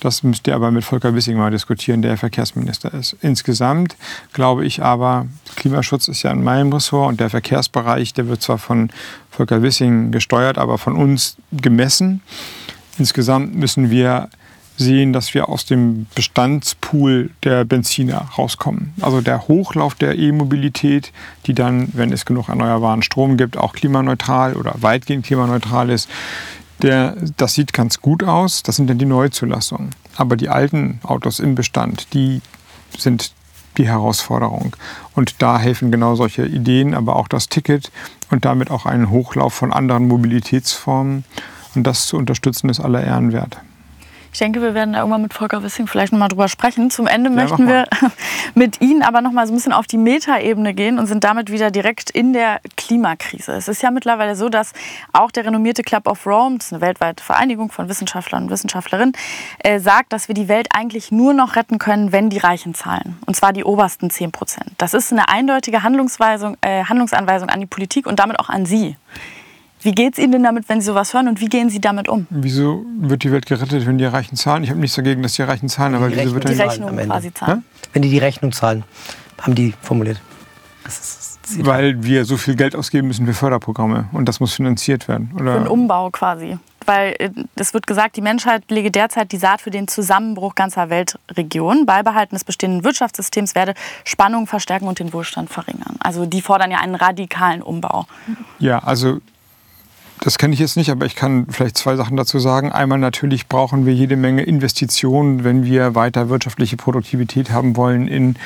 Das 0.00 0.22
müsst 0.22 0.46
ihr 0.46 0.54
aber 0.54 0.70
mit 0.70 0.84
Volker 0.84 1.14
Wissing 1.14 1.36
mal 1.36 1.50
diskutieren, 1.50 2.02
der 2.02 2.16
Verkehrsminister 2.16 2.94
ist. 2.94 3.16
Insgesamt 3.22 3.96
glaube 4.32 4.64
ich 4.64 4.82
aber, 4.82 5.26
Klimaschutz 5.56 6.08
ist 6.08 6.22
ja 6.22 6.30
in 6.30 6.44
meinem 6.44 6.72
Ressort 6.72 7.08
und 7.08 7.20
der 7.20 7.30
Verkehrsbereich, 7.30 8.12
der 8.14 8.28
wird 8.28 8.42
zwar 8.42 8.58
von 8.58 8.90
Volker 9.30 9.62
Wissing 9.62 10.12
gesteuert, 10.12 10.58
aber 10.58 10.78
von 10.78 10.94
uns 10.94 11.36
gemessen. 11.52 12.22
Insgesamt 12.98 13.54
müssen 13.54 13.90
wir 13.90 14.28
sehen, 14.76 15.12
dass 15.12 15.34
wir 15.34 15.48
aus 15.48 15.64
dem 15.66 16.06
Bestandspool 16.14 17.30
der 17.44 17.64
Benziner 17.64 18.28
rauskommen. 18.36 18.92
Also 19.00 19.20
der 19.20 19.46
Hochlauf 19.46 19.94
der 19.94 20.18
E-Mobilität, 20.18 21.12
die 21.46 21.54
dann, 21.54 21.88
wenn 21.92 22.12
es 22.12 22.24
genug 22.24 22.48
erneuerbaren 22.48 23.02
Strom 23.02 23.36
gibt, 23.36 23.56
auch 23.56 23.72
klimaneutral 23.72 24.54
oder 24.54 24.74
weitgehend 24.78 25.26
klimaneutral 25.26 25.90
ist, 25.90 26.08
der, 26.82 27.16
das 27.36 27.54
sieht 27.54 27.72
ganz 27.72 28.00
gut 28.00 28.24
aus. 28.24 28.62
Das 28.62 28.76
sind 28.76 28.90
dann 28.90 28.98
die 28.98 29.06
Neuzulassungen. 29.06 29.90
Aber 30.16 30.36
die 30.36 30.48
alten 30.48 31.00
Autos 31.04 31.38
im 31.38 31.54
Bestand, 31.54 32.12
die 32.14 32.40
sind 32.96 33.32
die 33.78 33.86
Herausforderung. 33.88 34.74
Und 35.14 35.42
da 35.42 35.58
helfen 35.58 35.90
genau 35.90 36.14
solche 36.14 36.46
Ideen, 36.46 36.94
aber 36.94 37.16
auch 37.16 37.28
das 37.28 37.48
Ticket 37.48 37.90
und 38.30 38.44
damit 38.44 38.70
auch 38.70 38.86
einen 38.86 39.10
Hochlauf 39.10 39.54
von 39.54 39.72
anderen 39.72 40.06
Mobilitätsformen. 40.08 41.24
Und 41.74 41.84
das 41.84 42.06
zu 42.06 42.16
unterstützen, 42.16 42.68
ist 42.68 42.80
aller 42.80 43.02
Ehren 43.02 43.32
wert. 43.32 43.58
Ich 44.34 44.40
denke, 44.40 44.60
wir 44.60 44.74
werden 44.74 44.94
da 44.94 44.98
irgendwann 44.98 45.22
mit 45.22 45.32
Volker 45.32 45.62
Wissing 45.62 45.86
vielleicht 45.86 46.12
nochmal 46.12 46.28
drüber 46.28 46.48
sprechen. 46.48 46.90
Zum 46.90 47.06
Ende 47.06 47.30
ja, 47.30 47.36
möchten 47.36 47.68
wir 47.68 47.86
mit 48.56 48.80
Ihnen 48.80 49.02
aber 49.02 49.20
nochmal 49.20 49.46
so 49.46 49.52
ein 49.52 49.56
bisschen 49.56 49.72
auf 49.72 49.86
die 49.86 49.96
Metaebene 49.96 50.74
gehen 50.74 50.98
und 50.98 51.06
sind 51.06 51.22
damit 51.22 51.52
wieder 51.52 51.70
direkt 51.70 52.10
in 52.10 52.32
der 52.32 52.60
Klimakrise. 52.76 53.52
Es 53.52 53.68
ist 53.68 53.80
ja 53.80 53.92
mittlerweile 53.92 54.34
so, 54.34 54.48
dass 54.48 54.72
auch 55.12 55.30
der 55.30 55.46
renommierte 55.46 55.82
Club 55.82 56.08
of 56.08 56.26
Rome, 56.26 56.56
das 56.58 56.66
ist 56.66 56.72
eine 56.72 56.82
weltweite 56.82 57.22
Vereinigung 57.22 57.70
von 57.70 57.88
Wissenschaftlern 57.88 58.42
und 58.42 58.50
Wissenschaftlerinnen, 58.50 59.12
äh, 59.60 59.78
sagt, 59.78 60.12
dass 60.12 60.26
wir 60.26 60.34
die 60.34 60.48
Welt 60.48 60.66
eigentlich 60.74 61.12
nur 61.12 61.32
noch 61.32 61.54
retten 61.54 61.78
können, 61.78 62.10
wenn 62.10 62.28
die 62.28 62.38
Reichen 62.38 62.74
zahlen. 62.74 63.16
Und 63.26 63.36
zwar 63.36 63.52
die 63.52 63.62
obersten 63.62 64.10
10 64.10 64.32
Prozent. 64.32 64.72
Das 64.78 64.94
ist 64.94 65.12
eine 65.12 65.28
eindeutige 65.28 65.76
äh, 65.76 65.80
Handlungsanweisung 65.80 67.50
an 67.50 67.60
die 67.60 67.66
Politik 67.66 68.08
und 68.08 68.18
damit 68.18 68.40
auch 68.40 68.48
an 68.48 68.66
Sie. 68.66 68.96
Wie 69.84 69.92
geht 69.92 70.14
es 70.14 70.18
Ihnen 70.18 70.32
denn 70.32 70.42
damit, 70.42 70.66
wenn 70.70 70.80
Sie 70.80 70.86
sowas 70.86 71.12
hören 71.12 71.28
und 71.28 71.42
wie 71.42 71.46
gehen 71.46 71.68
Sie 71.68 71.78
damit 71.78 72.08
um? 72.08 72.26
Wieso 72.30 72.86
wird 72.96 73.22
die 73.22 73.30
Welt 73.30 73.44
gerettet, 73.44 73.86
wenn 73.86 73.98
die 73.98 74.06
Reichen 74.06 74.34
zahlen? 74.34 74.64
Ich 74.64 74.70
habe 74.70 74.80
nichts 74.80 74.96
dagegen, 74.96 75.22
dass 75.22 75.34
die 75.34 75.42
Reichen 75.42 75.68
zahlen, 75.68 75.94
aber 75.94 76.08
die 76.08 76.16
wieso 76.16 76.34
wird 76.34 76.48
die 76.48 76.54
Rechnung 76.54 76.96
quasi 76.96 77.34
zahlen? 77.34 77.64
Wenn 77.92 78.00
die 78.00 78.08
die 78.08 78.18
Rechnung 78.18 78.52
zahlen, 78.52 78.84
haben 79.42 79.54
die 79.54 79.74
formuliert. 79.82 80.22
Weil 81.58 82.02
wir 82.02 82.24
so 82.24 82.38
viel 82.38 82.56
Geld 82.56 82.74
ausgeben 82.74 83.08
müssen 83.08 83.26
für 83.26 83.34
Förderprogramme 83.34 84.08
und 84.12 84.26
das 84.26 84.40
muss 84.40 84.54
finanziert 84.54 85.06
werden. 85.06 85.30
Oder? 85.34 85.52
Für 85.52 85.58
einen 85.58 85.68
Umbau 85.68 86.08
quasi. 86.10 86.58
Weil 86.86 87.14
äh, 87.18 87.30
es 87.56 87.74
wird 87.74 87.86
gesagt, 87.86 88.16
die 88.16 88.22
Menschheit 88.22 88.62
lege 88.70 88.90
derzeit 88.90 89.32
die 89.32 89.36
Saat 89.36 89.60
für 89.60 89.70
den 89.70 89.86
Zusammenbruch 89.86 90.54
ganzer 90.54 90.88
Weltregionen. 90.88 91.84
Beibehalten 91.84 92.34
des 92.34 92.44
bestehenden 92.44 92.84
Wirtschaftssystems 92.84 93.54
werde 93.54 93.74
Spannungen 94.04 94.46
verstärken 94.46 94.88
und 94.88 94.98
den 94.98 95.12
Wohlstand 95.12 95.50
verringern. 95.50 95.96
Also 96.00 96.24
die 96.24 96.40
fordern 96.40 96.70
ja 96.70 96.78
einen 96.78 96.94
radikalen 96.94 97.60
Umbau. 97.60 98.06
Ja, 98.58 98.78
also 98.78 99.20
das 100.24 100.38
kenne 100.38 100.54
ich 100.54 100.60
jetzt 100.60 100.78
nicht, 100.78 100.90
aber 100.90 101.04
ich 101.04 101.16
kann 101.16 101.46
vielleicht 101.50 101.76
zwei 101.76 101.96
Sachen 101.96 102.16
dazu 102.16 102.38
sagen. 102.38 102.72
Einmal 102.72 102.98
natürlich 102.98 103.46
brauchen 103.46 103.84
wir 103.84 103.92
jede 103.92 104.16
Menge 104.16 104.42
Investitionen, 104.42 105.44
wenn 105.44 105.64
wir 105.64 105.94
weiter 105.94 106.30
wirtschaftliche 106.30 106.78
Produktivität 106.78 107.50
haben 107.50 107.76
wollen 107.76 108.08
in 108.08 108.36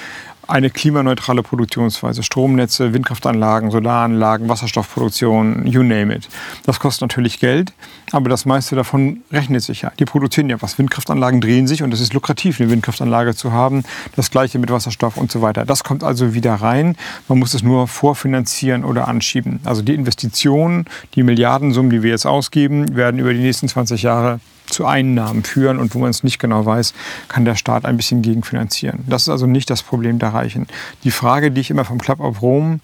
eine 0.48 0.70
klimaneutrale 0.70 1.42
Produktionsweise. 1.42 2.22
Stromnetze, 2.22 2.94
Windkraftanlagen, 2.94 3.70
Solaranlagen, 3.70 4.48
Wasserstoffproduktion, 4.48 5.66
you 5.66 5.82
name 5.82 6.14
it. 6.14 6.28
Das 6.64 6.80
kostet 6.80 7.02
natürlich 7.02 7.38
Geld, 7.38 7.72
aber 8.12 8.28
das 8.30 8.46
meiste 8.46 8.74
davon 8.74 9.22
rechnet 9.30 9.62
sich 9.62 9.82
ja. 9.82 9.92
Die 9.98 10.06
produzieren 10.06 10.48
ja 10.48 10.60
was. 10.60 10.78
Windkraftanlagen 10.78 11.40
drehen 11.40 11.66
sich 11.66 11.82
und 11.82 11.92
es 11.92 12.00
ist 12.00 12.14
lukrativ, 12.14 12.60
eine 12.60 12.70
Windkraftanlage 12.70 13.34
zu 13.34 13.52
haben. 13.52 13.84
Das 14.16 14.30
gleiche 14.30 14.58
mit 14.58 14.70
Wasserstoff 14.70 15.18
und 15.18 15.30
so 15.30 15.42
weiter. 15.42 15.66
Das 15.66 15.84
kommt 15.84 16.02
also 16.02 16.34
wieder 16.34 16.54
rein. 16.54 16.96
Man 17.28 17.38
muss 17.38 17.52
es 17.52 17.62
nur 17.62 17.86
vorfinanzieren 17.86 18.84
oder 18.84 19.06
anschieben. 19.06 19.60
Also 19.64 19.82
die 19.82 19.94
Investitionen, 19.94 20.86
die 21.14 21.22
Milliardensummen, 21.22 21.90
die 21.90 22.02
wir 22.02 22.10
jetzt 22.10 22.26
ausgeben, 22.26 22.96
werden 22.96 23.20
über 23.20 23.34
die 23.34 23.40
nächsten 23.40 23.68
20 23.68 24.02
Jahre 24.02 24.40
zu 24.70 24.86
Einnahmen 24.86 25.44
führen 25.44 25.78
und 25.78 25.94
wo 25.94 25.98
man 25.98 26.10
es 26.10 26.22
nicht 26.22 26.38
genau 26.38 26.64
weiß, 26.64 26.94
kann 27.28 27.44
der 27.44 27.54
Staat 27.54 27.84
ein 27.84 27.96
bisschen 27.96 28.22
gegenfinanzieren. 28.22 29.04
Das 29.06 29.22
ist 29.22 29.28
also 29.28 29.46
nicht 29.46 29.70
das 29.70 29.82
Problem 29.82 30.18
der 30.18 30.30
Reichen. 30.30 30.66
Die 31.04 31.10
Frage, 31.10 31.50
die 31.50 31.60
ich 31.60 31.70
immer 31.70 31.84
vom 31.84 31.98
Club 31.98 32.20
of 32.20 32.42
Rome 32.42 32.80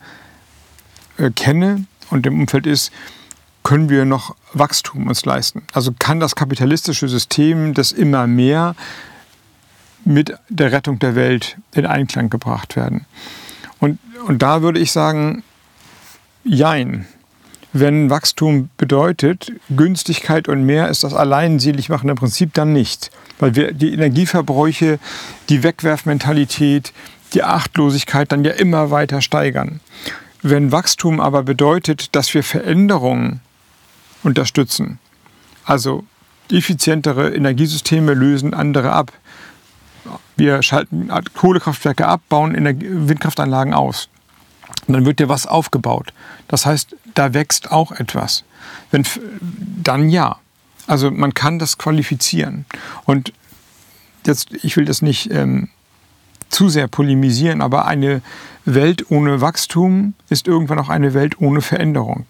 äh, 1.19 1.31
kenne 1.31 1.85
und 2.11 2.27
im 2.27 2.41
Umfeld 2.41 2.67
ist, 2.67 2.93
können 3.63 3.89
wir 3.89 4.05
noch 4.05 4.37
Wachstum 4.53 5.09
uns 5.09 5.25
leisten? 5.25 5.63
Also 5.73 5.93
kann 5.99 6.21
das 6.21 6.37
kapitalistische 6.37 7.09
System 7.09 7.75
das 7.75 7.93
immer 7.93 8.27
mehr 8.27 8.77
mit 10.05 10.37
der 10.51 10.71
Rettung 10.71 10.99
der 10.99 11.15
Welt 11.15 11.57
in 11.73 11.87
Einklang 11.87 12.29
gebracht 12.29 12.77
werden? 12.77 13.07
Und, 13.81 13.99
und 14.27 14.43
da 14.43 14.63
würde 14.63 14.79
ich 14.79 14.93
sagen, 14.93 15.43
jein 16.45 17.07
wenn 17.75 18.09
Wachstum 18.09 18.71
bedeutet, 18.77 19.53
Günstigkeit 19.69 20.47
und 20.47 20.65
mehr 20.65 20.89
ist 20.89 21.03
das 21.03 21.13
allein 21.13 21.59
selig 21.59 21.89
machen 21.89 22.09
im 22.09 22.15
Prinzip 22.15 22.55
dann 22.55 22.73
nicht. 22.73 23.11
Weil 23.41 23.57
wir 23.57 23.73
die 23.73 23.93
Energieverbräuche, 23.93 25.01
die 25.49 25.65
Wegwerfmentalität, 25.65 26.93
die 27.35 27.43
Achtlosigkeit 27.43 28.31
dann 28.31 28.45
ja 28.45 28.53
immer 28.53 28.93
weiter 28.93 29.21
steigern. 29.21 29.81
Wenn 30.41 30.71
Wachstum 30.71 31.19
aber 31.19 31.43
bedeutet, 31.43 32.15
dass 32.15 32.33
wir 32.33 32.45
Veränderungen 32.45 33.41
unterstützen. 34.23 35.01
Also 35.65 36.05
effizientere 36.53 37.35
Energiesysteme 37.35 38.15
lösen 38.15 38.55
andere 38.55 38.93
ab. 38.93 39.13
Wir 40.37 40.63
schalten 40.63 41.11
Kohlekraftwerke 41.35 42.07
ab, 42.07 42.21
bauen 42.29 42.55
Windkraftanlagen 42.55 43.75
aus. 43.75 44.09
Und 44.87 44.95
dann 44.95 45.07
wird 45.07 45.19
dir 45.19 45.29
was 45.29 45.47
aufgebaut. 45.47 46.13
Das 46.49 46.67
heißt, 46.67 46.97
da 47.15 47.35
wächst 47.35 47.71
auch 47.71 47.93
etwas. 47.93 48.45
Wenn, 48.91 49.05
dann 49.83 50.09
ja. 50.09 50.37
Also 50.87 51.11
man 51.11 51.33
kann 51.33 51.59
das 51.59 51.79
qualifizieren. 51.79 52.67
Und 53.05 53.33
jetzt, 54.27 54.53
ich 54.63 54.77
will 54.77 54.85
das 54.85 55.01
nicht 55.01 55.31
ähm, 55.31 55.69
zu 56.51 56.69
sehr 56.69 56.89
polemisieren, 56.89 57.63
aber 57.63 57.87
eine 57.87 58.21
Welt 58.65 59.11
ohne 59.11 59.41
Wachstum 59.41 60.15
ist 60.29 60.47
irgendwann 60.47 60.79
auch 60.79 60.89
eine 60.89 61.15
Welt 61.15 61.41
ohne 61.41 61.61
Veränderung 61.61 62.27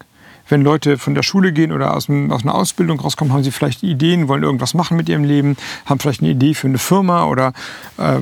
wenn 0.47 0.61
Leute 0.61 0.97
von 0.97 1.15
der 1.15 1.23
Schule 1.23 1.51
gehen 1.51 1.71
oder 1.71 1.95
aus, 1.95 2.05
dem, 2.07 2.31
aus 2.31 2.43
einer 2.43 2.55
Ausbildung 2.55 2.99
rauskommen, 2.99 3.33
haben 3.33 3.43
sie 3.43 3.51
vielleicht 3.51 3.83
Ideen, 3.83 4.27
wollen 4.27 4.43
irgendwas 4.43 4.73
machen 4.73 4.97
mit 4.97 5.09
ihrem 5.09 5.23
Leben, 5.23 5.57
haben 5.85 5.99
vielleicht 5.99 6.21
eine 6.21 6.31
Idee 6.31 6.53
für 6.53 6.67
eine 6.67 6.77
Firma 6.77 7.25
oder 7.25 7.53
äh, 7.97 8.19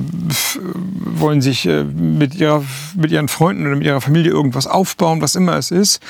wollen 0.58 1.42
sich 1.42 1.66
äh, 1.66 1.84
mit, 1.84 2.34
ihrer, 2.34 2.64
mit 2.94 3.10
ihren 3.10 3.28
Freunden 3.28 3.66
oder 3.66 3.76
mit 3.76 3.86
ihrer 3.86 4.00
Familie 4.00 4.32
irgendwas 4.32 4.66
aufbauen, 4.66 5.20
was 5.20 5.34
immer 5.34 5.56
es 5.56 5.70
ist. 5.70 6.00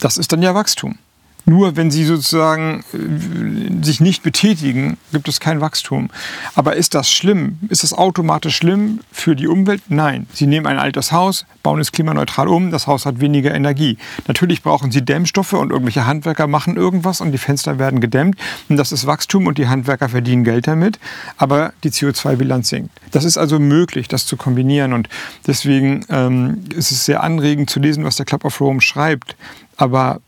Das 0.00 0.16
ist 0.16 0.32
dann 0.32 0.42
ja 0.42 0.54
Wachstum. 0.54 0.98
Nur 1.44 1.76
wenn 1.76 1.90
sie 1.90 2.04
sozusagen 2.04 2.84
äh, 2.92 3.84
sich 3.84 4.00
nicht 4.00 4.22
betätigen, 4.22 4.96
gibt 5.12 5.28
es 5.28 5.40
kein 5.40 5.60
Wachstum. 5.60 6.08
Aber 6.54 6.76
ist 6.76 6.94
das 6.94 7.10
schlimm? 7.10 7.58
Ist 7.68 7.82
das 7.82 7.92
automatisch 7.92 8.56
schlimm 8.56 9.00
für 9.10 9.34
die 9.34 9.48
Umwelt? 9.48 9.82
Nein. 9.88 10.26
Sie 10.32 10.46
nehmen 10.46 10.66
ein 10.66 10.78
altes 10.78 11.10
Haus, 11.10 11.44
bauen 11.62 11.80
es 11.80 11.90
klimaneutral 11.90 12.48
um, 12.48 12.70
das 12.70 12.86
Haus 12.86 13.06
hat 13.06 13.20
weniger 13.20 13.54
Energie. 13.54 13.98
Natürlich 14.28 14.62
brauchen 14.62 14.92
sie 14.92 15.04
Dämmstoffe 15.04 15.54
und 15.54 15.70
irgendwelche 15.70 16.06
Handwerker 16.06 16.46
machen 16.46 16.76
irgendwas 16.76 17.20
und 17.20 17.32
die 17.32 17.38
Fenster 17.38 17.78
werden 17.78 18.00
gedämmt. 18.00 18.36
Und 18.68 18.76
das 18.76 18.92
ist 18.92 19.06
Wachstum 19.06 19.46
und 19.46 19.58
die 19.58 19.68
Handwerker 19.68 20.08
verdienen 20.08 20.44
Geld 20.44 20.66
damit. 20.66 20.98
Aber 21.36 21.72
die 21.82 21.90
CO2-Bilanz 21.90 22.68
sinkt. 22.68 22.90
Das 23.10 23.24
ist 23.24 23.36
also 23.36 23.58
möglich, 23.58 24.06
das 24.06 24.26
zu 24.26 24.36
kombinieren. 24.36 24.92
Und 24.92 25.08
deswegen 25.46 26.04
ähm, 26.08 26.64
ist 26.74 26.92
es 26.92 27.04
sehr 27.04 27.22
anregend 27.22 27.68
zu 27.68 27.80
lesen, 27.80 28.04
was 28.04 28.16
der 28.16 28.26
Club 28.26 28.44
of 28.44 28.60
Rome 28.60 28.80
schreibt. 28.80 29.36
Aber 29.76 30.20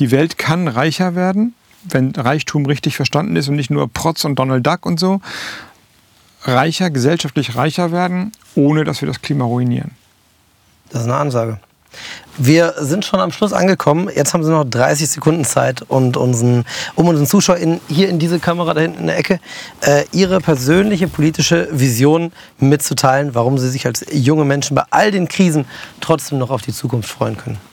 die 0.00 0.10
Welt 0.10 0.38
kann 0.38 0.66
reicher 0.66 1.14
werden, 1.14 1.54
wenn 1.84 2.10
Reichtum 2.12 2.66
richtig 2.66 2.96
verstanden 2.96 3.36
ist 3.36 3.48
und 3.48 3.56
nicht 3.56 3.70
nur 3.70 3.88
Protz 3.88 4.24
und 4.24 4.36
Donald 4.38 4.66
Duck 4.66 4.86
und 4.86 4.98
so. 4.98 5.20
Reicher, 6.42 6.90
gesellschaftlich 6.90 7.54
reicher 7.54 7.92
werden, 7.92 8.32
ohne 8.54 8.84
dass 8.84 9.02
wir 9.02 9.06
das 9.06 9.20
Klima 9.20 9.44
ruinieren. 9.44 9.92
Das 10.88 11.02
ist 11.02 11.08
eine 11.08 11.16
Ansage. 11.16 11.60
Wir 12.38 12.74
sind 12.78 13.04
schon 13.04 13.20
am 13.20 13.32
Schluss 13.32 13.52
angekommen. 13.52 14.08
Jetzt 14.14 14.32
haben 14.32 14.44
Sie 14.44 14.50
noch 14.50 14.64
30 14.64 15.10
Sekunden 15.10 15.44
Zeit, 15.44 15.82
und 15.82 16.16
unseren, 16.16 16.64
um 16.94 17.08
unseren 17.08 17.26
ZuschauerInnen 17.26 17.80
hier 17.88 18.08
in 18.08 18.18
diese 18.18 18.38
Kamera 18.38 18.74
da 18.74 18.80
hinten 18.80 19.00
in 19.00 19.06
der 19.08 19.18
Ecke 19.18 19.40
äh, 19.82 20.04
Ihre 20.12 20.40
persönliche 20.40 21.08
politische 21.08 21.68
Vision 21.72 22.32
mitzuteilen, 22.58 23.34
warum 23.34 23.58
Sie 23.58 23.68
sich 23.68 23.86
als 23.86 24.06
junge 24.12 24.44
Menschen 24.44 24.76
bei 24.76 24.84
all 24.90 25.10
den 25.10 25.28
Krisen 25.28 25.66
trotzdem 26.00 26.38
noch 26.38 26.50
auf 26.50 26.62
die 26.62 26.72
Zukunft 26.72 27.10
freuen 27.10 27.36
können 27.36 27.69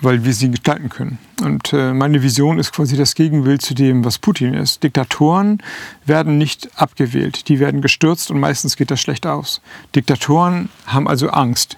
weil 0.00 0.24
wir 0.24 0.32
sie 0.32 0.50
gestalten 0.50 0.88
können. 0.88 1.18
Und 1.42 1.72
äh, 1.72 1.92
meine 1.92 2.22
Vision 2.22 2.58
ist 2.58 2.72
quasi 2.72 2.96
das 2.96 3.14
Gegenbild 3.14 3.62
zu 3.62 3.74
dem, 3.74 4.04
was 4.04 4.18
Putin 4.18 4.54
ist. 4.54 4.82
Diktatoren 4.82 5.62
werden 6.06 6.38
nicht 6.38 6.70
abgewählt, 6.76 7.48
die 7.48 7.58
werden 7.58 7.80
gestürzt 7.80 8.30
und 8.30 8.40
meistens 8.40 8.76
geht 8.76 8.90
das 8.90 9.00
schlecht 9.00 9.26
aus. 9.26 9.60
Diktatoren 9.94 10.68
haben 10.86 11.08
also 11.08 11.30
Angst. 11.30 11.76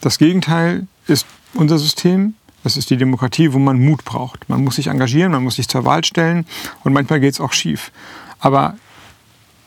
Das 0.00 0.18
Gegenteil 0.18 0.86
ist 1.06 1.26
unser 1.54 1.78
System. 1.78 2.34
Das 2.64 2.76
ist 2.76 2.90
die 2.90 2.96
Demokratie, 2.96 3.52
wo 3.52 3.58
man 3.58 3.78
Mut 3.78 4.04
braucht. 4.04 4.48
Man 4.48 4.62
muss 4.62 4.76
sich 4.76 4.88
engagieren, 4.88 5.32
man 5.32 5.42
muss 5.42 5.56
sich 5.56 5.68
zur 5.68 5.84
Wahl 5.84 6.04
stellen 6.04 6.44
und 6.84 6.92
manchmal 6.92 7.20
geht 7.20 7.34
es 7.34 7.40
auch 7.40 7.52
schief. 7.52 7.92
Aber 8.40 8.76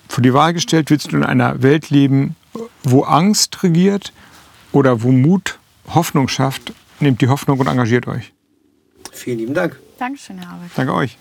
vor 0.08 0.22
die 0.22 0.34
Wahl 0.34 0.54
gestellt 0.54 0.90
willst 0.90 1.12
du 1.12 1.18
in 1.18 1.24
einer 1.24 1.62
Welt 1.62 1.90
leben, 1.90 2.36
wo 2.84 3.04
Angst 3.04 3.64
regiert 3.64 4.14
oder 4.72 5.04
wo 5.04 5.12
Mut 5.12 5.58
Hoffnung 5.94 6.28
schafft 6.28 6.74
nehmt 7.02 7.22
die 7.22 7.28
Hoffnung 7.28 7.60
und 7.60 7.68
engagiert 7.68 8.08
euch. 8.08 8.34
Vielen 9.12 9.40
lieben 9.40 9.54
Dank. 9.54 9.78
Dankeschön, 9.98 10.38
Herr 10.40 10.52
Habeck. 10.52 10.72
Danke 10.76 10.94
euch. 10.94 11.18